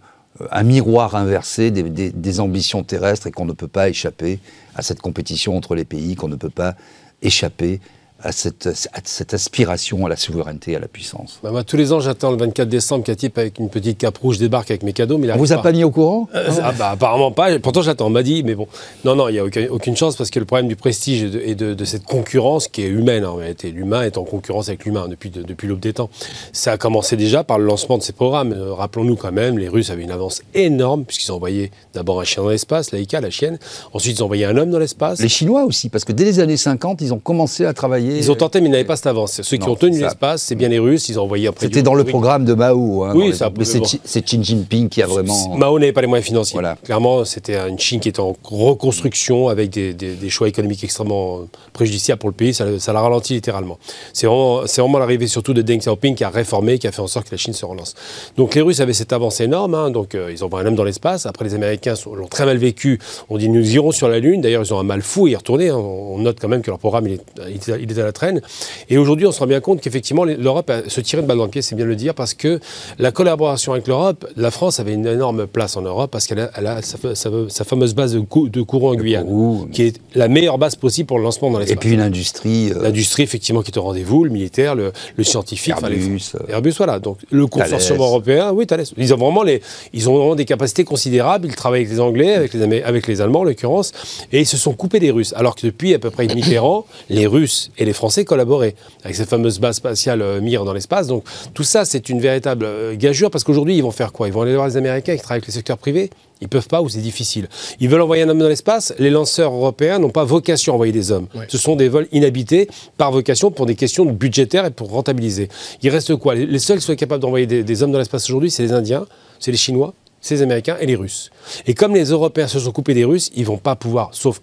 miroir 0.65 1.15
inversé 1.15 1.71
des 1.71 2.41
ambitions 2.41 2.83
terrestres 2.83 3.29
et 3.29 3.31
qu'on 3.31 3.47
ne 3.47 3.53
peut 3.53 3.69
pas 3.69 3.89
échapper 3.89 4.41
à 4.75 4.83
cette 4.83 5.01
compétition 5.01 5.57
entre 5.57 5.75
les 5.75 5.85
pays, 5.85 6.17
qu'on 6.17 6.29
ne 6.29 6.37
peut 6.37 6.51
pas 6.51 6.75
échapper 7.23 7.81
à 8.23 8.33
cette, 8.33 8.69
cette, 9.05 9.35
aspiration 9.35 10.05
à 10.07 10.09
la 10.09 10.17
souveraineté, 10.17 10.77
à 10.77 10.79
la 10.79 10.89
puissance. 10.89 11.41
Bah, 11.43 11.65
tous 11.65 11.77
les 11.77 11.93
ans, 11.93 12.01
j'attends 12.01 12.31
le 12.31 12.37
24 12.37 12.69
décembre 12.69 13.05
qu'un 13.05 13.15
avec 13.37 13.59
une 13.59 13.71
petite 13.71 13.99
cape 13.99 14.19
rouge 14.19 14.39
débarque 14.39 14.71
avec 14.71 14.83
mes 14.83 14.93
cadeaux. 14.93 15.19
Mais 15.19 15.29
il 15.29 15.33
On 15.33 15.37
vous 15.37 15.53
a 15.53 15.59
pas. 15.59 15.73
mis 15.73 15.85
au 15.85 15.91
courant? 15.91 16.29
Euh, 16.35 16.49
ah, 16.63 16.73
bah, 16.73 16.91
Apparemment 16.91 17.31
pas. 17.31 17.59
Pourtant, 17.59 17.83
j'attends. 17.83 18.07
On 18.07 18.11
m'a 18.11 18.23
dit, 18.23 18.43
mais 18.43 18.55
bon. 18.55 18.67
Non, 19.05 19.15
non, 19.15 19.29
il 19.29 19.33
n'y 19.33 19.39
a 19.39 19.45
aucune, 19.45 19.97
chance 19.97 20.17
parce 20.17 20.31
que 20.31 20.39
le 20.39 20.45
problème 20.45 20.69
du 20.69 20.77
prestige 20.77 21.23
et 21.23 21.55
de, 21.55 21.85
cette 21.85 22.05
concurrence 22.05 22.69
qui 22.69 22.83
est 22.83 22.89
humaine 22.89 23.25
en 23.25 23.37
réalité. 23.37 23.71
L'humain 23.71 24.03
est 24.03 24.19
en 24.19 24.25
concurrence 24.25 24.69
avec 24.69 24.85
l'humain 24.85 25.09
depuis, 25.09 25.31
depuis 25.31 25.67
l'aube 25.67 25.81
des 25.81 25.93
temps. 25.93 26.11
Ça 26.53 26.73
a 26.73 26.77
commencé 26.77 27.17
déjà 27.17 27.43
par 27.43 27.59
le 27.59 27.65
lancement 27.65 27.99
de 27.99 28.03
ces 28.03 28.13
programmes. 28.13 28.53
Euh, 28.53 28.75
rappelons-nous 28.75 29.17
quand 29.17 29.33
même, 29.33 29.59
les 29.59 29.69
Russes 29.69 29.91
avaient 29.91 30.03
une 30.03 30.11
avance 30.11 30.43
énorme 30.55 31.05
puisqu'ils 31.05 31.33
ont 31.33 31.37
envoyé 31.37 31.71
d'abord 31.95 32.21
un 32.21 32.25
chien 32.25 32.43
dans 32.43 32.51
l'espace, 32.51 32.93
Laïka, 32.93 33.21
la 33.21 33.31
chienne. 33.31 33.59
Ensuite, 33.93 34.19
ils 34.19 34.23
ont 34.23 34.27
envoyé 34.27 34.45
un 34.45 34.57
homme 34.57 34.71
dans 34.71 34.79
l'espace. 34.79 35.21
Les 35.21 35.29
Chinois 35.29 35.65
aussi, 35.65 35.89
parce 35.89 36.05
que 36.05 36.13
dès 36.13 36.25
les 36.25 36.41
années 36.41 36.57
50, 36.57 37.01
ils 37.01 37.13
ont 37.13 37.19
commencé 37.19 37.65
à 37.65 37.73
travailler 37.73 38.10
ils 38.19 38.31
ont 38.31 38.35
tenté, 38.35 38.61
mais 38.61 38.69
ils 38.69 38.73
n'avaient 38.73 38.85
pas 38.85 38.97
cette 38.97 39.07
avance. 39.07 39.43
Ceux 39.43 39.57
qui 39.57 39.69
ont 39.69 39.77
tenu 39.77 40.01
l'espace, 40.01 40.43
c'est 40.43 40.55
bien 40.55 40.69
les 40.69 40.79
Russes. 40.79 41.09
Ils 41.09 41.19
ont 41.19 41.25
envoyé 41.25 41.49
après. 41.49 41.67
C'était 41.67 41.83
dans 41.83 41.95
le 41.95 42.05
programme 42.05 42.45
de 42.45 42.55
Mao. 42.55 43.05
Hein, 43.05 43.13
oui, 43.15 43.35
ça, 43.35 43.51
mais 43.57 43.65
c'est 43.65 44.23
Xi 44.23 44.43
Jinping 44.43 44.89
qui 44.89 45.03
a 45.03 45.07
vraiment. 45.07 45.57
Mao 45.57 45.79
n'avait 45.79 45.93
pas 45.93 46.01
les 46.01 46.07
moyens 46.07 46.27
financiers. 46.27 46.61
Clairement, 46.85 47.25
c'était 47.25 47.57
une 47.69 47.79
Chine 47.79 48.01
qui 48.01 48.09
était 48.09 48.21
en 48.21 48.35
reconstruction 48.45 49.49
avec 49.49 49.71
des, 49.71 50.31
choix 50.31 50.49
économiques 50.49 50.85
extrêmement 50.85 51.41
préjudiciables 51.73 52.19
pour 52.19 52.31
le 52.31 52.35
pays. 52.35 52.55
Ça, 52.55 52.93
l'a 52.93 53.01
ralenti 53.01 53.35
littéralement. 53.35 53.79
C'est 54.13 54.27
vraiment, 54.27 54.63
vraiment 54.65 54.99
l'arrivée 54.99 55.27
surtout 55.27 55.55
de 55.55 55.63
Deng 55.63 55.79
Xiaoping 55.79 56.15
qui 56.15 56.25
a 56.25 56.31
réformé, 56.31 56.79
qui 56.79 56.87
a 56.87 56.93
fait 56.93 57.03
en 57.03 57.07
sorte 57.07 57.27
que 57.27 57.35
la 57.35 57.39
Chine 57.39 57.55
se 57.55 57.65
relance. 57.65 57.95
Donc 58.37 58.55
les 58.55 58.61
Russes 58.61 58.81
avaient 58.81 58.93
cette 58.93 59.13
avance 59.13 59.41
énorme. 59.41 59.75
Hein, 59.75 59.91
donc 59.91 60.15
euh, 60.15 60.31
ils 60.31 60.43
ont 60.43 60.47
envoyé 60.47 60.67
un 60.67 60.69
homme 60.69 60.77
dans 60.77 60.85
l'espace. 60.85 61.27
Après, 61.27 61.45
les 61.45 61.55
Américains 61.55 61.95
l'ont 62.07 62.29
très 62.29 62.45
mal 62.45 62.59
vécu. 62.59 62.99
On 63.29 63.39
dit 63.39 63.49
nous 63.49 63.75
irons 63.75 63.93
sur 63.93 64.09
la 64.09 64.19
Lune. 64.19 64.41
D'ailleurs, 64.41 64.63
ils 64.65 64.75
ont 64.75 64.79
un 64.79 64.85
mal 64.85 65.03
fou 65.03 65.27
à 65.27 65.31
y 65.31 65.37
retourner. 65.37 65.69
Hein. 65.69 65.77
On 65.77 66.19
note 66.19 66.39
quand 66.41 66.49
même 66.49 66.63
que 66.63 66.71
leur 66.71 66.79
programme 66.79 67.07
il 67.07 67.15
est, 67.15 67.69
il 67.81 67.91
est 67.91 68.00
à 68.01 68.05
la 68.05 68.13
traîne. 68.13 68.41
Et 68.89 68.99
aujourd'hui, 68.99 69.27
on 69.27 69.33
se 69.33 69.41
rend 69.41 69.47
bien 69.47 69.61
compte 69.61 69.81
qu'effectivement, 69.81 70.25
l'Europe 70.25 70.73
se 70.89 71.01
tirait 71.01 71.23
de 71.23 71.27
balle 71.27 71.39
dans 71.39 71.45
le 71.45 71.51
pied, 71.51 71.63
c'est 71.63 71.75
bien 71.75 71.87
le 71.87 71.97
dire, 71.97 72.15
parce 72.15 72.35
que 72.35 72.61
la 72.99 73.13
collaboration 73.13 73.73
avec 73.73 73.87
l'Europe, 73.87 74.27
la 74.37 74.51
France 74.51 74.81
avait 74.81 74.95
une 74.95 75.07
énorme 75.07 75.47
place 75.47 75.77
en 75.77 75.83
Europe 75.83 76.11
parce 76.11 76.27
qu'elle 76.27 76.41
a, 76.41 76.81
sa, 76.83 77.65
fameuse 77.65 77.95
base 77.95 78.15
de, 78.15 78.21
de 78.49 78.63
Kourou 78.63 78.89
en 78.89 78.95
Guyane, 78.95 79.69
qui 79.73 79.83
est 79.83 80.01
la 80.15 80.29
meilleure 80.29 80.59
base 80.59 80.77
possible 80.77 81.07
pour 81.07 81.19
le 81.19 81.25
lancement 81.25 81.51
dans 81.51 81.59
l'espace. 81.59 81.77
Et 81.77 81.79
puis 81.79 81.93
une 81.93 82.01
industrie. 82.01 82.73
Euh, 82.73 82.83
L'industrie, 82.83 83.23
effectivement, 83.23 83.63
qui 83.63 83.71
est 83.71 83.79
au 83.79 83.83
rendez-vous, 83.83 84.25
le 84.25 84.31
militaire, 84.31 84.75
le, 84.75 84.93
scientifique. 85.23 85.75
Airbus. 85.81 86.33
Euh, 86.35 86.53
Airbus, 86.53 86.75
voilà. 86.77 86.99
Donc 86.99 87.19
le 87.31 87.47
consortium 87.47 87.99
européen, 87.99 88.53
oui, 88.53 88.67
Thales. 88.67 88.85
Ils 88.97 89.15
ont, 89.15 89.17
vraiment 89.17 89.43
les, 89.43 89.61
ils 89.93 90.09
ont 90.09 90.17
vraiment 90.17 90.35
des 90.35 90.45
capacités 90.45 90.85
considérables. 90.85 91.47
Ils 91.47 91.55
travaillent 91.55 91.83
avec 91.83 91.93
les 91.93 92.01
Anglais, 92.01 92.35
avec 92.35 92.55
les, 92.55 92.83
avec 92.83 93.07
les 93.07 93.21
Allemands 93.21 93.41
en 93.41 93.45
l'occurrence, 93.45 93.93
et 94.33 94.41
ils 94.41 94.47
se 94.47 94.57
sont 94.57 94.73
coupés 94.73 95.01
des 95.01 95.11
Russes. 95.11 95.33
Alors 95.37 95.55
que 95.55 95.67
depuis 95.67 95.95
à 95.95 95.99
peu 95.99 96.11
près 96.11 96.27
demi-an, 96.27 96.85
les 97.09 97.27
Russes 97.27 97.71
et 97.79 97.85
les 97.85 97.90
Français 97.93 98.25
collaboraient 98.25 98.75
avec 99.05 99.17
cette 99.17 99.29
fameuse 99.29 99.59
base 99.59 99.77
spatiale 99.77 100.23
euh, 100.23 100.41
Mir 100.41 100.65
dans 100.65 100.73
l'espace. 100.73 101.07
Donc 101.07 101.25
tout 101.55 101.65
ça, 101.65 101.85
c'est 101.85 102.09
une 102.09 102.21
véritable 102.21 102.65
euh, 102.65 102.97
gageure 102.97 103.31
parce 103.31 103.45
qu'aujourd'hui, 103.45 103.77
ils 103.77 103.83
vont 103.83 103.91
faire 103.91 104.13
quoi? 104.13 104.29
Ils 104.29 104.33
vont 104.33 104.43
aller 104.43 104.55
voir 104.55 104.69
les 104.69 104.77
Américains 104.77 105.17
qui 105.17 105.23
travaillent 105.23 105.39
avec 105.39 105.47
le 105.47 105.53
secteur 105.53 105.79
privé 105.79 106.11
ils 106.41 106.49
peuvent 106.49 106.69
pas 106.69 106.81
ou 106.81 106.89
c'est 106.89 107.01
difficile? 107.01 107.49
Ils 107.81 107.89
veulent 107.89 108.01
envoyer 108.01 108.23
un 108.23 108.29
homme 108.29 108.39
dans 108.39 108.49
l'espace? 108.49 108.95
Les 108.99 109.11
lanceurs 109.11 109.53
européens 109.53 109.99
n'ont 109.99 110.11
pas 110.11 110.25
vocation 110.25 110.73
à 110.73 110.75
envoyer 110.75 110.93
des 110.93 111.13
hommes. 111.13 111.27
Ce 111.49 111.59
sont 111.59 111.77
des 111.77 111.89
vols 111.89 112.09
inhabités 112.13 112.69
par 112.97 113.13
vocation 113.13 113.51
pour 113.51 113.67
des 113.67 113.75
questions 113.75 114.05
budgétaires 114.07 114.65
et 114.65 114.71
pour 114.71 114.91
rentabiliser. 114.91 115.49
Il 115.83 115.91
reste 115.91 116.17
quoi? 116.17 116.35
Les 116.35 116.59
seuls 116.59 116.79
qui 116.79 116.87
sont 116.87 116.95
capables 116.95 117.21
d'envoyer 117.23 117.47
des, 117.47 117.63
des, 117.63 117.83
hommes 117.83 117.93
dans 117.93 117.99
l'espace 117.99 118.25
aujourd'hui, 118.25 118.51
c'est 118.51 118.63
les 118.63 118.73
Indiens, 118.73 119.07
c'est 119.39 119.51
les 119.51 119.59
Chinois, 119.59 119.95
c'est 120.21 120.37
les 120.37 120.43
Américains 120.43 120.77
et 120.81 120.87
les 120.87 120.97
Russes. 120.97 121.31
Et 121.67 121.75
comme 121.75 121.95
les 121.95 122.05
Européens 122.07 122.49
se 122.49 122.59
sont 122.59 122.73
coupés 122.73 122.95
des 122.95 123.05
Russes, 123.05 123.31
ils 123.35 123.45
vont 123.45 123.59
pas 123.59 123.77
pouvoir, 123.77 124.11
sauf 124.13 124.41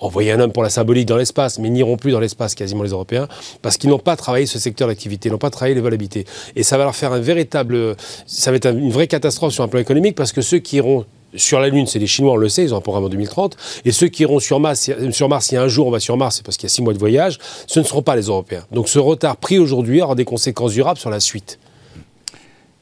envoyer 0.00 0.32
un 0.32 0.40
homme 0.40 0.52
pour 0.52 0.62
la 0.62 0.70
symbolique 0.70 1.06
dans 1.06 1.16
l'espace, 1.16 1.58
mais 1.58 1.70
n'iront 1.70 1.96
plus 1.96 2.12
dans 2.12 2.20
l'espace 2.20 2.54
quasiment 2.54 2.82
les 2.82 2.90
Européens, 2.90 3.28
parce 3.62 3.76
qu'ils 3.76 3.90
n'ont 3.90 3.98
pas 3.98 4.16
travaillé 4.16 4.46
ce 4.46 4.58
secteur 4.58 4.88
d'activité, 4.88 5.30
n'ont 5.30 5.38
pas 5.38 5.50
travaillé 5.50 5.74
les 5.74 5.80
vols 5.80 5.94
habités. 5.94 6.24
Et 6.56 6.62
ça 6.62 6.78
va 6.78 6.84
leur 6.84 6.96
faire 6.96 7.12
un 7.12 7.20
véritable, 7.20 7.96
ça 8.26 8.50
va 8.50 8.56
être 8.56 8.66
une 8.66 8.90
vraie 8.90 9.06
catastrophe 9.06 9.52
sur 9.52 9.62
un 9.62 9.68
plan 9.68 9.80
économique, 9.80 10.16
parce 10.16 10.32
que 10.32 10.40
ceux 10.40 10.58
qui 10.58 10.76
iront 10.76 11.04
sur 11.34 11.60
la 11.60 11.68
Lune, 11.68 11.86
c'est 11.86 11.98
les 11.98 12.06
Chinois, 12.06 12.32
on 12.32 12.36
le 12.36 12.48
sait, 12.48 12.64
ils 12.64 12.74
ont 12.74 12.78
un 12.78 12.80
programme 12.80 13.04
en 13.04 13.08
2030. 13.08 13.56
Et 13.84 13.92
ceux 13.92 14.08
qui 14.08 14.22
iront 14.22 14.40
sur 14.40 14.58
Mars, 14.58 14.90
sur 15.12 15.28
Mars, 15.28 15.46
si 15.46 15.56
un 15.56 15.68
jour 15.68 15.86
on 15.86 15.90
va 15.90 16.00
sur 16.00 16.16
Mars, 16.16 16.36
c'est 16.36 16.44
parce 16.44 16.56
qu'il 16.56 16.64
y 16.64 16.70
a 16.70 16.74
six 16.74 16.82
mois 16.82 16.92
de 16.92 16.98
voyage, 16.98 17.38
ce 17.66 17.78
ne 17.78 17.84
seront 17.84 18.02
pas 18.02 18.16
les 18.16 18.24
Européens. 18.24 18.64
Donc 18.72 18.88
ce 18.88 18.98
retard 18.98 19.36
pris 19.36 19.58
aujourd'hui 19.58 20.02
aura 20.02 20.14
des 20.14 20.24
conséquences 20.24 20.72
durables 20.72 20.98
sur 20.98 21.10
la 21.10 21.20
suite. 21.20 21.58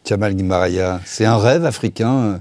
Jamal 0.06 0.34
Guimaraya, 0.34 1.00
c'est 1.04 1.26
un 1.26 1.36
rêve 1.36 1.66
africain 1.66 2.14
euh, 2.14 2.38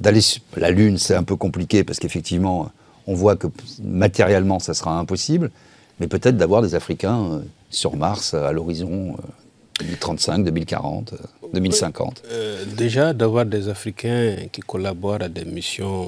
d'aller 0.00 0.22
sur 0.22 0.40
la 0.56 0.70
Lune, 0.70 0.96
c'est 0.96 1.14
un 1.14 1.22
peu 1.22 1.36
compliqué 1.36 1.84
parce 1.84 1.98
qu'effectivement, 1.98 2.70
on 3.10 3.14
voit 3.14 3.36
que 3.36 3.48
matériellement, 3.82 4.60
ça 4.60 4.72
sera 4.72 4.96
impossible, 4.96 5.50
mais 5.98 6.06
peut-être 6.06 6.36
d'avoir 6.36 6.62
des 6.62 6.76
Africains 6.76 7.20
euh, 7.24 7.38
sur 7.70 7.96
Mars 7.96 8.34
à 8.34 8.52
l'horizon 8.52 9.16
2035, 9.80 10.44
2040, 10.44 11.14
2050. 11.52 12.22
déjà, 12.76 13.12
d'avoir 13.12 13.46
des 13.46 13.68
Africains 13.68 14.36
qui 14.52 14.60
collaborent 14.60 15.22
à 15.22 15.28
des 15.28 15.44
missions 15.44 16.06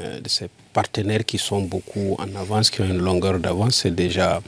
euh, 0.00 0.20
de 0.20 0.28
ces 0.28 0.48
partenaires 0.72 1.24
qui 1.24 1.38
sont 1.38 1.62
beaucoup 1.62 2.16
en 2.18 2.40
avance, 2.40 2.70
qui 2.70 2.80
ont 2.80 2.86
une 2.86 2.98
longueur 3.02 3.38
d'avance, 3.38 3.80
c'est 3.82 3.94
déjà 3.94 4.40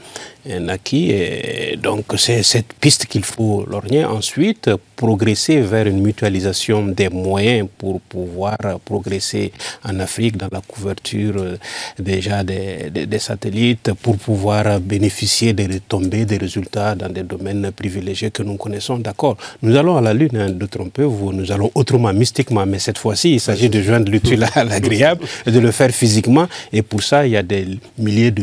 un 0.49 0.69
acquis. 0.69 1.11
Et 1.11 1.77
donc, 1.81 2.05
c'est 2.17 2.43
cette 2.43 2.73
piste 2.73 3.05
qu'il 3.05 3.23
faut 3.23 3.65
lorgner. 3.69 4.05
Ensuite, 4.05 4.69
progresser 4.95 5.61
vers 5.61 5.87
une 5.87 6.01
mutualisation 6.01 6.85
des 6.87 7.09
moyens 7.09 7.67
pour 7.77 7.99
pouvoir 8.01 8.57
progresser 8.83 9.51
en 9.83 9.99
Afrique 9.99 10.37
dans 10.37 10.47
la 10.51 10.61
couverture 10.61 11.35
euh, 11.37 11.57
déjà 11.99 12.43
des, 12.43 13.19
satellites, 13.19 13.91
pour 14.01 14.17
pouvoir 14.17 14.79
bénéficier 14.79 15.53
des 15.53 15.67
retombées, 15.67 16.25
des 16.25 16.37
résultats 16.37 16.95
dans 16.95 17.09
des 17.09 17.23
domaines 17.23 17.71
privilégiés 17.71 18.31
que 18.31 18.43
nous 18.43 18.55
connaissons. 18.55 18.97
D'accord, 18.99 19.37
nous 19.61 19.75
allons 19.75 19.97
à 19.97 20.01
la 20.01 20.13
Lune. 20.13 20.37
Hein, 20.37 20.49
D'autres 20.49 20.79
on 20.79 20.89
peut, 20.89 21.05
nous 21.05 21.51
allons 21.51 21.71
autrement, 21.75 22.13
mystiquement, 22.13 22.65
mais 22.65 22.79
cette 22.79 22.97
fois-ci, 22.97 23.33
il 23.33 23.39
s'agit 23.39 23.69
de 23.69 23.81
joindre 23.81 24.11
l'utile 24.11 24.45
à 24.55 24.63
l'agréable 24.63 25.25
et 25.45 25.51
de 25.51 25.59
le 25.59 25.71
faire 25.71 25.91
physiquement. 25.91 26.14
Et 26.71 26.81
pour 26.81 27.03
ça, 27.03 27.25
il 27.25 27.31
y 27.31 27.37
a 27.37 27.43
des 27.43 27.79
milliers 27.97 28.33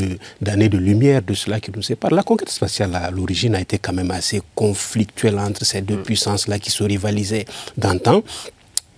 d'années 0.41 0.69
de, 0.69 0.79
lumière 0.79 1.23
de 1.23 1.35
cela 1.35 1.61
qui 1.61 1.71
nous 1.75 1.83
séparent. 1.83 2.13
La 2.15 2.23
conquête 2.23 2.51
spatiale, 2.51 2.95
à 2.95 3.11
l'origine, 3.11 3.55
a 3.55 3.61
été 3.61 3.79
quand 3.79 3.93
même 3.93 4.11
assez 4.11 4.43
conflictuelle 4.55 5.39
entre 5.39 5.65
ces 5.65 5.81
deux 5.81 5.97
mm. 5.97 6.03
puissances-là 6.03 6.59
qui 6.59 6.71
se 6.71 6.83
rivalisaient 6.85 7.47
d'antan. 7.77 8.23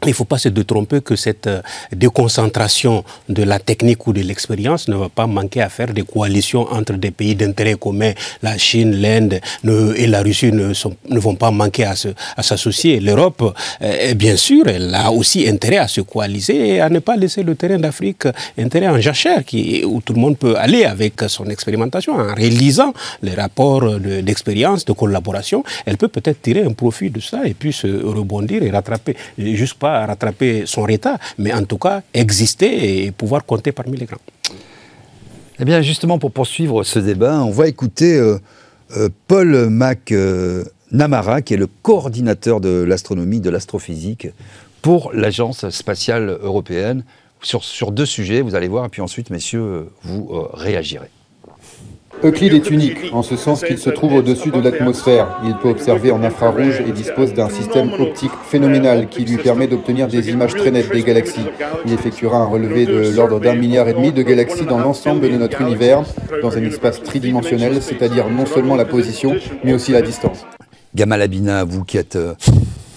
Il 0.02 0.08
ne 0.08 0.14
faut 0.14 0.24
pas 0.24 0.38
se 0.38 0.48
tromper 0.48 1.00
que 1.00 1.16
cette 1.16 1.46
euh, 1.46 1.62
déconcentration 1.92 3.04
de 3.28 3.42
la 3.42 3.58
technique 3.58 4.06
ou 4.06 4.12
de 4.12 4.20
l'expérience 4.20 4.88
ne 4.88 4.96
va 4.96 5.08
pas 5.08 5.26
manquer 5.26 5.62
à 5.62 5.68
faire 5.68 5.92
des 5.94 6.02
coalitions 6.02 6.66
entre 6.70 6.94
des 6.94 7.10
pays 7.10 7.34
d'intérêt 7.34 7.74
commun. 7.74 8.12
La 8.42 8.58
Chine, 8.58 8.92
l'Inde 9.00 9.40
et 9.96 10.06
la 10.06 10.22
Russie 10.22 10.52
ne, 10.52 10.72
vont 11.18 11.36
pas 11.36 11.50
manquer 11.50 11.84
à, 11.84 11.94
s'associer. 12.42 13.00
L'Europe, 13.00 13.54
euh, 13.82 14.14
bien 14.14 14.36
sûr, 14.36 14.66
elle 14.68 14.94
a 14.94 15.10
aussi 15.10 15.48
intérêt 15.48 15.78
à 15.78 15.88
se 15.88 16.02
coaliser 16.02 16.74
et 16.74 16.80
à 16.80 16.90
ne 16.90 16.98
pas 16.98 17.16
laisser 17.16 17.42
le 17.42 17.54
terrain 17.54 17.78
d'Afrique, 17.78 18.24
intérêt 18.58 18.88
en 18.88 19.00
jachère, 19.00 19.44
qui, 19.44 19.84
où 19.84 20.00
tout 20.02 20.12
le 20.12 20.20
monde 20.20 20.36
peut 20.36 20.56
aller 20.58 20.84
avec 20.84 21.14
son 21.28 21.46
expérimentation. 21.46 22.14
En 22.14 22.34
réalisant 22.34 22.92
les 23.22 23.34
rapports 23.34 23.98
d'expérience, 23.98 24.84
de, 24.84 24.92
collaboration, 24.92 25.64
elle 25.86 25.96
peut 25.96 26.08
peut-être 26.08 26.42
tirer 26.42 26.62
un 26.62 26.72
profit 26.72 27.10
de 27.10 27.20
ça 27.20 27.46
et 27.46 27.54
puis 27.54 27.72
se 27.72 27.86
rebondir 28.04 28.62
et 28.62 28.70
rattraper. 28.70 29.16
Juste 29.38 29.74
pas 29.94 30.06
rattraper 30.06 30.64
son 30.66 30.82
retard, 30.82 31.18
mais 31.38 31.52
en 31.52 31.64
tout 31.64 31.78
cas 31.78 32.02
exister 32.12 32.70
et 33.04 33.12
pouvoir 33.12 33.44
compter 33.44 33.70
parmi 33.70 33.96
les 33.96 34.06
grands. 34.06 34.26
Eh 35.60 35.64
bien, 35.64 35.82
justement, 35.82 36.18
pour 36.18 36.32
poursuivre 36.32 36.82
ce 36.82 36.98
débat, 36.98 37.36
on 37.50 37.52
va 37.60 37.68
écouter 37.68 38.12
euh, 38.16 38.38
euh, 38.96 39.08
Paul 39.28 39.68
Mac 39.68 40.10
euh, 40.10 40.64
Namara, 40.90 41.42
qui 41.42 41.54
est 41.54 41.62
le 41.66 41.68
coordinateur 41.88 42.60
de 42.60 42.82
l'astronomie, 42.90 43.40
de 43.40 43.50
l'astrophysique 43.50 44.26
pour 44.82 45.12
l'Agence 45.12 45.68
spatiale 45.70 46.38
européenne, 46.42 47.04
sur, 47.40 47.62
sur, 47.62 47.92
deux 47.92 48.06
sujets, 48.06 48.40
vous 48.40 48.54
allez 48.56 48.68
voir, 48.68 48.86
et 48.86 48.88
puis 48.88 49.02
ensuite, 49.02 49.30
messieurs, 49.30 49.88
vous 50.02 50.28
réagirez. 50.54 51.10
Euclide 52.22 52.54
est 52.54 52.70
unique, 52.70 53.12
en 53.12 53.22
ce 53.22 53.36
sens 53.36 53.62
qu'il 53.62 53.78
se 53.78 53.90
trouve 53.90 54.14
au-dessus 54.14 54.50
de 54.50 54.60
l'atmosphère. 54.60 55.40
Il 55.44 55.56
peut 55.56 55.68
observer 55.68 56.10
en 56.10 56.22
infrarouge 56.22 56.80
et 56.86 56.92
dispose 56.92 57.34
d'un 57.34 57.48
système 57.48 57.92
optique 57.92 58.30
phénoménal 58.48 59.08
qui 59.08 59.24
lui 59.24 59.36
permet 59.36 59.66
d'obtenir 59.66 60.08
des 60.08 60.30
images 60.30 60.54
très 60.54 60.70
nettes 60.70 60.90
des 60.90 61.02
galaxies. 61.02 61.46
Il 61.84 61.92
effectuera 61.92 62.38
un 62.38 62.46
relevé 62.46 62.86
de 62.86 63.10
l'ordre 63.14 63.40
d'un 63.40 63.54
milliard 63.54 63.88
et 63.88 63.94
demi 63.94 64.12
de 64.12 64.22
galaxies 64.22 64.64
dans 64.64 64.78
l'ensemble 64.78 65.30
de 65.30 65.36
notre 65.36 65.60
univers, 65.60 66.02
dans 66.40 66.56
un 66.56 66.62
espace 66.64 67.02
tridimensionnel, 67.02 67.82
c'est-à-dire 67.82 68.30
non 68.30 68.46
seulement 68.46 68.76
la 68.76 68.84
position, 68.84 69.36
mais 69.64 69.74
aussi 69.74 69.92
la 69.92 70.02
distance. 70.02 70.46
Gamal 70.94 71.22
Abina, 71.22 71.64
vous 71.64 71.84
qui 71.84 71.98
êtes 71.98 72.16
euh, 72.16 72.34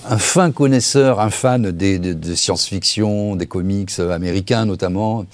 un 0.07 0.18
fin 0.18 0.51
connaisseur, 0.51 1.20
un 1.20 1.30
fan 1.30 1.72
des, 1.72 1.99
de, 1.99 2.36
science-fiction, 2.36 3.36
des 3.36 3.47
comics 3.47 3.99
américains 3.99 4.65
notamment, 4.65 5.26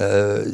euh, 0.00 0.44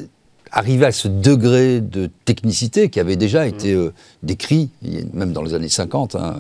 arriver 0.54 0.86
à 0.86 0.92
ce 0.92 1.08
degré 1.08 1.80
de 1.80 2.08
technicité 2.24 2.88
qui 2.88 3.00
avait 3.00 3.16
déjà 3.16 3.46
été 3.46 3.72
euh, 3.72 3.92
décrit, 4.22 4.70
même 5.12 5.32
dans 5.32 5.42
les 5.42 5.52
années 5.52 5.68
50, 5.68 6.14
hein, 6.14 6.36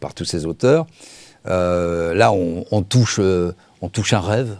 par 0.00 0.14
tous 0.14 0.24
ces 0.24 0.46
auteurs, 0.46 0.86
euh, 1.46 2.14
là, 2.14 2.32
on, 2.32 2.82
touche, 2.82 3.18
euh, 3.20 3.52
on 3.82 3.88
touche 3.88 4.14
un 4.14 4.20
rêve. 4.20 4.56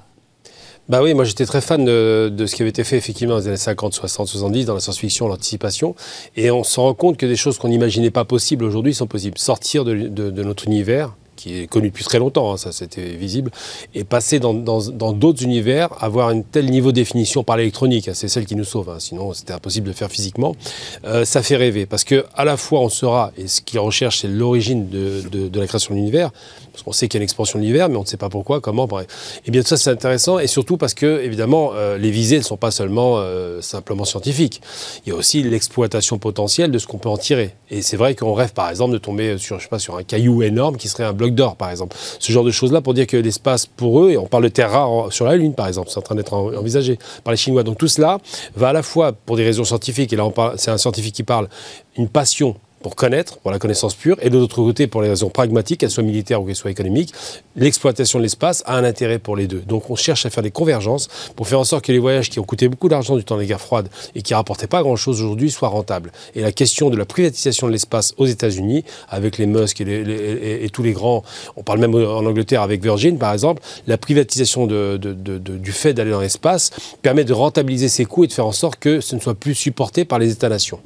Bah 0.88 1.02
oui, 1.02 1.12
moi 1.12 1.24
j'étais 1.24 1.44
très 1.44 1.60
fan 1.60 1.84
de, 1.84 2.46
ce 2.46 2.54
qui 2.54 2.62
avait 2.62 2.70
été 2.70 2.82
fait 2.84 2.96
effectivement 2.96 3.34
dans 3.34 3.40
les 3.40 3.48
années 3.48 3.56
50, 3.56 3.92
60, 3.92 4.28
70 4.28 4.64
dans 4.66 4.74
la 4.74 4.80
science-fiction, 4.80 5.28
l'anticipation, 5.28 5.94
et 6.36 6.50
on 6.50 6.64
se 6.64 6.80
rend 6.80 6.94
compte 6.94 7.18
que 7.18 7.26
des 7.26 7.36
choses 7.36 7.58
qu'on 7.58 7.68
n'imaginait 7.68 8.10
pas 8.10 8.24
possibles 8.24 8.64
aujourd'hui 8.64 8.94
sont 8.94 9.06
possibles. 9.06 9.36
Sortir 9.36 9.84
de 9.84 10.42
notre 10.42 10.66
univers, 10.66 11.14
qui 11.38 11.60
est 11.60 11.66
connu 11.68 11.88
depuis 11.88 12.04
très 12.04 12.18
longtemps, 12.18 12.52
hein, 12.52 12.56
ça 12.56 12.72
c'était 12.72 13.14
visible, 13.14 13.50
et 13.94 14.02
passer 14.02 14.40
dans 14.40 14.52
d'autres 14.52 15.42
univers, 15.42 15.88
avoir 16.02 16.28
un 16.28 16.42
tel 16.42 16.66
niveau 16.66 16.90
de 16.90 16.96
définition 16.96 17.44
par 17.44 17.56
l'électronique, 17.56 18.08
hein, 18.08 18.12
c'est 18.14 18.28
celle 18.28 18.44
qui 18.44 18.56
nous 18.56 18.64
sauve, 18.64 18.90
hein, 18.90 18.96
sinon 18.98 19.32
c'était 19.32 19.52
impossible 19.52 19.86
de 19.86 19.92
faire 19.92 20.10
physiquement, 20.10 20.56
euh, 21.04 21.24
ça 21.24 21.42
fait 21.42 21.56
rêver, 21.56 21.86
parce 21.86 22.02
que 22.02 22.26
à 22.34 22.44
la 22.44 22.56
fois 22.56 22.80
on 22.80 22.88
sera, 22.88 23.30
et 23.38 23.46
ce 23.46 23.60
qu'il 23.60 23.78
recherche 23.78 24.18
c'est 24.20 24.28
l'origine 24.28 24.88
de, 24.88 25.22
de, 25.30 25.60
la 25.60 25.66
création 25.68 25.94
de 25.94 26.00
l'univers, 26.00 26.32
parce 26.72 26.82
qu'on 26.82 26.92
sait 26.92 27.06
qu'il 27.06 27.18
y 27.18 27.20
a 27.20 27.22
une 27.22 27.24
expansion 27.24 27.58
de 27.58 27.62
l'univers, 27.62 27.88
mais 27.88 27.96
on 27.96 28.02
ne 28.02 28.06
sait 28.06 28.16
pas 28.16 28.28
pourquoi, 28.28 28.60
comment, 28.60 28.86
bref. 28.86 29.06
Et 29.46 29.52
bien 29.52 29.62
tout 29.62 29.68
ça 29.68 29.76
c'est 29.76 29.90
intéressant, 29.90 30.40
et 30.40 30.48
surtout 30.48 30.76
parce 30.76 30.94
que 30.94 31.22
évidemment 31.22 31.70
euh, 31.74 31.98
les 31.98 32.10
visées 32.10 32.38
ne 32.38 32.42
sont 32.42 32.56
pas 32.56 32.72
seulement 32.72 33.18
euh, 33.18 33.60
simplement 33.60 34.04
scientifiques, 34.04 34.60
il 35.06 35.10
y 35.10 35.12
a 35.12 35.14
aussi 35.14 35.44
l'exploitation 35.44 36.18
potentielle 36.18 36.72
de 36.72 36.78
ce 36.78 36.88
qu'on 36.88 36.98
peut 36.98 37.08
en 37.08 37.16
tirer. 37.16 37.54
Et 37.70 37.82
c'est 37.82 37.96
vrai 37.96 38.16
qu'on 38.16 38.34
rêve 38.34 38.52
par 38.52 38.68
exemple 38.68 38.92
de 38.92 38.98
tomber 38.98 39.38
sur, 39.38 39.58
je 39.58 39.64
sais 39.64 39.68
pas, 39.68 39.78
sur 39.78 39.96
un 39.96 40.02
caillou 40.02 40.42
énorme 40.42 40.76
qui 40.76 40.88
serait 40.88 41.04
un 41.04 41.12
bloc 41.12 41.27
d'or, 41.34 41.56
par 41.56 41.70
exemple. 41.70 41.96
Ce 42.18 42.32
genre 42.32 42.44
de 42.44 42.50
choses-là 42.50 42.80
pour 42.80 42.94
dire 42.94 43.06
que 43.06 43.16
l'espace, 43.16 43.66
pour 43.66 44.04
eux, 44.04 44.10
et 44.10 44.18
on 44.18 44.26
parle 44.26 44.44
de 44.44 44.48
terres 44.48 44.70
rares 44.70 45.12
sur 45.12 45.24
la 45.24 45.36
Lune, 45.36 45.54
par 45.54 45.68
exemple, 45.68 45.88
c'est 45.90 45.98
en 45.98 46.02
train 46.02 46.14
d'être 46.14 46.34
envisagé 46.34 46.98
par 47.24 47.32
les 47.32 47.36
Chinois. 47.36 47.62
Donc 47.62 47.78
tout 47.78 47.88
cela 47.88 48.18
va 48.56 48.68
à 48.68 48.72
la 48.72 48.82
fois, 48.82 49.12
pour 49.12 49.36
des 49.36 49.44
raisons 49.44 49.64
scientifiques, 49.64 50.12
et 50.12 50.16
là 50.16 50.24
c'est 50.56 50.70
un 50.70 50.78
scientifique 50.78 51.14
qui 51.14 51.22
parle, 51.22 51.48
une 51.96 52.08
passion 52.08 52.56
pour 52.82 52.96
connaître, 52.96 53.38
pour 53.38 53.50
la 53.50 53.58
connaissance 53.58 53.94
pure, 53.94 54.16
et 54.20 54.30
de 54.30 54.38
l'autre 54.38 54.56
côté, 54.56 54.86
pour 54.86 55.02
les 55.02 55.08
raisons 55.08 55.30
pragmatiques, 55.30 55.80
qu'elles 55.80 55.90
soient 55.90 56.02
militaires 56.02 56.42
ou 56.42 56.46
qu'elles 56.46 56.56
soient 56.56 56.70
économiques, 56.70 57.12
l'exploitation 57.56 58.18
de 58.18 58.24
l'espace 58.24 58.62
a 58.66 58.76
un 58.76 58.84
intérêt 58.84 59.18
pour 59.18 59.36
les 59.36 59.46
deux. 59.46 59.60
Donc 59.60 59.90
on 59.90 59.96
cherche 59.96 60.26
à 60.26 60.30
faire 60.30 60.42
des 60.42 60.50
convergences 60.50 61.08
pour 61.36 61.48
faire 61.48 61.58
en 61.58 61.64
sorte 61.64 61.84
que 61.84 61.92
les 61.92 61.98
voyages 61.98 62.30
qui 62.30 62.38
ont 62.38 62.44
coûté 62.44 62.68
beaucoup 62.68 62.88
d'argent 62.88 63.16
du 63.16 63.24
temps 63.24 63.36
des 63.36 63.46
guerres 63.46 63.60
froides 63.60 63.88
et 64.14 64.22
qui 64.22 64.34
rapportaient 64.34 64.66
pas 64.66 64.82
grand-chose 64.82 65.20
aujourd'hui 65.20 65.50
soient 65.50 65.68
rentables. 65.68 66.12
Et 66.34 66.40
la 66.40 66.52
question 66.52 66.90
de 66.90 66.96
la 66.96 67.04
privatisation 67.04 67.66
de 67.66 67.72
l'espace 67.72 68.14
aux 68.16 68.26
États-Unis, 68.26 68.84
avec 69.08 69.38
les 69.38 69.46
Musk 69.46 69.80
et, 69.80 70.68
tous 70.72 70.82
les 70.82 70.92
grands, 70.92 71.22
on 71.56 71.62
parle 71.62 71.78
même 71.80 71.94
en 71.94 72.24
Angleterre 72.24 72.62
avec 72.62 72.82
Virgin 72.82 73.18
par 73.18 73.32
exemple, 73.32 73.62
la 73.86 73.98
privatisation 73.98 74.66
du 74.66 75.72
fait 75.72 75.94
d'aller 75.94 76.10
dans 76.10 76.20
l'espace 76.20 76.70
permet 77.02 77.24
de 77.24 77.32
rentabiliser 77.32 77.88
ses 77.88 78.04
coûts 78.04 78.24
et 78.24 78.26
de 78.26 78.32
faire 78.32 78.46
en 78.46 78.52
sorte 78.52 78.78
que 78.78 79.00
ce 79.00 79.14
ne 79.14 79.20
soit 79.20 79.34
plus 79.34 79.54
supporté 79.54 80.04
par 80.04 80.18
les 80.18 80.30
États-nations. 80.32 80.80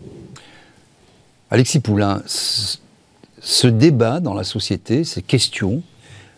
Alexis 1.52 1.80
Poulain, 1.80 2.22
ce 2.26 3.68
débat 3.68 4.20
dans 4.20 4.32
la 4.32 4.42
société, 4.42 5.04
ces 5.04 5.20
questions, 5.20 5.82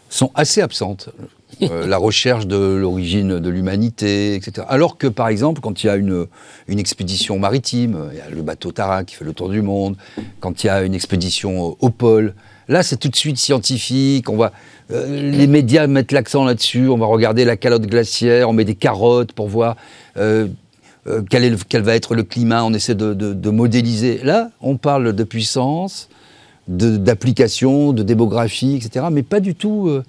sont 0.09 0.33
assez 0.35 0.61
absentes. 0.61 1.11
Euh, 1.63 1.87
la 1.87 1.99
recherche 1.99 2.49
de 2.49 2.57
l'origine 2.57 3.39
de 3.39 3.49
l'humanité, 3.49 4.35
etc. 4.35 4.67
Alors 4.69 4.99
que, 4.99 5.07
par 5.07 5.29
exemple, 5.29 5.61
quand 5.61 5.85
il 5.85 5.87
y 5.87 5.91
a 5.91 5.95
une, 5.95 6.27
une, 6.67 6.81
expédition 6.81 7.39
maritime, 7.39 8.09
il 8.11 8.19
y 8.19 8.21
a 8.23 8.29
le 8.29 8.43
bateau 8.43 8.73
Tara 8.73 9.05
qui 9.05 9.15
fait 9.15 9.25
le 9.25 9.33
tour 9.33 9.51
du 9.51 9.63
monde, 9.63 9.95
quand 10.41 10.65
il 10.65 10.67
y 10.67 10.71
a 10.71 10.83
une 10.83 10.95
expédition 10.95 11.77
au 11.79 11.91
pôle, 11.91 12.35
là, 12.67 12.83
c'est 12.83 12.97
tout 12.97 13.09
de 13.09 13.17
suite 13.17 13.39
scientifique, 13.39 14.29
on 14.29 14.37
va... 14.37 14.51
Euh, 14.91 15.31
les 15.31 15.47
médias 15.47 15.87
mettent 15.87 16.11
l'accent 16.11 16.45
là-dessus, 16.45 16.89
on 16.89 16.99
va 16.99 17.07
regarder 17.07 17.45
la 17.45 17.57
calotte 17.57 17.87
glaciaire, 17.87 18.49
on 18.51 18.53
met 18.53 18.65
des 18.65 18.75
carottes 18.75 19.33
pour 19.33 19.47
voir 19.47 19.77
euh, 20.17 20.49
euh, 21.07 21.23
quel, 21.29 21.45
est 21.45 21.77
va 21.79 21.95
être 21.95 22.15
le 22.15 22.23
climat, 22.23 22.65
on 22.65 22.73
essaie 22.73 22.95
de, 22.95 23.51
modéliser. 23.51 24.21
Là, 24.23 24.51
on 24.61 24.77
parle 24.77 25.13
de 25.13 25.25
puissance, 25.25 26.09
d'application, 26.69 27.93
de, 27.93 28.03
démographie, 28.03 28.77
etc., 28.77 29.07
mais 29.13 29.23
pas 29.23 29.41
du 29.41 29.55
tout 29.55 29.89
euh, 29.89 30.03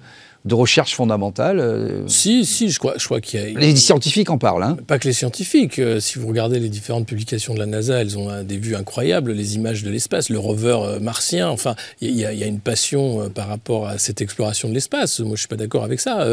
de 0.46 0.54
recherche 0.54 0.94
fondamentale. 0.94 1.58
Euh, 1.58 2.06
si, 2.06 2.46
si, 2.46 2.70
je 2.70 2.78
crois, 2.78 2.94
je 2.96 3.04
crois 3.04 3.20
qu'il 3.20 3.40
y 3.40 3.42
a... 3.42 3.58
Les 3.58 3.74
scientifiques 3.74 4.30
en 4.30 4.38
parlent. 4.38 4.62
Hein. 4.62 4.76
Pas 4.86 4.98
que 4.98 5.08
les 5.08 5.12
scientifiques. 5.12 5.80
Euh, 5.80 5.98
si 5.98 6.18
vous 6.18 6.28
regardez 6.28 6.60
les 6.60 6.68
différentes 6.68 7.06
publications 7.06 7.52
de 7.52 7.58
la 7.58 7.66
NASA, 7.66 8.00
elles 8.00 8.16
ont 8.16 8.42
des 8.44 8.56
vues 8.56 8.76
incroyables, 8.76 9.32
les 9.32 9.56
images 9.56 9.82
de 9.82 9.90
l'espace, 9.90 10.30
le 10.30 10.38
rover 10.38 10.78
euh, 10.82 11.00
martien. 11.00 11.48
Enfin, 11.48 11.74
il 12.00 12.14
y, 12.14 12.24
a 12.24 12.46
une 12.46 12.60
passion 12.60 13.28
par 13.30 13.48
rapport 13.48 13.88
à 13.88 13.98
cette 13.98 14.20
exploration 14.20 14.68
de 14.68 14.74
l'espace. 14.74 15.18
Moi, 15.20 15.34
je 15.34 15.40
suis 15.40 15.48
pas 15.48 15.56
d'accord 15.56 15.82
avec 15.82 16.00
ça. 16.00 16.26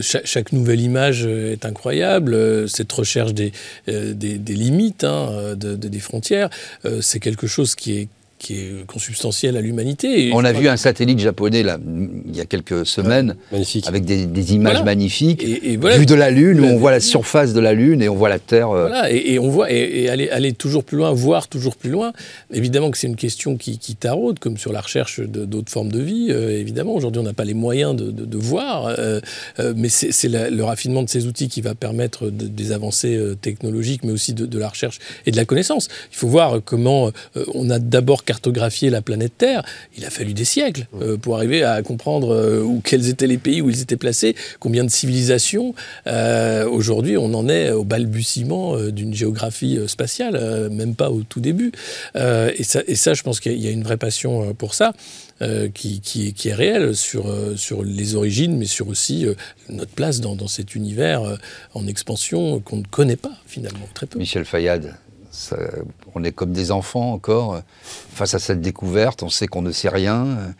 chaque, 0.00 0.52
nouvelle 0.52 0.80
image 0.80 1.26
est 1.26 1.64
incroyable. 1.64 2.68
Cette 2.68 2.92
recherche 2.92 3.34
des, 3.34 3.52
des, 3.86 4.54
limites, 4.54 5.04
hein, 5.04 5.54
des 5.56 5.98
frontières, 5.98 6.50
c'est 7.00 7.18
quelque 7.18 7.46
chose 7.46 7.74
qui 7.74 7.98
est 7.98 8.08
qui 8.42 8.54
est 8.54 8.86
consubstantiel 8.86 9.56
à 9.56 9.60
l'humanité. 9.60 10.30
On 10.34 10.44
a 10.44 10.52
vu 10.52 10.68
un 10.68 10.76
satellite 10.76 11.20
japonais 11.20 11.62
là, 11.62 11.78
il 12.26 12.36
y 12.36 12.40
a 12.40 12.44
quelques 12.44 12.84
semaines, 12.84 13.36
avec 13.86 14.04
des, 14.04 14.54
images 14.54 14.82
magnifiques, 14.82 15.44
et, 15.44 15.76
vu 15.76 16.06
de 16.06 16.14
la 16.14 16.30
Lune, 16.30 16.60
où 16.60 16.64
on 16.64 16.76
voit 16.76 16.90
la 16.90 17.00
surface 17.00 17.52
de 17.52 17.60
la 17.60 17.72
Lune 17.72 18.02
et 18.02 18.08
on 18.08 18.16
voit 18.16 18.28
la 18.28 18.40
Terre. 18.40 18.70
Euh, 18.70 18.88
voilà, 18.88 19.10
et, 19.10 19.38
on 19.38 19.48
voit, 19.48 19.70
et, 19.70 20.08
aller, 20.08 20.28
aller, 20.30 20.52
toujours 20.52 20.84
plus 20.84 20.98
loin, 20.98 21.12
voir 21.12 21.48
toujours 21.48 21.76
plus 21.76 21.90
loin. 21.90 22.12
Évidemment 22.52 22.90
que 22.90 22.98
c'est 22.98 23.06
une 23.06 23.16
question 23.16 23.56
qui, 23.56 23.78
qui, 23.78 23.94
taraude, 23.94 24.38
comme 24.40 24.58
sur 24.58 24.72
la 24.72 24.80
recherche 24.80 25.20
d'autres 25.20 25.70
formes 25.70 25.92
de 25.92 26.00
vie. 26.00 26.28
Euh, 26.30 26.58
évidemment, 26.58 26.94
aujourd'hui, 26.94 27.20
on 27.20 27.24
n'a 27.24 27.32
pas 27.32 27.44
les 27.44 27.54
moyens 27.54 27.94
de, 27.94 28.10
de, 28.10 28.38
voir, 28.38 28.94
euh, 28.98 29.20
mais 29.76 29.88
c'est 29.88 30.28
le 30.28 30.64
raffinement 30.64 31.04
de 31.04 31.08
ces 31.08 31.26
outils 31.26 31.48
qui 31.48 31.60
va 31.60 31.74
permettre 31.74 32.30
des 32.30 32.72
avancées 32.72 33.20
technologiques, 33.40 34.02
mais 34.02 34.12
aussi 34.12 34.34
de, 34.34 34.58
la 34.58 34.68
recherche 34.68 34.98
et 35.26 35.30
de 35.30 35.36
la 35.36 35.44
connaissance. 35.44 35.88
Il 36.10 36.16
faut 36.16 36.28
voir 36.28 36.60
comment 36.64 37.12
on 37.54 37.70
a 37.70 37.78
d'abord 37.78 38.24
cartographier 38.32 38.88
la 38.88 39.02
planète 39.02 39.36
Terre, 39.36 39.62
il 39.98 40.06
a 40.06 40.10
fallu 40.10 40.32
des 40.32 40.46
siècles 40.46 40.86
euh, 40.98 41.18
pour 41.18 41.36
arriver 41.36 41.64
à 41.64 41.82
comprendre 41.82 42.34
euh, 42.34 42.62
où, 42.62 42.80
quels 42.82 43.10
étaient 43.10 43.26
les 43.26 43.36
pays 43.36 43.60
où 43.60 43.68
ils 43.68 43.82
étaient 43.82 43.98
placés, 43.98 44.34
combien 44.58 44.84
de 44.84 44.90
civilisations. 44.90 45.74
Euh, 46.06 46.66
aujourd'hui, 46.66 47.18
on 47.18 47.34
en 47.34 47.46
est 47.50 47.70
au 47.72 47.84
balbutiement 47.84 48.78
d'une 48.88 49.12
géographie 49.12 49.78
spatiale, 49.86 50.70
même 50.70 50.94
pas 50.94 51.10
au 51.10 51.22
tout 51.22 51.40
début. 51.40 51.72
Et 52.14 52.64
ça, 52.64 52.80
et, 52.86 52.94
ça, 52.94 53.12
je 53.12 53.22
pense 53.22 53.38
qu'il 53.38 53.60
y 53.60 53.68
a 53.68 53.70
une 53.70 53.82
vraie 53.82 53.98
passion 53.98 54.54
pour 54.54 54.72
ça. 54.74 54.92
qui, 55.74 56.00
qui, 56.00 56.32
qui, 56.32 56.48
est 56.48 56.54
réelle 56.54 56.94
sur, 56.94 57.24
sur 57.56 57.82
les 57.82 58.14
origines, 58.14 58.56
mais 58.56 58.66
sur 58.66 58.86
aussi 58.88 59.26
notre 59.68 59.90
place 59.90 60.20
dans, 60.20 60.36
dans 60.36 60.46
cet 60.46 60.74
univers 60.76 61.22
en 61.74 61.86
expansion 61.86 62.60
qu'on 62.60 62.78
ne 62.78 62.86
connaît 62.86 63.20
pas 63.28 63.36
finalement, 63.46 63.88
très 63.92 64.06
peu. 64.06 64.18
Michel 64.18 64.44
Fayad, 64.44 64.94
on 66.14 66.24
est 66.24 66.32
comme 66.32 66.52
des 66.52 66.70
enfants 66.70 67.12
encore 67.12 67.62
face 67.82 68.34
à 68.34 68.38
cette 68.38 68.60
découverte. 68.60 69.22
On 69.22 69.28
sait 69.28 69.46
qu'on 69.46 69.62
ne 69.62 69.72
sait 69.72 69.88
rien. 69.88 70.54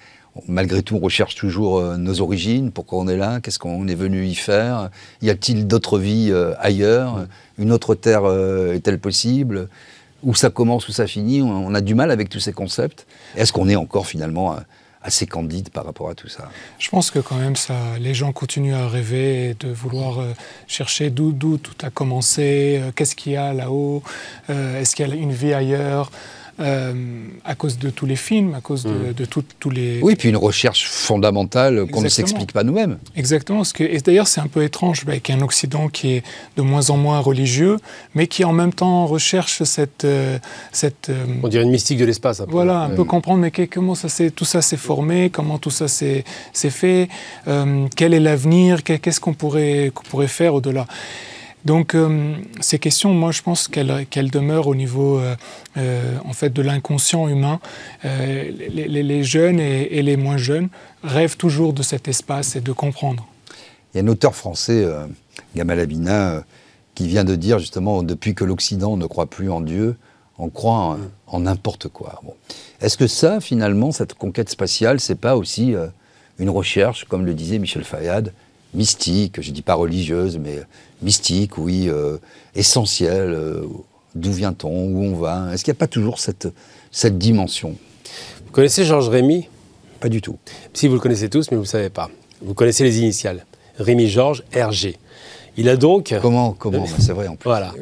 Malgré 0.48 0.82
tout, 0.82 0.96
on 0.96 0.98
recherche 0.98 1.34
toujours 1.34 1.78
euh, 1.78 1.98
nos 1.98 2.22
origines, 2.22 2.72
pourquoi 2.72 3.00
on 3.00 3.08
est 3.08 3.18
là, 3.18 3.40
qu'est-ce 3.40 3.58
qu'on 3.58 3.86
est 3.86 3.94
venu 3.94 4.24
y 4.24 4.34
faire, 4.34 4.88
y 5.20 5.28
a-t-il 5.28 5.66
d'autres 5.66 5.98
vies 5.98 6.30
euh, 6.30 6.54
ailleurs, 6.58 7.26
une 7.58 7.70
autre 7.70 7.94
terre 7.94 8.22
euh, 8.24 8.72
est-elle 8.72 8.98
possible, 8.98 9.68
où 10.22 10.34
ça 10.34 10.48
commence, 10.48 10.88
où 10.88 10.92
ça 10.92 11.06
finit, 11.06 11.42
on 11.42 11.74
a 11.74 11.82
du 11.82 11.94
mal 11.94 12.10
avec 12.10 12.30
tous 12.30 12.40
ces 12.40 12.52
concepts. 12.52 13.06
Est-ce 13.36 13.52
qu'on 13.52 13.68
est 13.68 13.76
encore 13.76 14.06
finalement 14.06 14.56
assez 15.02 15.26
candide 15.26 15.70
par 15.70 15.84
rapport 15.84 16.08
à 16.10 16.14
tout 16.14 16.28
ça. 16.28 16.48
Je 16.78 16.88
pense 16.88 17.10
que 17.10 17.18
quand 17.18 17.36
même, 17.36 17.56
ça, 17.56 17.74
les 17.98 18.14
gens 18.14 18.32
continuent 18.32 18.74
à 18.74 18.88
rêver 18.88 19.50
et 19.50 19.54
de 19.54 19.68
vouloir 19.68 20.24
chercher 20.66 21.10
d'où 21.10 21.32
tout 21.58 21.74
a 21.82 21.90
commencé, 21.90 22.80
qu'est-ce 22.94 23.16
qu'il 23.16 23.32
y 23.32 23.36
a 23.36 23.52
là-haut, 23.52 24.02
est-ce 24.48 24.94
qu'il 24.94 25.08
y 25.08 25.10
a 25.10 25.14
une 25.14 25.32
vie 25.32 25.54
ailleurs? 25.54 26.10
Euh, 26.60 26.92
à 27.44 27.54
cause 27.54 27.78
de 27.78 27.88
tous 27.88 28.04
les 28.04 28.16
films, 28.16 28.54
à 28.54 28.60
cause 28.60 28.84
de, 28.84 28.90
mm. 28.90 29.42
tous 29.58 29.70
les... 29.70 30.00
Oui, 30.02 30.16
puis 30.16 30.28
une 30.28 30.36
recherche 30.36 30.86
fondamentale 30.86 31.86
qu'on 31.90 32.02
ne 32.02 32.08
s'explique 32.08 32.52
pas 32.52 32.62
nous-mêmes. 32.62 32.98
Exactement. 33.16 33.64
Ce 33.64 33.72
que, 33.72 33.84
et 33.84 33.98
d'ailleurs, 33.98 34.28
c'est 34.28 34.40
un 34.40 34.46
peu 34.48 34.62
étrange 34.62 35.02
avec 35.06 35.30
un 35.30 35.40
Occident 35.40 35.88
qui 35.88 36.12
est 36.12 36.22
de 36.56 36.62
moins 36.62 36.90
en 36.90 36.96
moins 36.98 37.20
religieux, 37.20 37.78
mais 38.14 38.26
qui 38.26 38.44
en 38.44 38.52
même 38.52 38.72
temps 38.72 39.06
recherche 39.06 39.62
cette... 39.62 40.04
Euh, 40.04 40.38
cette 40.72 41.08
euh, 41.08 41.24
On 41.42 41.48
dirait 41.48 41.64
une 41.64 41.70
mystique 41.70 41.98
de 41.98 42.04
l'espace. 42.04 42.42
Voilà, 42.48 42.80
un 42.80 42.90
peu 42.90 43.04
comprendre 43.04 43.40
mais 43.40 43.50
comment 43.66 43.94
ça 43.94 44.08
tout 44.30 44.44
ça 44.44 44.62
s'est 44.62 44.76
formé, 44.76 45.30
comment 45.30 45.58
tout 45.58 45.70
ça 45.70 45.88
s'est 45.88 46.24
fait, 46.52 47.08
quel 47.96 48.14
est 48.14 48.20
l'avenir, 48.20 48.82
qu'est-ce 48.82 49.20
qu'on 49.20 49.34
pourrait, 49.34 49.90
qu'on 49.94 50.04
pourrait 50.04 50.28
faire 50.28 50.54
au-delà. 50.54 50.86
Donc 51.64 51.94
euh, 51.94 52.34
ces 52.60 52.78
questions, 52.78 53.14
moi 53.14 53.30
je 53.30 53.42
pense 53.42 53.68
qu'elles 53.68 54.30
demeurent 54.30 54.66
au 54.66 54.74
niveau 54.74 55.18
euh, 55.18 55.36
euh, 55.76 56.16
en 56.24 56.32
fait 56.32 56.50
de 56.50 56.62
l'inconscient 56.62 57.28
humain. 57.28 57.60
Les, 58.02 59.24
jeunes 59.24 59.60
et, 59.60 60.02
les 60.02 60.16
moins 60.16 60.36
jeunes 60.36 60.68
rêvent 61.02 61.36
toujours 61.36 61.72
de 61.72 61.82
cet 61.82 62.08
espace 62.08 62.56
et 62.56 62.60
de 62.60 62.72
comprendre. 62.72 63.26
Il 63.94 63.98
y 63.98 64.00
a 64.00 64.04
un 64.04 64.08
auteur 64.08 64.34
français, 64.34 64.86
Gamal 65.54 65.78
Abina, 65.78 66.44
qui 66.94 67.06
vient 67.06 67.24
de 67.24 67.36
dire 67.36 67.58
justement 67.58 68.02
depuis 68.02 68.34
que 68.34 68.44
l'Occident 68.44 68.96
ne 68.96 69.06
croit 69.06 69.26
plus 69.26 69.50
en 69.50 69.60
Dieu, 69.60 69.96
on 70.38 70.48
croit 70.48 70.98
en 71.26 71.40
n'importe 71.40 71.88
quoi. 71.88 72.22
Est-ce 72.80 72.96
que 72.96 73.06
ça, 73.06 73.40
finalement, 73.40 73.92
cette 73.92 74.14
conquête 74.14 74.48
spatiale, 74.48 74.98
c'est 74.98 75.14
pas 75.14 75.36
aussi 75.36 75.74
une 76.38 76.50
recherche, 76.50 77.04
comme 77.04 77.26
le 77.26 77.34
disait 77.34 77.58
Michel 77.58 77.84
Fayad, 77.84 78.32
mystique, 78.74 79.40
je 79.40 79.50
dis 79.50 79.62
pas 79.62 79.74
religieuse, 79.74 80.38
mais 80.38 80.62
mystique, 81.02 81.58
oui, 81.58 81.88
euh, 81.88 82.18
essentielle. 82.54 83.32
Euh, 83.32 83.62
d'où 84.14 84.32
vient-on 84.32 84.86
Où 84.86 85.04
on 85.04 85.14
va 85.14 85.52
Est-ce 85.52 85.64
qu'il 85.64 85.72
n'y 85.72 85.78
a 85.78 85.80
pas 85.80 85.86
toujours 85.86 86.18
cette, 86.18 86.48
cette 86.90 87.18
dimension? 87.18 87.76
Vous 88.46 88.52
connaissez 88.52 88.84
Georges 88.84 89.08
Rémy 89.08 89.48
Pas 90.00 90.08
du 90.08 90.20
tout. 90.20 90.38
Si, 90.74 90.88
vous 90.88 90.94
le 90.94 91.00
connaissez 91.00 91.28
tous, 91.28 91.50
mais 91.50 91.56
vous 91.56 91.62
ne 91.62 91.68
savez 91.68 91.90
pas. 91.90 92.10
Vous 92.42 92.54
connaissez 92.54 92.84
les 92.84 92.98
initiales. 92.98 93.46
Rémy 93.78 94.08
Georges, 94.08 94.42
RG. 94.54 94.96
Il 95.56 95.68
a 95.68 95.76
donc. 95.76 96.14
Comment 96.22 96.54
Comment 96.58 96.84
C'est 96.98 97.12
vrai 97.12 97.28
en 97.28 97.36
plus. 97.36 97.48
Voilà. 97.48 97.72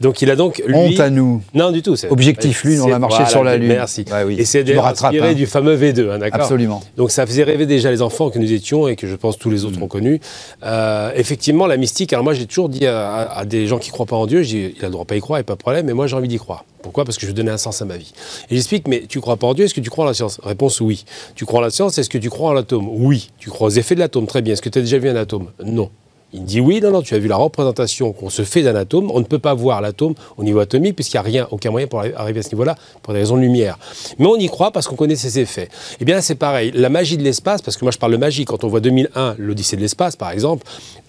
Donc 0.00 0.22
il 0.22 0.30
a 0.30 0.36
donc 0.36 0.62
lui. 0.66 0.74
Honte 0.74 1.00
à 1.00 1.10
nous. 1.10 1.42
Non 1.54 1.70
du 1.70 1.82
tout. 1.82 1.94
Objectif 2.10 2.64
Lune, 2.64 2.80
on 2.80 2.92
a 2.92 2.98
marché 2.98 3.26
sur 3.26 3.44
la 3.44 3.56
Lune. 3.56 3.68
Merci. 3.68 4.04
Et 4.30 4.44
c'est 4.44 4.68
inspiré 4.76 5.30
hein. 5.30 5.34
du 5.34 5.46
fameux 5.46 5.76
V2, 5.76 6.10
hein, 6.10 6.18
d'accord. 6.18 6.42
Absolument. 6.42 6.82
Donc 6.96 7.10
ça 7.10 7.26
faisait 7.26 7.44
rêver 7.44 7.66
déjà 7.66 7.90
les 7.90 8.02
enfants 8.02 8.30
que 8.30 8.38
nous 8.38 8.52
étions 8.52 8.88
et 8.88 8.96
que 8.96 9.06
je 9.06 9.16
pense 9.16 9.38
tous 9.38 9.50
les 9.50 9.64
autres 9.64 9.78
mm. 9.78 9.82
ont 9.82 9.88
connu. 9.88 10.20
Euh, 10.64 11.12
effectivement, 11.14 11.66
la 11.66 11.76
mystique. 11.76 12.12
Alors 12.12 12.24
moi 12.24 12.34
j'ai 12.34 12.46
toujours 12.46 12.68
dit 12.68 12.86
à, 12.86 13.44
des 13.46 13.66
gens 13.66 13.78
qui 13.78 13.90
croient 13.90 14.06
pas 14.06 14.16
en 14.16 14.26
Dieu, 14.26 14.44
il 14.44 14.74
a 14.82 14.86
le 14.86 14.90
droit 14.90 15.04
pas 15.04 15.16
y 15.16 15.20
croire, 15.20 15.38
et 15.38 15.44
pas 15.44 15.54
de 15.54 15.58
problème. 15.58 15.86
Mais 15.86 15.94
moi 15.94 16.06
j'ai 16.06 16.16
envie 16.16 16.28
d'y 16.28 16.38
croire. 16.38 16.64
Pourquoi? 16.82 17.04
Parce 17.04 17.16
que 17.16 17.22
je 17.22 17.28
veux 17.28 17.32
donner 17.34 17.50
un 17.50 17.58
sens 17.58 17.80
à 17.80 17.86
ma 17.86 17.96
vie. 17.96 18.12
Et 18.50 18.56
j'explique, 18.56 18.88
mais 18.88 19.04
tu 19.08 19.20
crois 19.20 19.36
pas 19.36 19.46
en 19.46 19.54
Dieu, 19.54 19.64
est-ce 19.64 19.74
que 19.74 19.80
tu 19.80 19.88
crois 19.88 20.04
en 20.04 20.08
la 20.08 20.14
science? 20.14 20.38
Réponse 20.42 20.80
oui. 20.80 21.04
Tu 21.34 21.46
crois 21.46 21.60
en 21.60 21.62
la 21.62 21.70
science, 21.70 21.96
est-ce 21.96 22.10
que 22.10 22.18
tu 22.18 22.28
crois 22.28 22.50
en 22.50 22.52
l'atome? 22.52 22.88
Oui. 22.90 23.30
Tu 23.38 23.48
crois 23.48 23.68
aux 23.68 23.70
effets 23.70 23.94
de 23.94 24.00
l'atome, 24.00 24.26
très 24.26 24.42
bien. 24.42 24.52
Est-ce 24.52 24.62
que 24.62 24.68
tu 24.68 24.78
as 24.78 24.82
déjà 24.82 24.98
vu 24.98 25.08
un 25.08 25.16
atome? 25.16 25.50
Non. 25.64 25.90
Il 26.34 26.44
dit 26.44 26.58
oui, 26.60 26.80
non, 26.80 26.90
non, 26.90 27.00
tu 27.00 27.14
as 27.14 27.18
vu 27.20 27.28
la 27.28 27.36
représentation 27.36 28.12
qu'on 28.12 28.28
se 28.28 28.42
fait 28.42 28.62
d'un 28.62 28.74
atome. 28.74 29.08
On 29.14 29.20
ne 29.20 29.24
peut 29.24 29.38
pas 29.38 29.54
voir 29.54 29.80
l'atome 29.80 30.14
au 30.36 30.42
niveau 30.42 30.58
atomique 30.58 30.96
puisqu'il 30.96 31.16
n'y 31.16 31.20
a 31.20 31.22
rien, 31.22 31.48
aucun 31.52 31.70
moyen 31.70 31.86
pour 31.86 32.00
arriver 32.00 32.40
à 32.40 32.42
ce 32.42 32.48
niveau-là 32.48 32.74
pour 33.02 33.12
des 33.12 33.20
raisons 33.20 33.36
de 33.36 33.42
lumière. 33.42 33.78
Mais 34.18 34.26
on 34.26 34.34
y 34.34 34.48
croit 34.48 34.72
parce 34.72 34.88
qu'on 34.88 34.96
connaît 34.96 35.14
ses 35.14 35.38
effets. 35.38 35.68
Eh 36.00 36.04
bien, 36.04 36.20
c'est 36.20 36.34
pareil. 36.34 36.72
La 36.74 36.88
magie 36.88 37.16
de 37.16 37.22
l'espace, 37.22 37.62
parce 37.62 37.76
que 37.76 37.84
moi 37.84 37.92
je 37.92 37.98
parle 37.98 38.10
de 38.10 38.16
magie, 38.16 38.44
quand 38.44 38.64
on 38.64 38.68
voit 38.68 38.80
2001, 38.80 39.36
l'Odyssée 39.38 39.76
de 39.76 39.80
l'espace 39.80 40.16
par 40.16 40.32
exemple, 40.32 40.66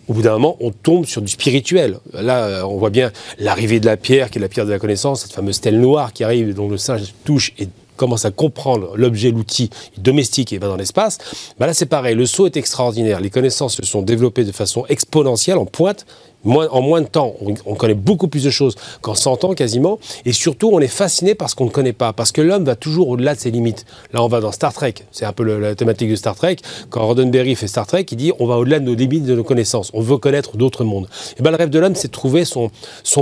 au 0.07 0.13
bout 0.13 0.21
d'un 0.21 0.33
moment, 0.33 0.57
on 0.59 0.69
tombe 0.69 1.05
sur 1.05 1.23
du 1.23 1.27
spirituel. 1.27 1.97
Là, 2.13 2.43
euh, 2.43 2.61
on 2.63 2.77
voit 2.77 2.91
bien 2.91 3.11
l'arrivée 3.39 3.79
de 3.79 3.87
la 3.87 3.97
pierre, 3.97 4.29
qui 4.29 4.37
est 4.37 4.41
la 4.41 4.47
pierre 4.47 4.67
de 4.67 4.71
la 4.71 4.77
connaissance, 4.77 5.23
cette 5.23 5.33
fameuse 5.33 5.55
stèle 5.55 5.81
noire 5.81 6.13
qui 6.13 6.23
arrive, 6.23 6.53
dont 6.53 6.69
le 6.69 6.77
singe 6.77 7.15
touche 7.23 7.53
et 7.57 7.67
commence 7.95 8.25
à 8.25 8.31
comprendre 8.31 8.95
l'objet, 8.95 9.31
l'outil 9.31 9.69
domestique 9.97 10.53
et 10.53 10.57
va 10.57 10.67
dans 10.67 10.75
l'espace, 10.75 11.17
bah 11.59 11.67
là 11.67 11.73
c'est 11.73 11.85
pareil, 11.85 12.15
le 12.15 12.25
saut 12.25 12.45
est 12.45 12.57
extraordinaire. 12.57 13.19
Les 13.19 13.29
connaissances 13.29 13.75
se 13.75 13.85
sont 13.85 14.01
développées 14.01 14.43
de 14.43 14.51
façon 14.51 14.85
exponentielle, 14.87 15.57
en 15.57 15.65
pointe, 15.65 16.05
en 16.45 16.81
moins 16.81 17.01
de 17.01 17.07
temps, 17.07 17.33
on, 17.65 17.75
connaît 17.75 17.93
beaucoup 17.93 18.27
plus 18.27 18.43
de 18.43 18.49
choses 18.49 18.75
qu'en 19.01 19.15
100 19.15 19.43
ans 19.43 19.53
quasiment, 19.53 19.99
et 20.25 20.33
surtout 20.33 20.69
on 20.71 20.79
est 20.79 20.87
fasciné 20.87 21.35
par 21.35 21.49
ce 21.49 21.55
qu'on 21.55 21.65
ne 21.65 21.69
connaît 21.69 21.93
pas, 21.93 22.13
parce 22.13 22.31
que 22.31 22.41
l'homme 22.41 22.65
va 22.65 22.75
toujours 22.75 23.09
au-delà 23.09 23.35
de 23.35 23.39
ses 23.39 23.51
limites. 23.51 23.85
Là 24.13 24.23
on 24.23 24.27
va 24.27 24.39
dans 24.39 24.51
Star 24.51 24.73
Trek, 24.73 24.95
c'est 25.11 25.25
un 25.25 25.33
peu 25.33 25.43
la 25.43 25.75
thématique 25.75 26.09
de 26.09 26.15
Star 26.15 26.35
Trek, 26.35 26.57
quand 26.89 27.05
Roddenberry 27.05 27.55
fait 27.55 27.67
Star 27.67 27.87
Trek, 27.87 28.05
il 28.11 28.17
dit 28.17 28.31
on 28.39 28.47
va 28.47 28.57
au-delà 28.57 28.79
de 28.79 28.85
nos 28.85 28.95
limites, 28.95 29.25
de 29.25 29.35
nos 29.35 29.43
connaissances, 29.43 29.91
on 29.93 30.01
veut 30.01 30.17
connaître 30.17 30.57
d'autres 30.57 30.83
mondes. 30.83 31.07
Et 31.37 31.41
ben 31.41 31.51
le 31.51 31.57
rêve 31.57 31.69
de 31.69 31.79
l'homme 31.79 31.95
c'est 31.95 32.07
de 32.07 32.13
trouver 32.13 32.45
son, 32.45 32.71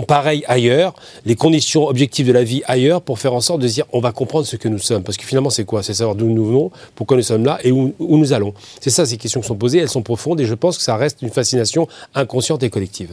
pareil 0.07 0.43
ailleurs, 0.47 0.93
les 1.25 1.35
conditions 1.35 1.87
objectives 1.87 2.27
de 2.27 2.33
la 2.33 2.43
vie 2.43 2.61
ailleurs, 2.65 3.01
pour 3.01 3.19
faire 3.19 3.33
en 3.33 3.41
sorte 3.41 3.61
de 3.61 3.67
dire 3.67 3.85
on 3.93 3.99
va 3.99 4.11
comprendre 4.11 4.45
ce 4.45 4.55
que 4.55 4.67
nous 4.67 4.79
sommes, 4.79 5.03
parce 5.03 5.17
que 5.17 5.25
finalement 5.25 5.49
c'est 5.49 5.65
quoi? 5.65 5.83
C'est 5.83 5.93
savoir 5.93 6.15
d'où 6.15 6.27
nous 6.27 6.45
venons, 6.45 6.71
pourquoi 6.95 7.17
nous 7.17 7.23
sommes 7.23 7.45
là 7.45 7.59
et 7.63 7.71
où 7.71 7.93
nous 7.99 8.33
allons. 8.33 8.53
C'est 8.81 8.89
ça 8.89 9.05
ces 9.05 9.17
questions 9.17 9.41
qui 9.41 9.47
sont 9.47 9.55
posées, 9.55 9.79
elles 9.79 9.89
sont 9.89 10.01
profondes, 10.01 10.39
et 10.41 10.45
je 10.45 10.53
pense 10.53 10.77
que 10.77 10.83
ça 10.83 10.95
reste 10.95 11.21
une 11.21 11.29
fascination 11.29 11.87
inconsciente 12.15 12.63
et 12.63 12.69
collective. 12.69 13.12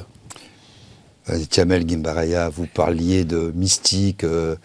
Tiamel 1.49 1.89
Gimbaraya, 1.89 2.49
vous 2.49 2.67
parliez 2.67 3.25
de 3.25 3.53
mystique, 3.55 4.25
euh, 4.25 4.57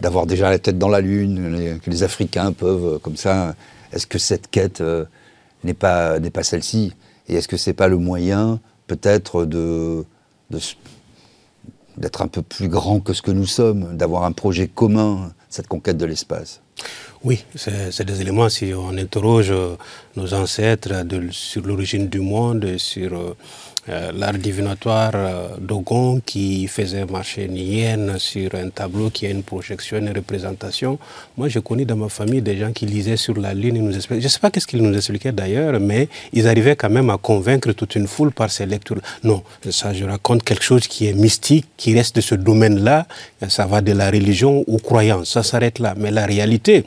d'avoir 0.00 0.26
déjà 0.26 0.50
la 0.50 0.58
tête 0.58 0.78
dans 0.78 0.88
la 0.88 1.00
lune, 1.00 1.80
que 1.82 1.90
les 1.90 2.02
Africains 2.02 2.52
peuvent, 2.52 2.94
euh, 2.94 2.98
comme 2.98 3.16
ça. 3.16 3.54
Est-ce 3.92 4.06
que 4.06 4.18
cette 4.18 4.50
quête 4.50 4.80
euh, 4.80 5.04
n'est 5.64 5.74
pas, 5.74 6.18
pas 6.20 6.42
celle-ci? 6.42 6.92
Et 7.28 7.34
est-ce 7.34 7.48
que 7.48 7.56
c'est 7.56 7.72
pas 7.72 7.88
le 7.88 7.98
moyen, 7.98 8.60
peut-être, 8.86 9.44
de, 9.44 10.04
d'être 11.96 12.22
un 12.22 12.28
peu 12.28 12.42
plus 12.42 12.68
grand 12.68 13.00
que 13.00 13.12
ce 13.12 13.22
que 13.22 13.30
nous 13.30 13.46
sommes, 13.46 13.96
d'avoir 13.96 14.24
un 14.24 14.32
projet 14.32 14.68
commun, 14.68 15.32
cette 15.48 15.68
conquête 15.68 15.96
de 15.96 16.06
l'espace? 16.06 16.60
Oui, 17.22 17.44
c'est 17.54 18.04
des 18.04 18.20
éléments, 18.20 18.48
si 18.48 18.72
on 18.74 18.96
interroge 18.96 19.52
nos 20.16 20.34
ancêtres 20.34 20.92
sur 21.30 21.64
l'origine 21.64 22.08
du 22.08 22.18
monde, 22.18 22.76
sur 22.78 23.36
euh, 23.88 24.12
l'art 24.14 24.34
divinatoire 24.34 25.10
euh, 25.14 25.48
Dogon 25.60 26.20
qui 26.24 26.68
faisait 26.68 27.04
marcher 27.04 27.46
une 27.46 27.56
hyène 27.56 28.16
sur 28.18 28.54
un 28.54 28.68
tableau 28.68 29.10
qui 29.10 29.26
a 29.26 29.30
une 29.30 29.42
projection, 29.42 29.98
une 29.98 30.10
représentation. 30.10 31.00
Moi, 31.36 31.48
j'ai 31.48 31.60
connu 31.60 31.84
dans 31.84 31.96
ma 31.96 32.08
famille 32.08 32.42
des 32.42 32.56
gens 32.56 32.72
qui 32.72 32.86
lisaient 32.86 33.16
sur 33.16 33.36
la 33.36 33.54
lune, 33.54 33.74
ils 33.74 33.82
nous 33.82 33.92
je 33.92 34.14
ne 34.14 34.28
sais 34.28 34.38
pas 34.38 34.50
qu'est-ce 34.52 34.68
qu'ils 34.68 34.82
nous 34.82 34.96
expliquaient 34.96 35.32
d'ailleurs, 35.32 35.80
mais 35.80 36.08
ils 36.32 36.46
arrivaient 36.46 36.76
quand 36.76 36.90
même 36.90 37.10
à 37.10 37.18
convaincre 37.18 37.72
toute 37.72 37.96
une 37.96 38.06
foule 38.06 38.30
par 38.30 38.52
ces 38.52 38.66
lectures. 38.66 39.00
Non, 39.24 39.42
ça, 39.70 39.92
je 39.92 40.04
raconte 40.04 40.44
quelque 40.44 40.62
chose 40.62 40.86
qui 40.86 41.08
est 41.08 41.12
mystique, 41.14 41.66
qui 41.76 41.92
reste 41.94 42.14
de 42.14 42.20
ce 42.20 42.36
domaine-là. 42.36 43.06
Ça 43.48 43.66
va 43.66 43.80
de 43.80 43.92
la 43.92 44.10
religion 44.10 44.64
aux 44.68 44.78
croyances, 44.78 45.30
ça 45.30 45.42
s'arrête 45.42 45.80
là. 45.80 45.94
Mais 45.96 46.12
la 46.12 46.24
réalité, 46.24 46.84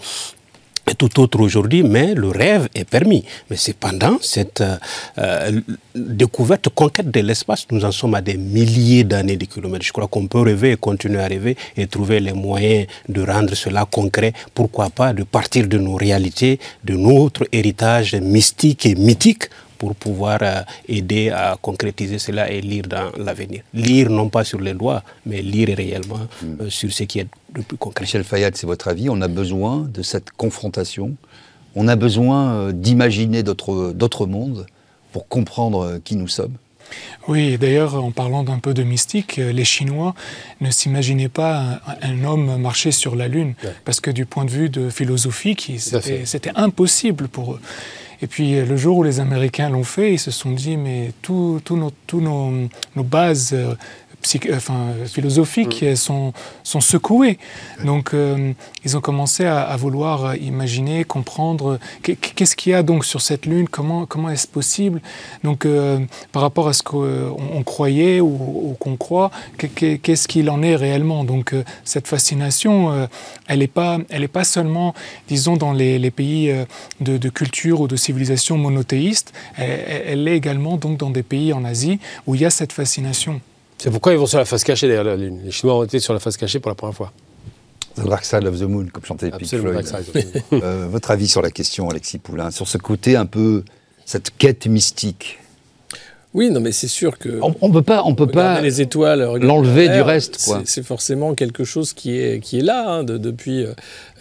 tout 0.93 1.19
autre 1.19 1.39
aujourd'hui, 1.39 1.83
mais 1.83 2.13
le 2.13 2.29
rêve 2.29 2.69
est 2.75 2.85
permis. 2.85 3.25
Mais 3.49 3.57
cependant, 3.57 4.17
cette 4.21 4.61
euh, 4.61 4.77
euh, 5.17 5.59
découverte, 5.95 6.69
conquête 6.69 7.09
de 7.09 7.19
l'espace, 7.21 7.65
nous 7.71 7.83
en 7.83 7.91
sommes 7.91 8.15
à 8.15 8.21
des 8.21 8.37
milliers 8.37 9.03
d'années 9.03 9.37
de 9.37 9.45
kilomètres. 9.45 9.85
Je 9.85 9.91
crois 9.91 10.07
qu'on 10.07 10.27
peut 10.27 10.41
rêver 10.41 10.71
et 10.71 10.77
continuer 10.77 11.19
à 11.21 11.27
rêver 11.27 11.57
et 11.75 11.87
trouver 11.87 12.19
les 12.19 12.33
moyens 12.33 12.87
de 13.09 13.21
rendre 13.21 13.55
cela 13.55 13.85
concret. 13.85 14.33
Pourquoi 14.53 14.89
pas 14.89 15.13
de 15.13 15.23
partir 15.23 15.67
de 15.67 15.77
nos 15.77 15.95
réalités, 15.95 16.59
de 16.83 16.93
notre 16.95 17.47
héritage 17.51 18.15
mystique 18.15 18.85
et 18.85 18.95
mythique 18.95 19.49
pour 19.85 19.95
pouvoir 19.95 20.39
euh, 20.41 20.61
aider 20.87 21.29
à 21.29 21.57
concrétiser 21.61 22.17
cela 22.17 22.49
et 22.49 22.59
lire 22.59 22.85
dans 22.87 23.11
l'avenir. 23.17 23.61
Lire 23.73 24.09
non 24.09 24.29
pas 24.29 24.43
sur 24.43 24.59
les 24.59 24.73
doigts, 24.73 25.03
mais 25.27 25.41
lire 25.43 25.75
réellement 25.77 26.21
euh, 26.43 26.69
sur 26.69 26.91
ce 26.91 27.03
qui 27.03 27.19
est 27.19 27.27
le 27.53 27.61
plus 27.61 27.77
concret. 27.77 28.03
Michel 28.05 28.23
Fayad, 28.23 28.55
c'est 28.55 28.65
votre 28.65 28.87
avis, 28.87 29.09
on 29.09 29.21
a 29.21 29.27
besoin 29.27 29.81
de 29.81 30.01
cette 30.01 30.31
confrontation, 30.31 31.15
on 31.75 31.87
a 31.87 31.95
besoin 31.95 32.53
euh, 32.53 32.71
d'imaginer 32.71 33.43
d'autres 33.43 34.25
mondes 34.25 34.65
pour 35.11 35.27
comprendre 35.27 35.99
qui 36.03 36.15
nous 36.15 36.27
sommes 36.27 36.55
Oui, 37.27 37.57
d'ailleurs, 37.59 38.03
en 38.03 38.11
parlant 38.11 38.43
d'un 38.43 38.59
peu 38.59 38.73
de 38.73 38.83
mystique, 38.83 39.37
les 39.37 39.65
Chinois 39.65 40.15
ne 40.61 40.71
s'imaginaient 40.71 41.29
pas 41.29 41.79
un, 42.03 42.23
un, 42.23 42.23
homme 42.25 42.57
marcher 42.59 42.91
sur 42.91 43.15
la 43.15 43.27
Lune, 43.27 43.53
ouais. 43.63 43.69
parce 43.85 44.01
que 44.01 44.11
du 44.11 44.25
point 44.25 44.45
de 44.45 44.51
vue 44.51 44.69
de 44.69 44.89
philosophie, 44.89 45.55
c'était 45.77 46.51
impossible 46.55 47.27
pour 47.27 47.53
eux. 47.53 47.61
Et 48.21 48.27
puis 48.27 48.61
le 48.63 48.77
jour 48.77 48.97
où 48.97 49.03
les 49.03 49.19
Américains 49.19 49.69
l'ont 49.69 49.83
fait, 49.83 50.13
ils 50.13 50.19
se 50.19 50.31
sont 50.31 50.51
dit, 50.51 50.77
mais 50.77 51.11
tous 51.21 51.61
nos, 51.71 51.91
tout 52.07 52.21
nos, 52.21 52.51
nos, 52.95 53.03
bases 53.03 53.55
euh, 54.45 54.55
enfin, 54.55 54.87
philosophiques 55.05 55.83
mmh. 55.83 55.95
sont, 55.95 56.33
sont 56.63 56.81
secouées. 56.81 57.37
Donc 57.83 58.13
euh, 58.13 58.53
ils 58.83 58.95
ont 58.97 59.01
commencé 59.01 59.45
à, 59.45 59.61
à, 59.61 59.75
vouloir 59.77 60.35
imaginer, 60.35 61.03
comprendre 61.03 61.79
qu'est-ce 62.01 62.55
qu'il 62.55 62.71
y 62.71 62.75
a 62.75 62.83
donc 62.83 63.05
sur 63.05 63.21
cette 63.21 63.45
lune, 63.45 63.67
comment, 63.69 64.05
comment 64.05 64.29
est-ce 64.29 64.47
possible? 64.47 65.01
Donc 65.43 65.65
euh, 65.65 65.99
par 66.31 66.41
rapport 66.41 66.67
à 66.67 66.73
ce 66.73 66.83
qu'on 66.83 67.63
croyait 67.63 68.19
ou, 68.21 68.27
ou 68.27 68.75
qu'on 68.79 68.95
croit, 68.95 69.31
qu'est-ce 69.57 70.27
qu'il 70.27 70.49
en 70.49 70.61
est 70.61 70.75
réellement? 70.75 71.23
Donc 71.23 71.53
euh, 71.53 71.63
cette 71.83 72.07
fascination, 72.07 72.91
euh, 72.91 73.07
elle 73.47 73.59
n'est 73.59 73.67
pas, 73.67 73.99
elle 74.09 74.27
pas 74.29 74.43
seulement, 74.43 74.93
disons, 75.27 75.55
dans 75.55 75.73
les, 75.73 75.99
les 75.99 76.11
pays 76.11 76.53
de, 76.99 77.17
de, 77.17 77.29
culture 77.29 77.81
ou 77.81 77.87
de 77.87 77.95
civilisation 77.95 78.57
monothéiste, 78.57 79.33
elle, 79.57 80.03
elle 80.07 80.27
est 80.27 80.35
également 80.35 80.77
donc 80.77 80.97
dans 80.97 81.11
des 81.11 81.23
pays 81.23 81.53
en 81.53 81.63
Asie 81.63 81.99
où 82.25 82.35
il 82.35 82.41
y 82.41 82.45
a 82.45 82.49
cette 82.49 82.73
fascination. 82.73 83.39
C'est 83.85 83.91
pourquoi 83.91 84.13
ils 84.13 84.17
vont 84.17 84.25
sur 84.25 84.39
la 84.39 84.45
face 84.45 84.63
cachée 84.63 84.87
derrière 84.87 85.03
la 85.03 85.15
Lune. 85.15 85.41
Les 85.45 85.51
Chinois 85.51 85.77
ont 85.77 85.83
été 85.83 85.99
sur 85.99 86.11
la 86.11 86.19
face 86.19 86.37
cachée 86.37 86.59
pour 86.59 86.71
la 86.71 86.75
première 86.75 86.95
fois. 86.95 87.13
The 87.95 88.07
Dark 88.07 88.25
Side 88.25 88.43
of 88.45 88.57
the 88.57 88.63
Moon, 88.63 88.87
comme 88.91 89.05
chantait 89.05 89.29
Pink 89.29 89.45
Floyd. 89.45 89.85
euh, 90.53 90.87
votre 90.89 91.11
avis 91.11 91.27
sur 91.27 91.43
la 91.43 91.51
question, 91.51 91.87
Alexis 91.87 92.17
Poulain, 92.17 92.49
sur 92.49 92.67
ce 92.67 92.79
côté 92.79 93.15
un 93.15 93.27
peu, 93.27 93.63
cette 94.03 94.35
quête 94.39 94.65
mystique 94.65 95.37
oui, 96.35 96.49
non, 96.49 96.59
mais 96.59 96.73
c'est 96.73 96.89
sûr 96.89 97.17
que 97.17 97.39
on, 97.41 97.69
ne 97.69 97.73
peut 97.73 97.81
pas, 97.81 98.03
on 98.03 98.13
peut 98.13 98.27
pas 98.27 98.59
les 98.59 98.81
étoiles, 98.81 99.21
l'enlever 99.39 99.87
du 99.87 100.01
reste. 100.01 100.37
C'est 100.65 100.83
forcément 100.83 101.33
quelque 101.33 101.63
chose 101.63 101.93
qui 101.93 102.17
est 102.17 102.41
qui 102.41 102.59
est 102.59 102.61
là 102.61 102.89
hein, 102.89 103.03
de, 103.05 103.17
depuis 103.17 103.63
euh, 103.63 103.71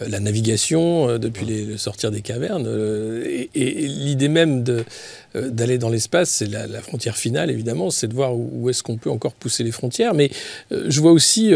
la 0.07 0.21
navigation, 0.21 1.09
euh, 1.09 1.17
depuis 1.17 1.45
les, 1.45 1.65
le 1.65 1.75
sortir 1.75 2.11
des 2.11 2.21
cavernes, 2.21 2.67
euh, 2.67 3.21
et, 3.25 3.49
et 3.53 3.87
l'idée 3.87 4.29
même 4.29 4.63
de 4.63 4.85
d'aller 5.33 5.77
dans 5.77 5.89
l'espace, 5.89 6.29
c'est 6.29 6.49
la, 6.49 6.65
la, 6.67 6.79
frontière 6.79 7.17
finale 7.17 7.51
évidemment, 7.51 7.91
c'est 7.91 8.07
de 8.07 8.13
voir 8.13 8.33
où, 8.33 8.49
où 8.53 8.69
est-ce 8.69 8.81
qu'on 8.81 8.95
peut 8.95 9.09
encore 9.09 9.33
pousser 9.33 9.65
les 9.65 9.73
frontières. 9.73 10.13
Mais 10.13 10.31
je 10.71 11.01
vois 11.01 11.11
aussi 11.11 11.53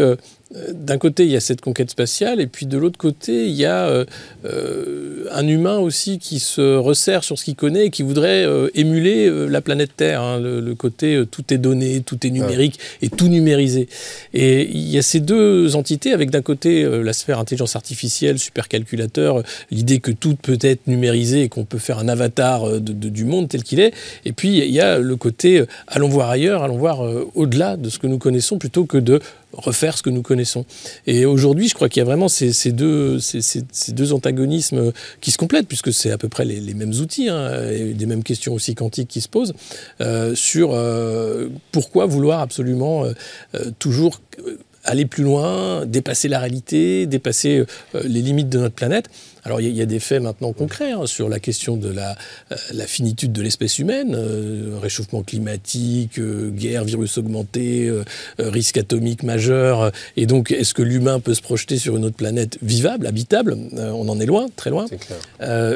d'un 0.72 0.98
côté, 0.98 1.24
il 1.24 1.30
y 1.30 1.36
a 1.36 1.40
cette 1.40 1.60
conquête 1.60 1.90
spatiale, 1.90 2.40
et 2.40 2.48
puis 2.48 2.66
de 2.66 2.76
l'autre 2.76 2.98
côté, 2.98 3.46
il 3.46 3.54
y 3.54 3.64
a 3.64 3.86
euh, 3.86 4.04
euh, 4.44 5.26
un 5.30 5.46
humain 5.46 5.78
aussi 5.78 6.18
qui 6.18 6.40
se 6.40 6.76
resserre 6.76 7.22
sur 7.22 7.38
ce 7.38 7.44
qu'il 7.44 7.54
connaît 7.54 7.86
et 7.86 7.90
qui 7.90 8.02
voudrait 8.02 8.44
euh, 8.44 8.68
émuler 8.74 9.28
euh, 9.28 9.46
la 9.46 9.60
planète 9.60 9.92
Terre. 9.96 10.22
Hein, 10.22 10.40
le, 10.40 10.60
le, 10.60 10.74
côté 10.74 11.22
tout 11.30 11.54
est 11.54 11.58
donné, 11.58 12.00
tout 12.00 12.26
est 12.26 12.30
numérique 12.30 12.80
et 13.00 13.10
tout 13.10 13.28
numérisé. 13.28 13.88
Et 14.34 14.68
il 14.68 14.90
y 14.90 14.98
a 14.98 15.02
ces 15.02 15.20
deux 15.20 15.76
entités, 15.76 16.12
avec 16.12 16.30
d'un 16.30 16.42
côté 16.42 16.84
la 16.84 17.12
sphère 17.12 17.38
intelligence 17.38 17.76
artificielle, 17.76 18.38
supercalculateur, 18.38 19.42
l'idée 19.70 20.00
que 20.00 20.10
tout 20.10 20.34
peut 20.34 20.58
être 20.62 20.86
numérisé 20.88 21.42
et 21.42 21.48
qu'on 21.48 21.64
peut 21.64 21.78
faire 21.78 21.98
un 21.98 22.08
avatar 22.08 22.68
de, 22.68 22.78
de, 22.78 23.08
du 23.08 23.24
monde 23.24 23.48
tel 23.48 23.62
qu'il 23.62 23.78
est. 23.78 23.92
Et 24.24 24.32
puis 24.32 24.58
il 24.58 24.72
y 24.72 24.80
a 24.80 24.98
le 24.98 25.16
côté 25.16 25.64
allons 25.86 26.08
voir 26.08 26.30
ailleurs, 26.30 26.64
allons 26.64 26.78
voir 26.78 27.02
au-delà 27.34 27.76
de 27.76 27.88
ce 27.90 27.98
que 27.98 28.06
nous 28.06 28.18
connaissons, 28.18 28.58
plutôt 28.58 28.84
que 28.84 28.96
de 28.98 29.20
refaire 29.52 29.96
ce 29.96 30.02
que 30.02 30.10
nous 30.10 30.22
connaissons. 30.22 30.64
Et 31.06 31.26
aujourd'hui, 31.26 31.68
je 31.68 31.74
crois 31.74 31.88
qu'il 31.88 32.00
y 32.00 32.02
a 32.02 32.04
vraiment 32.04 32.28
ces, 32.28 32.72
deux, 32.72 33.18
ces, 33.18 33.62
deux 33.88 34.12
antagonismes 34.12 34.92
qui 35.20 35.30
se 35.30 35.38
complètent, 35.38 35.68
puisque 35.68 35.92
c'est 35.92 36.10
à 36.10 36.18
peu 36.18 36.28
près 36.28 36.44
les, 36.44 36.60
les 36.60 36.74
mêmes 36.74 36.94
outils, 36.94 37.28
hein, 37.28 37.68
et 37.70 37.94
des 37.94 38.06
mêmes 38.06 38.22
questions 38.22 38.54
aussi 38.54 38.74
quantiques 38.74 39.08
qui 39.08 39.20
se 39.20 39.28
posent, 39.28 39.54
euh, 40.00 40.34
sur 40.34 40.72
euh, 40.72 41.48
pourquoi 41.72 42.06
vouloir 42.06 42.40
absolument 42.40 43.04
euh, 43.04 43.12
toujours 43.78 44.20
aller 44.84 45.04
plus 45.04 45.24
loin, 45.24 45.84
dépasser 45.84 46.28
la 46.28 46.38
réalité, 46.38 47.06
dépasser 47.06 47.64
les 48.02 48.22
limites 48.22 48.48
de 48.48 48.58
notre 48.58 48.74
planète. 48.74 49.10
Alors 49.44 49.60
il 49.60 49.68
y, 49.68 49.78
y, 49.78 49.82
a 49.82 49.86
des 49.86 50.00
faits 50.00 50.22
maintenant 50.22 50.52
concrets 50.52 50.92
hein, 50.92 51.06
sur 51.06 51.28
la 51.28 51.38
question 51.38 51.76
de 51.76 51.88
la, 51.88 52.16
euh, 52.52 52.56
la 52.72 52.86
finitude 52.86 53.32
de 53.32 53.42
l'espèce 53.42 53.78
humaine, 53.78 54.14
euh, 54.14 54.78
réchauffement 54.80 55.22
climatique, 55.22 56.18
euh, 56.18 56.50
guerre, 56.50 56.84
virus 56.84 57.18
augmenté, 57.18 57.88
euh, 57.88 58.04
risque 58.38 58.76
atomique 58.76 59.22
majeur. 59.22 59.92
Et 60.16 60.26
donc 60.26 60.52
est-ce 60.52 60.74
que 60.74 60.82
l'humain 60.82 61.20
peut 61.20 61.34
se 61.34 61.42
projeter 61.42 61.78
sur 61.78 61.96
une 61.96 62.04
autre 62.04 62.16
planète 62.16 62.58
vivable, 62.62 63.06
habitable? 63.06 63.56
On 63.76 64.08
en 64.08 64.20
est 64.20 64.26
loin, 64.26 64.48
très 64.56 64.70
loin. 64.70 64.86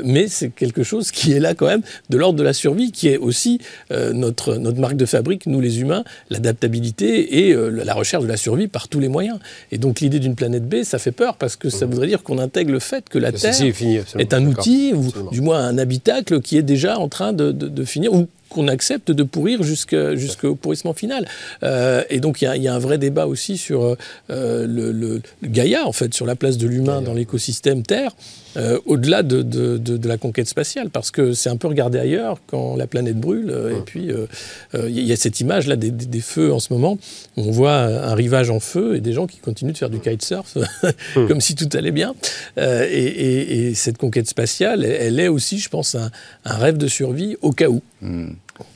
mais 0.04 0.28
c'est 0.28 0.50
quelque 0.50 0.82
chose 0.82 1.10
qui 1.10 1.32
est 1.32 1.40
là 1.40 1.54
quand 1.54 1.66
même 1.66 1.82
de 2.10 2.16
l'ordre 2.16 2.38
de 2.38 2.42
la 2.42 2.52
survie, 2.52 2.92
qui 2.92 3.08
est 3.08 3.16
aussi 3.16 3.60
notre, 3.90 4.56
notre 4.56 4.78
marque 4.78 4.96
de 4.96 5.06
fabrique, 5.06 5.46
nous 5.46 5.60
les 5.60 5.80
humains, 5.80 6.04
l'adaptabilité 6.30 7.48
et 7.48 7.54
la 7.54 7.94
recherche 7.94 8.24
de 8.24 8.28
la 8.28 8.36
survie 8.36 8.68
par 8.68 8.88
tous 8.88 9.00
les 9.00 9.08
moyens. 9.08 9.38
Et 9.72 9.78
donc 9.78 10.00
l'idée 10.00 10.18
d'une 10.18 10.34
planète 10.34 10.68
B, 10.68 10.82
ça 10.82 10.98
fait 10.98 11.12
peur 11.12 11.36
parce 11.36 11.56
que 11.56 11.70
ça 11.70 11.86
voudrait 11.86 12.06
dire 12.06 12.22
qu'on 12.22 12.38
intègre 12.38 12.72
le 12.72 12.78
fait 12.78 13.08
que 13.08 13.18
la 13.18 13.32
Terre 13.32 13.53
est, 13.62 13.72
fini, 13.72 13.98
est, 14.18 14.34
un 14.34 14.46
outil, 14.46 14.92
ou 14.94 15.06
absolument. 15.06 15.30
du 15.30 15.40
moins 15.40 15.58
un 15.64 15.78
habitacle 15.78 16.40
qui 16.40 16.56
est 16.56 16.62
déjà 16.62 16.98
en 16.98 17.08
train 17.08 17.32
de, 17.32 17.52
de, 17.52 17.68
de 17.68 17.84
finir, 17.84 18.12
ou 18.12 18.28
qu'on 18.48 18.68
accepte 18.68 19.10
de 19.10 19.22
pourrir 19.24 19.62
jusqu'au 19.62 20.16
jusqu 20.16 20.54
pourrissement 20.54 20.94
final. 20.94 21.26
Euh, 21.62 22.02
et 22.08 22.20
donc 22.20 22.40
il 22.40 22.54
y, 22.54 22.60
y, 22.60 22.68
a 22.68 22.74
un 22.74 22.78
vrai 22.78 22.98
débat 22.98 23.26
aussi 23.26 23.58
sur 23.58 23.82
euh, 23.82 23.96
le, 24.30 24.92
le, 24.92 25.20
le, 25.40 25.48
Gaïa, 25.48 25.86
en 25.86 25.92
fait, 25.92 26.14
sur 26.14 26.26
la 26.26 26.36
place 26.36 26.56
de 26.56 26.66
l'humain 26.66 27.02
dans 27.02 27.14
l'écosystème 27.14 27.82
Terre. 27.82 28.12
Euh, 28.56 28.78
au-delà 28.86 29.22
de, 29.22 29.42
de, 29.42 29.78
de, 29.78 29.96
de, 29.96 30.08
la 30.08 30.16
conquête 30.16 30.48
spatiale, 30.48 30.90
parce 30.90 31.10
que 31.10 31.32
c'est 31.32 31.48
un 31.48 31.56
peu 31.56 31.66
regardé 31.68 31.98
ailleurs 31.98 32.38
quand 32.46 32.76
la 32.76 32.86
planète 32.86 33.18
brûle. 33.18 33.50
Euh, 33.50 33.78
et 33.78 33.80
puis, 33.80 34.04
il 34.04 34.12
euh, 34.12 34.26
euh, 34.74 34.90
y 34.90 35.12
a 35.12 35.16
cette 35.16 35.40
image-là 35.40 35.76
des, 35.76 35.90
des, 35.90 36.06
des, 36.06 36.20
feux 36.20 36.52
en 36.52 36.60
ce 36.60 36.72
moment. 36.72 36.98
On 37.36 37.50
voit 37.50 37.74
un 37.74 38.14
rivage 38.14 38.50
en 38.50 38.60
feu 38.60 38.96
et 38.96 39.00
des 39.00 39.12
gens 39.12 39.26
qui 39.26 39.38
continuent 39.38 39.72
de 39.72 39.78
faire 39.78 39.90
du 39.90 39.98
kitesurf 39.98 40.56
comme 41.14 41.40
si 41.40 41.54
tout 41.54 41.68
allait 41.74 41.92
bien. 41.92 42.14
Euh, 42.58 42.86
et, 42.88 43.04
et, 43.04 43.66
et, 43.68 43.74
cette 43.74 43.98
conquête 43.98 44.28
spatiale, 44.28 44.84
elle, 44.84 44.92
elle, 44.92 45.20
est 45.20 45.28
aussi, 45.28 45.58
je 45.58 45.68
pense, 45.68 45.94
un, 45.94 46.10
un 46.44 46.56
rêve 46.56 46.76
de 46.76 46.86
survie 46.86 47.36
au 47.42 47.50
cas 47.50 47.68
où. 47.68 47.82
Mmh. 48.02 48.32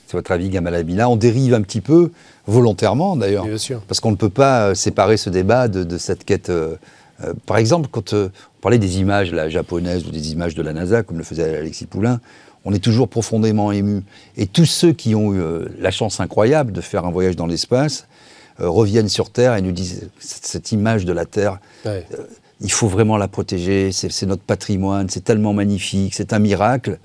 C'est 0.09 0.16
votre 0.16 0.33
avis, 0.33 0.49
Gamal 0.49 0.74
Abila 0.74 1.11
On 1.11 1.16
dérive 1.16 1.53
un 1.53 1.61
petit 1.61 1.83
peu, 1.83 2.11
volontairement 2.47 3.14
d'ailleurs, 3.14 3.47
parce 3.87 4.01
qu'on 4.01 4.11
ne 4.11 4.16
peut 4.16 4.31
pas 4.31 4.74
séparer 4.74 5.18
ce 5.18 5.29
débat 5.29 5.68
de, 5.68 5.85
de 5.85 5.99
cette 5.99 6.24
quête. 6.24 6.49
Euh, 6.49 6.76
euh, 7.25 7.35
par 7.47 7.57
exemple, 7.57 7.89
quand 7.91 8.12
euh, 8.12 8.31
on 8.59 8.61
parlait 8.61 8.79
des 8.79 9.01
images 9.01 9.33
là, 9.33 9.49
japonaises 9.49 10.07
ou 10.07 10.11
des 10.11 10.33
images 10.33 10.55
de 10.55 10.62
la 10.62 10.73
NASA, 10.73 11.03
comme 11.03 11.19
le 11.19 11.25
faisait 11.25 11.59
Alexis 11.59 11.87
Poulain, 11.87 12.21
on 12.64 12.73
est 12.73 12.83
toujours 12.83 13.09
profondément 13.09 13.73
ému. 13.73 14.03
Et 14.37 14.47
tous 14.47 14.66
ceux 14.66 14.93
qui 14.93 15.14
ont 15.14 15.33
eu 15.33 15.41
euh, 15.41 15.66
la 15.79 15.91
chance 15.91 16.21
incroyable 16.21 16.73
de 16.73 16.81
faire 16.81 17.05
un 17.05 17.11
voyage 17.11 17.37
dans 17.37 17.47
l'espace 17.47 18.07
reviennent 18.59 19.09
sur 19.09 19.31
Terre 19.31 19.55
et 19.55 19.62
nous 19.62 19.71
disent 19.71 20.11
cette, 20.19 20.45
cette 20.45 20.73
image 20.73 21.05
de 21.05 21.12
la 21.12 21.27
Terre. 21.27 21.61
Ouais. 21.85 22.05
Il 22.61 22.73
faut 22.73 22.89
vraiment 22.89 23.16
la 23.16 23.29
protéger, 23.29 23.93
c'est 23.93 24.27
notre 24.27 24.43
patrimoine, 24.43 25.09
c'est 25.09 25.23
tellement 25.23 25.53
magnifique, 25.53 26.12
c'est 26.12 26.33
un 26.33 26.41
miracle. 26.41 26.99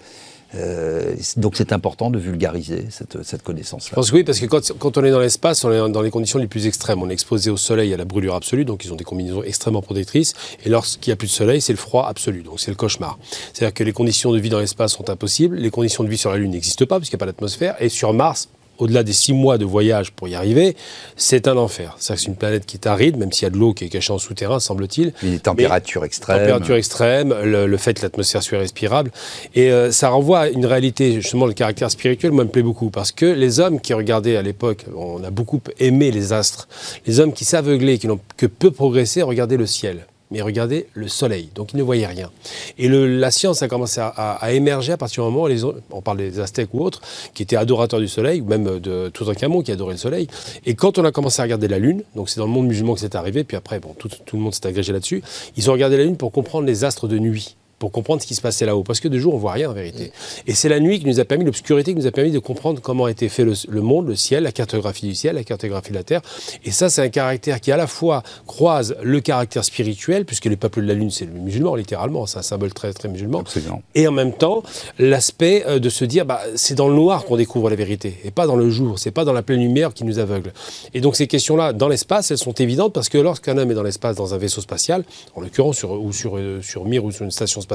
Euh, 0.55 1.15
donc 1.37 1.55
c'est 1.55 1.73
important 1.73 2.09
de 2.09 2.19
vulgariser 2.19 2.85
cette, 2.89 3.23
cette 3.23 3.43
connaissance-là. 3.43 4.01
Je 4.01 4.11
que 4.11 4.15
oui, 4.15 4.23
parce 4.23 4.39
que 4.39 4.45
quand, 4.45 4.97
on 4.97 5.03
est 5.03 5.11
dans 5.11 5.19
l'espace, 5.19 5.63
on 5.63 5.71
est 5.71 5.91
dans 5.91 6.01
les 6.01 6.11
conditions 6.11 6.39
les 6.39 6.47
plus 6.47 6.67
extrêmes. 6.67 7.01
On 7.01 7.09
est 7.09 7.13
exposé 7.13 7.49
au 7.49 7.57
soleil 7.57 7.93
à 7.93 7.97
la 7.97 8.05
brûlure 8.05 8.35
absolue, 8.35 8.65
donc 8.65 8.85
ils 8.85 8.93
ont 8.93 8.95
des 8.95 9.03
combinaisons 9.03 9.43
extrêmement 9.43 9.81
protectrices. 9.81 10.33
Et 10.65 10.69
lorsqu'il 10.69 11.09
n'y 11.11 11.13
a 11.13 11.15
plus 11.15 11.27
de 11.27 11.31
soleil, 11.31 11.61
c'est 11.61 11.73
le 11.73 11.77
froid 11.77 12.07
absolu, 12.07 12.43
donc 12.43 12.59
c'est 12.59 12.71
le 12.71 12.77
cauchemar. 12.77 13.17
C'est-à-dire 13.53 13.73
que 13.73 13.83
les 13.83 13.93
conditions 13.93 14.31
de 14.31 14.39
vie 14.39 14.49
dans 14.49 14.59
l'espace 14.59 14.93
sont 14.93 15.09
impossibles, 15.09 15.55
les 15.55 15.71
conditions 15.71 16.03
de 16.03 16.09
vie 16.09 16.17
sur 16.17 16.31
la 16.31 16.37
Lune 16.37 16.51
n'existent 16.51 16.85
pas, 16.85 16.99
parce 16.99 17.09
qu'il 17.09 17.17
n'y 17.17 17.23
a 17.23 17.25
pas 17.25 17.31
d'atmosphère, 17.31 17.75
et 17.79 17.89
sur 17.89 18.13
Mars, 18.13 18.49
au-delà 18.77 19.03
des 19.03 19.13
six 19.13 19.33
mois 19.33 19.57
de 19.57 19.65
voyage 19.65 20.11
pour 20.11 20.27
y 20.27 20.35
arriver, 20.35 20.75
c'est 21.15 21.47
un 21.47 21.57
enfer. 21.57 21.95
C'est 21.99 22.23
une 22.25 22.35
planète 22.35 22.65
qui 22.65 22.77
est 22.77 22.87
aride, 22.87 23.17
même 23.17 23.31
s'il 23.31 23.43
y 23.43 23.47
a 23.47 23.49
de 23.49 23.57
l'eau 23.57 23.73
qui 23.73 23.85
est 23.85 23.89
cachée 23.89 24.13
en 24.13 24.17
souterrain, 24.17 24.59
semble-t-il. 24.59 25.13
Les 25.23 25.39
températures 25.39 26.05
extrêmes. 26.05 26.39
Températures 26.39 26.75
extrêmes, 26.75 27.35
le, 27.43 27.67
le 27.67 27.77
fait 27.77 27.93
que 27.93 28.01
l'atmosphère 28.01 28.43
soit 28.43 28.59
respirable. 28.59 29.11
Et 29.55 29.71
euh, 29.71 29.91
ça 29.91 30.09
renvoie 30.09 30.39
à 30.39 30.47
une 30.49 30.65
réalité, 30.65 31.13
justement, 31.13 31.45
le 31.45 31.53
caractère 31.53 31.91
spirituel, 31.91 32.31
moi, 32.31 32.43
me 32.43 32.49
plaît 32.49 32.63
beaucoup. 32.63 32.89
Parce 32.89 33.11
que 33.11 33.25
les 33.25 33.59
hommes 33.59 33.79
qui 33.79 33.93
regardaient 33.93 34.37
à 34.37 34.41
l'époque, 34.41 34.85
on 34.95 35.23
a 35.23 35.29
beaucoup 35.29 35.61
aimé 35.79 36.11
les 36.11 36.33
astres. 36.33 36.67
Les 37.05 37.19
hommes 37.19 37.33
qui 37.33 37.45
s'aveuglaient, 37.45 37.97
qui 37.97 38.07
n'ont 38.07 38.19
que 38.37 38.45
peu 38.45 38.71
progressé, 38.71 39.21
regardaient 39.21 39.57
le 39.57 39.65
ciel 39.67 40.07
mais 40.33 40.41
regardez 40.41 40.87
le 40.95 41.07
soleil. 41.07 41.49
Donc 41.53 41.73
ils 41.73 41.77
ne 41.77 41.83
voyaient 41.83 42.07
rien. 42.07 42.31
Et 42.79 42.89
la 42.89 43.29
science 43.29 43.61
a 43.61 43.67
commencé 43.67 44.01
à, 44.01 44.51
émerger 44.51 44.91
à 44.91 44.97
partir 44.97 45.23
du 45.23 45.29
moment 45.29 45.45
où 45.45 45.47
les, 45.47 45.63
on 45.63 46.01
parle 46.01 46.17
des 46.17 46.39
Aztèques 46.39 46.73
ou 46.73 46.81
autres, 46.83 47.01
qui 47.35 47.43
étaient 47.43 47.55
adorateurs 47.55 47.99
du 47.99 48.07
soleil, 48.07 48.41
ou 48.41 48.45
même 48.45 48.79
de 48.79 49.09
Toutankhamon 49.09 49.61
qui 49.61 49.71
adorait 49.71 49.93
le 49.93 49.99
soleil. 49.99 50.27
Et 50.65 50.73
quand 50.73 50.97
on 50.97 51.05
a 51.05 51.11
commencé 51.11 51.39
à 51.39 51.43
regarder 51.43 51.67
la 51.67 51.77
Lune, 51.77 52.03
donc 52.15 52.29
c'est 52.29 52.39
dans 52.39 52.47
le 52.47 52.51
monde 52.51 52.65
musulman 52.65 52.95
que 52.95 52.99
c'est 52.99 53.15
arrivé, 53.15 53.43
puis 53.43 53.55
après, 53.55 53.79
bon, 53.79 53.93
tout, 53.97 54.09
tout 54.25 54.35
le 54.35 54.41
monde 54.41 54.55
s'est 54.55 54.65
agrégé 54.65 54.91
là-dessus, 54.91 55.21
ils 55.55 55.69
ont 55.69 55.73
regardé 55.73 55.97
la 55.97 56.03
Lune 56.03 56.17
pour 56.17 56.31
comprendre 56.31 56.65
les 56.65 56.83
astres 56.83 57.07
de 57.07 57.19
nuit 57.19 57.55
pour 57.83 57.91
comprendre 57.91 58.21
ce 58.21 58.27
qui 58.27 58.33
se 58.33 58.39
passait 58.39 58.65
là-haut. 58.65 58.83
Parce 58.83 59.01
que 59.01 59.09
de 59.09 59.19
jour, 59.19 59.33
on 59.33 59.37
voit 59.37 59.51
rien 59.51 59.69
en 59.69 59.73
vérité. 59.73 60.13
Et 60.47 60.53
c'est 60.53 60.69
la 60.69 60.79
nuit 60.79 61.01
qui 61.01 61.05
nous 61.05 61.19
a 61.19 61.25
permis, 61.25 61.43
l'obscurité 61.43 61.91
qui 61.91 61.99
nous 61.99 62.07
a 62.07 62.11
permis 62.11 62.31
de 62.31 62.39
comprendre 62.39 62.79
comment 62.81 63.09
était 63.09 63.27
fait 63.27 63.43
le, 63.43 63.81
monde, 63.81 64.07
le 64.07 64.15
ciel, 64.15 64.43
la 64.43 64.53
cartographie 64.53 65.05
du 65.05 65.15
ciel, 65.15 65.35
la 65.35 65.43
cartographie 65.43 65.89
de 65.89 65.95
la 65.95 66.03
Terre. 66.03 66.21
Et 66.63 66.71
ça, 66.71 66.89
c'est 66.89 67.01
un 67.01 67.09
caractère 67.09 67.59
qui 67.59 67.73
à 67.73 67.75
la 67.75 67.85
fois 67.85 68.23
croise 68.47 68.95
le 69.03 69.19
caractère 69.19 69.65
spirituel, 69.65 70.23
puisque 70.23 70.45
le 70.45 70.55
peuple 70.55 70.81
de 70.81 70.87
la 70.87 70.93
Lune, 70.93 71.11
c'est 71.11 71.25
le 71.25 71.33
musulman, 71.33 71.75
littéralement, 71.75 72.25
c'est 72.25 72.39
un 72.39 72.41
symbole 72.41 72.73
très, 72.73 72.93
très 72.93 73.09
musulman. 73.09 73.41
Absolument. 73.41 73.81
Et 73.95 74.07
en 74.07 74.13
même 74.13 74.31
temps, 74.31 74.63
l'aspect 74.97 75.65
euh, 75.67 75.79
de 75.79 75.89
se 75.89 76.05
dire, 76.05 76.25
bah, 76.25 76.39
c'est 76.55 76.75
dans 76.75 76.87
le 76.87 76.95
noir 76.95 77.25
qu'on 77.25 77.35
découvre 77.35 77.69
la 77.69 77.75
vérité, 77.75 78.17
et 78.23 78.31
pas 78.31 78.47
dans 78.47 78.55
le 78.55 78.69
jour, 78.69 78.97
c'est 78.97 79.11
pas 79.11 79.25
dans 79.25 79.33
la 79.33 79.41
pleine 79.41 79.59
lumière 79.59 79.93
qui 79.93 80.05
nous 80.05 80.19
aveugle. 80.19 80.53
Et 80.93 81.01
donc 81.01 81.17
ces 81.17 81.27
questions-là, 81.27 81.73
dans 81.73 81.89
l'espace, 81.89 82.31
elles 82.31 82.37
sont 82.37 82.53
évidentes 82.53 82.93
parce 82.93 83.09
que 83.09 83.17
lorsqu'un 83.17 83.57
homme 83.57 83.71
est 83.71 83.75
dans 83.75 83.83
l'espace, 83.83 84.15
dans 84.15 84.33
un 84.33 84.37
vaisseau 84.37 84.61
spatial, 84.61 85.03
en 85.35 85.41
l'occurrence 85.41 85.75
sur, 85.75 85.91
ou 85.91 86.13
sur, 86.13 86.37
euh, 86.37 86.61
sur 86.61 86.85
Mir 86.85 87.03
ou 87.03 87.11
sur 87.11 87.25
une 87.25 87.31
station 87.31 87.59
spatiale, 87.59 87.72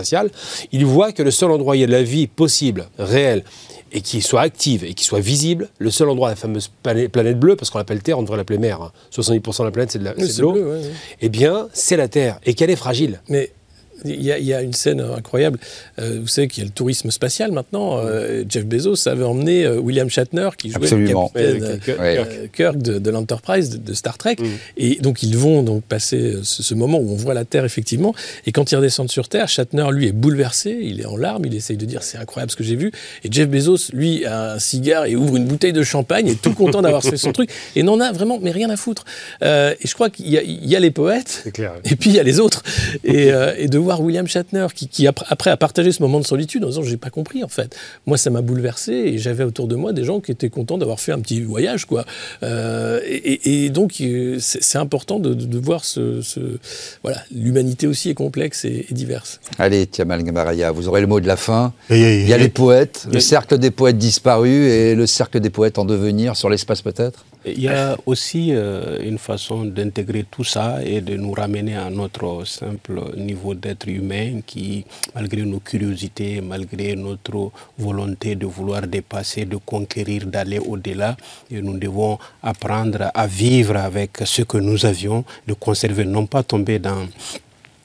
il 0.73 0.87
voit 0.87 1.13
que 1.13 1.23
le 1.23 1.31
seul 1.31 1.51
endroit 1.51 1.73
où 1.73 1.75
il 1.75 1.81
y 1.81 1.85
a 1.85 1.87
de 1.87 1.93
la 1.93 2.03
vie 2.03 2.27
possible, 2.27 2.89
réelle, 2.99 3.45
et 3.93 4.01
qui 4.01 4.21
soit 4.21 4.43
active 4.43 4.85
et 4.85 4.95
qui 4.95 5.05
soit 5.05 5.21
visible, 5.21 5.69
le 5.79 5.91
seul 5.91 6.09
endroit, 6.09 6.29
la 6.29 6.37
fameuse 6.37 6.71
planète 6.83 7.39
bleue, 7.39 7.57
parce 7.57 7.71
qu'on 7.71 7.79
l'appelle 7.79 8.03
Terre, 8.03 8.19
on 8.19 8.23
devrait 8.23 8.37
l'appeler 8.37 8.59
mer, 8.59 8.93
70% 9.13 9.29
hein. 9.29 9.39
de 9.59 9.65
la 9.65 9.71
planète 9.71 9.91
c'est 9.91 9.99
de 9.99 10.43
l'eau, 10.43 10.57
eh 11.21 11.29
bien 11.29 11.69
c'est 11.73 11.97
la 11.97 12.09
Terre, 12.09 12.39
et 12.45 12.55
qu'elle 12.55 12.71
est 12.71 12.77
fragile. 12.77 13.21
Mais 13.29 13.51
il 14.05 14.23
y, 14.23 14.53
a, 14.53 14.63
une 14.63 14.73
scène 14.73 15.01
incroyable. 15.01 15.59
Euh, 15.99 16.19
vous 16.21 16.29
savez 16.29 16.49
qu'il 16.49 16.63
y 16.63 16.67
a 16.67 16.69
le 16.69 16.73
tourisme 16.73 17.11
spatial 17.11 17.53
maintenant. 17.53 17.99
Euh, 17.99 18.45
Jeff 18.49 18.65
Bezos 18.65 19.09
avait 19.09 19.25
emmené 19.25 19.65
euh, 19.65 19.79
William 19.79 20.09
Shatner, 20.09 20.51
qui 20.57 20.71
jouait 20.71 20.83
Absolument. 20.83 21.31
le 21.35 21.59
capitaine 21.59 22.49
Kirk 22.53 22.79
de, 22.79 23.11
l'Enterprise 23.11 23.71
de, 23.71 23.95
Star 23.95 24.19
Trek. 24.19 24.37
Mm. 24.39 24.45
Et 24.77 24.95
donc 24.97 25.23
ils 25.23 25.37
vont 25.37 25.63
donc 25.63 25.83
passer 25.83 26.37
ce, 26.43 26.75
moment 26.75 26.99
où 26.99 27.13
on 27.13 27.17
voit 27.17 27.35
la 27.35 27.45
Terre 27.45 27.65
effectivement. 27.65 28.15
Et 28.47 28.53
quand 28.53 28.71
ils 28.71 28.77
redescendent 28.77 29.11
sur 29.11 29.29
Terre, 29.29 29.49
Shatner 29.49 29.87
lui 29.91 30.07
est 30.07 30.13
bouleversé, 30.13 30.79
il 30.81 31.01
est 31.01 31.07
en 31.07 31.17
larmes, 31.17 31.45
il 31.47 31.55
essaye 31.55 31.77
de 31.77 31.87
dire 31.87 32.03
c'est 32.03 32.19
incroyable 32.19 32.53
ce 32.53 32.57
que 32.57 32.65
j'ai 32.65 32.77
vu. 32.77 32.93
Et 33.25 33.29
Jeff 33.31 33.49
Bezos 33.49 33.93
lui 33.93 34.25
a 34.25 34.55
un 34.55 34.59
cigare 34.59 35.07
et 35.07 35.17
ouvre 35.17 35.37
une 35.37 35.47
bouteille 35.47 35.73
de 35.73 35.83
champagne 35.83 36.29
et 36.29 36.33
est 36.33 36.43
tout 36.43 36.55
content 36.55 36.83
d'avoir 36.83 37.03
fait 37.03 37.17
son 37.17 37.33
truc 37.33 37.51
et 37.75 37.83
n'en 37.83 38.01
a 38.01 38.13
vraiment 38.13 38.39
mais 38.41 38.51
rien 38.51 38.71
à 38.71 38.77
foutre. 38.77 39.05
et 39.43 39.77
je 39.85 39.95
crois 39.95 40.11
qu'il 40.11 40.29
y, 40.29 40.77
a 40.77 40.81
les 40.81 40.91
poètes 40.91 41.45
et 41.85 41.97
puis 41.97 42.11
il 42.11 42.17
y 42.17 42.21
a 42.21 42.23
les 42.23 42.39
autres 42.39 42.63
et, 43.05 43.31
et 43.57 43.69
de 43.69 43.79
William 43.97 44.27
Shatner, 44.27 44.67
qui, 44.75 45.07
après 45.07 45.51
a 45.51 45.57
partagé 45.57 45.93
ce 45.93 46.03
moment 46.03 46.21
de 46.21 46.27
solitude 46.27 46.65
en 46.65 46.69
disant 46.69 46.83
j'ai 46.83 46.97
pas 46.97 47.11
compris 47.11 47.43
en 47.43 47.49
fait. 47.49 47.77
Moi 48.07 48.17
ça 48.19 48.31
m'a 48.31 48.43
bouleversé 48.43 48.93
et 48.93 49.19
j'avais 49.19 49.45
autour 49.45 49.67
de 49.69 49.77
moi 49.77 49.93
des 49.93 50.05
gens 50.05 50.21
qui 50.21 50.31
étaient 50.31 50.51
contents 50.51 50.79
d'avoir 50.79 51.01
fait 51.01 51.13
un 51.13 51.21
petit 51.21 51.41
voyage 51.41 51.87
quoi. 51.87 52.05
Euh, 52.43 53.01
et, 53.05 53.71
donc 53.71 54.01
euh, 54.01 54.37
c'est 54.39 54.79
important 54.79 55.19
de, 55.19 55.59
voir 55.59 55.85
ce, 55.85 56.21
voilà 57.03 57.23
l'humanité 57.35 57.87
aussi 57.87 58.11
est 58.11 58.15
complexe 58.15 58.65
et, 58.65 58.87
diverse. 58.91 59.41
Allez 59.59 59.87
Tiamal 59.87 60.23
Gamaraya, 60.23 60.71
vous 60.71 60.89
aurez 60.89 61.01
le 61.01 61.07
mot 61.07 61.21
de 61.21 61.27
la 61.27 61.37
fin. 61.37 61.73
Il 61.91 62.29
y 62.29 62.33
a 62.33 62.39
les 62.39 62.49
poètes, 62.49 63.07
le 63.13 63.21
cercle 63.21 63.59
des 63.59 63.71
poètes 63.71 63.99
disparus 63.99 64.71
et 64.71 64.95
le 64.95 65.07
cercle 65.07 65.41
des 65.41 65.51
poètes 65.51 65.79
en 65.79 65.85
devenir 65.85 66.37
sur 66.37 66.49
l'espace 66.49 66.83
peut-être? 66.83 67.25
Il 67.57 67.63
y 67.63 67.69
a 67.69 67.97
aussi 68.07 68.53
euh, 68.53 68.99
une 69.03 69.19
façon 69.19 69.65
d'intégrer 69.65 70.25
tout 70.31 70.45
ça 70.45 70.83
et 70.85 71.01
de 71.01 71.17
nous 71.17 71.33
ramener 71.33 71.77
à 71.77 71.89
notre 71.91 72.45
simple 72.47 73.01
niveau 73.17 73.55
d'être 73.55 73.89
humain 73.89 74.41
qui, 74.47 74.85
malgré 75.15 75.43
nos 75.43 75.61
curiosités, 75.61 76.41
malgré 76.41 76.95
notre 76.97 77.51
volonté 77.79 78.35
de 78.35 78.47
vouloir 78.47 78.83
dépasser, 78.87 79.45
de 79.45 79.57
conquérir, 79.57 80.27
d'aller 80.27 80.59
au-delà, 80.59 81.17
nous 81.51 81.79
devons 81.79 82.19
apprendre 82.43 83.11
à 83.15 83.27
vivre 83.27 83.77
avec 83.77 84.19
ce 84.25 84.43
que 84.43 84.59
nous 84.59 84.85
avions, 84.85 85.25
de 85.47 85.55
conserver, 85.55 86.05
non 86.05 86.27
pas 86.27 86.43
tomber 86.43 86.79
dans 86.79 87.07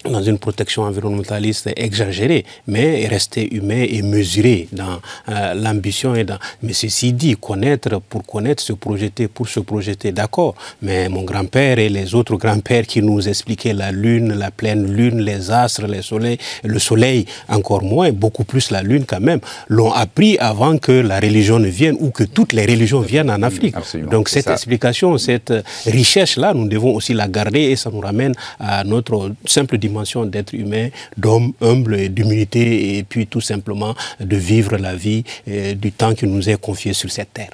dans 0.09 0.21
une 0.21 0.37
protection 0.37 0.83
environnementaliste 0.83 1.69
exagérée, 1.75 2.45
mais 2.67 3.07
rester 3.07 3.53
humain 3.53 3.85
et 3.87 4.01
mesuré 4.01 4.67
dans 4.71 4.99
euh, 5.29 5.53
l'ambition 5.53 6.15
et 6.15 6.23
dans. 6.23 6.37
Mais 6.61 6.73
ceci 6.73 7.13
dit, 7.13 7.35
connaître 7.35 7.99
pour 8.09 8.25
connaître, 8.25 8.61
se 8.61 8.73
projeter 8.73 9.27
pour 9.27 9.47
se 9.47 9.59
projeter, 9.59 10.11
d'accord. 10.11 10.55
Mais 10.81 11.09
mon 11.09 11.23
grand-père 11.23 11.79
et 11.79 11.89
les 11.89 12.15
autres 12.15 12.35
grands-pères 12.35 12.85
qui 12.85 13.01
nous 13.01 13.27
expliquaient 13.27 13.73
la 13.73 13.91
lune, 13.91 14.33
la 14.33 14.51
pleine 14.51 14.85
lune, 14.91 15.21
les 15.21 15.51
astres, 15.51 15.87
les 15.87 16.01
soleils, 16.01 16.37
le 16.63 16.79
soleil 16.79 17.25
encore 17.47 17.83
moins, 17.83 18.11
beaucoup 18.11 18.43
plus 18.43 18.71
la 18.71 18.81
lune 18.83 19.05
quand 19.05 19.21
même, 19.21 19.39
l'ont 19.69 19.93
appris 19.93 20.37
avant 20.39 20.77
que 20.77 20.91
la 20.91 21.19
religion 21.19 21.59
ne 21.59 21.67
vienne 21.67 21.95
ou 21.99 22.09
que 22.11 22.23
toutes 22.23 22.53
les 22.53 22.65
religions 22.65 23.01
viennent 23.01 23.31
en 23.31 23.41
Afrique. 23.41 23.75
Donc 24.09 24.29
cette 24.29 24.47
explication, 24.47 25.17
cette 25.17 25.53
richesse-là, 25.85 26.53
nous 26.53 26.67
devons 26.67 26.93
aussi 26.93 27.13
la 27.13 27.27
garder 27.27 27.61
et 27.61 27.75
ça 27.75 27.89
nous 27.89 28.01
ramène 28.01 28.33
à 28.59 28.83
notre 28.83 29.31
simple 29.45 29.77
dimension 29.77 29.92
d'être 30.25 30.53
humain, 30.53 30.89
d'homme 31.17 31.53
humble 31.61 31.95
et 31.95 32.09
d'humilité, 32.09 32.97
et 32.97 33.03
puis 33.03 33.27
tout 33.27 33.41
simplement 33.41 33.95
de 34.19 34.35
vivre 34.35 34.77
la 34.77 34.95
vie 34.95 35.23
euh, 35.47 35.73
du 35.73 35.91
temps 35.91 36.13
qui 36.13 36.27
nous 36.27 36.49
est 36.49 36.59
confié 36.59 36.93
sur 36.93 37.11
cette 37.11 37.33
terre. 37.33 37.51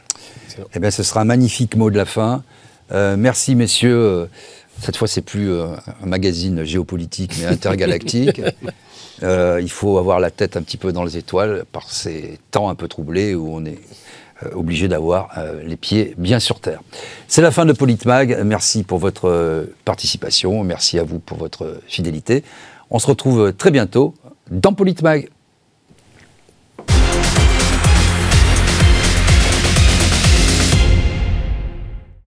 Eh 0.73 0.79
bien, 0.79 0.91
ce 0.91 1.03
sera 1.03 1.21
un 1.21 1.25
magnifique 1.25 1.75
mot 1.75 1.89
de 1.89 1.97
la 1.97 2.05
fin. 2.05 2.43
Euh, 2.91 3.15
merci, 3.17 3.55
messieurs. 3.55 3.95
Euh, 3.95 4.25
cette 4.81 4.97
fois, 4.97 5.07
c'est 5.07 5.21
plus 5.21 5.51
un 5.51 6.05
magazine 6.05 6.63
géopolitique, 6.63 7.33
mais 7.39 7.45
intergalactique. 7.45 8.41
il 9.21 9.69
faut 9.69 9.97
avoir 9.97 10.21
la 10.21 10.31
tête 10.31 10.55
un 10.55 10.61
petit 10.61 10.77
peu 10.77 10.93
dans 10.93 11.03
les 11.03 11.17
étoiles 11.17 11.65
par 11.71 11.91
ces 11.91 12.39
temps 12.51 12.69
un 12.69 12.75
peu 12.75 12.87
troublés 12.87 13.35
où 13.35 13.53
on 13.53 13.65
est 13.65 13.77
euh, 13.77 14.28
obligé 14.53 14.87
d'avoir 14.87 15.29
euh, 15.37 15.61
les 15.63 15.77
pieds 15.77 16.13
bien 16.17 16.39
sur 16.39 16.59
terre. 16.59 16.81
C'est 17.27 17.41
la 17.41 17.51
fin 17.51 17.65
de 17.65 17.73
Politmag. 17.73 18.41
Merci 18.43 18.83
pour 18.83 18.99
votre 18.99 19.29
euh, 19.29 19.75
participation. 19.85 20.63
Merci 20.63 20.99
à 20.99 21.03
vous 21.03 21.19
pour 21.19 21.37
votre 21.37 21.79
fidélité. 21.87 22.43
On 22.89 22.99
se 22.99 23.07
retrouve 23.07 23.53
très 23.53 23.71
bientôt 23.71 24.13
dans 24.51 24.73
Politmag. 24.73 25.29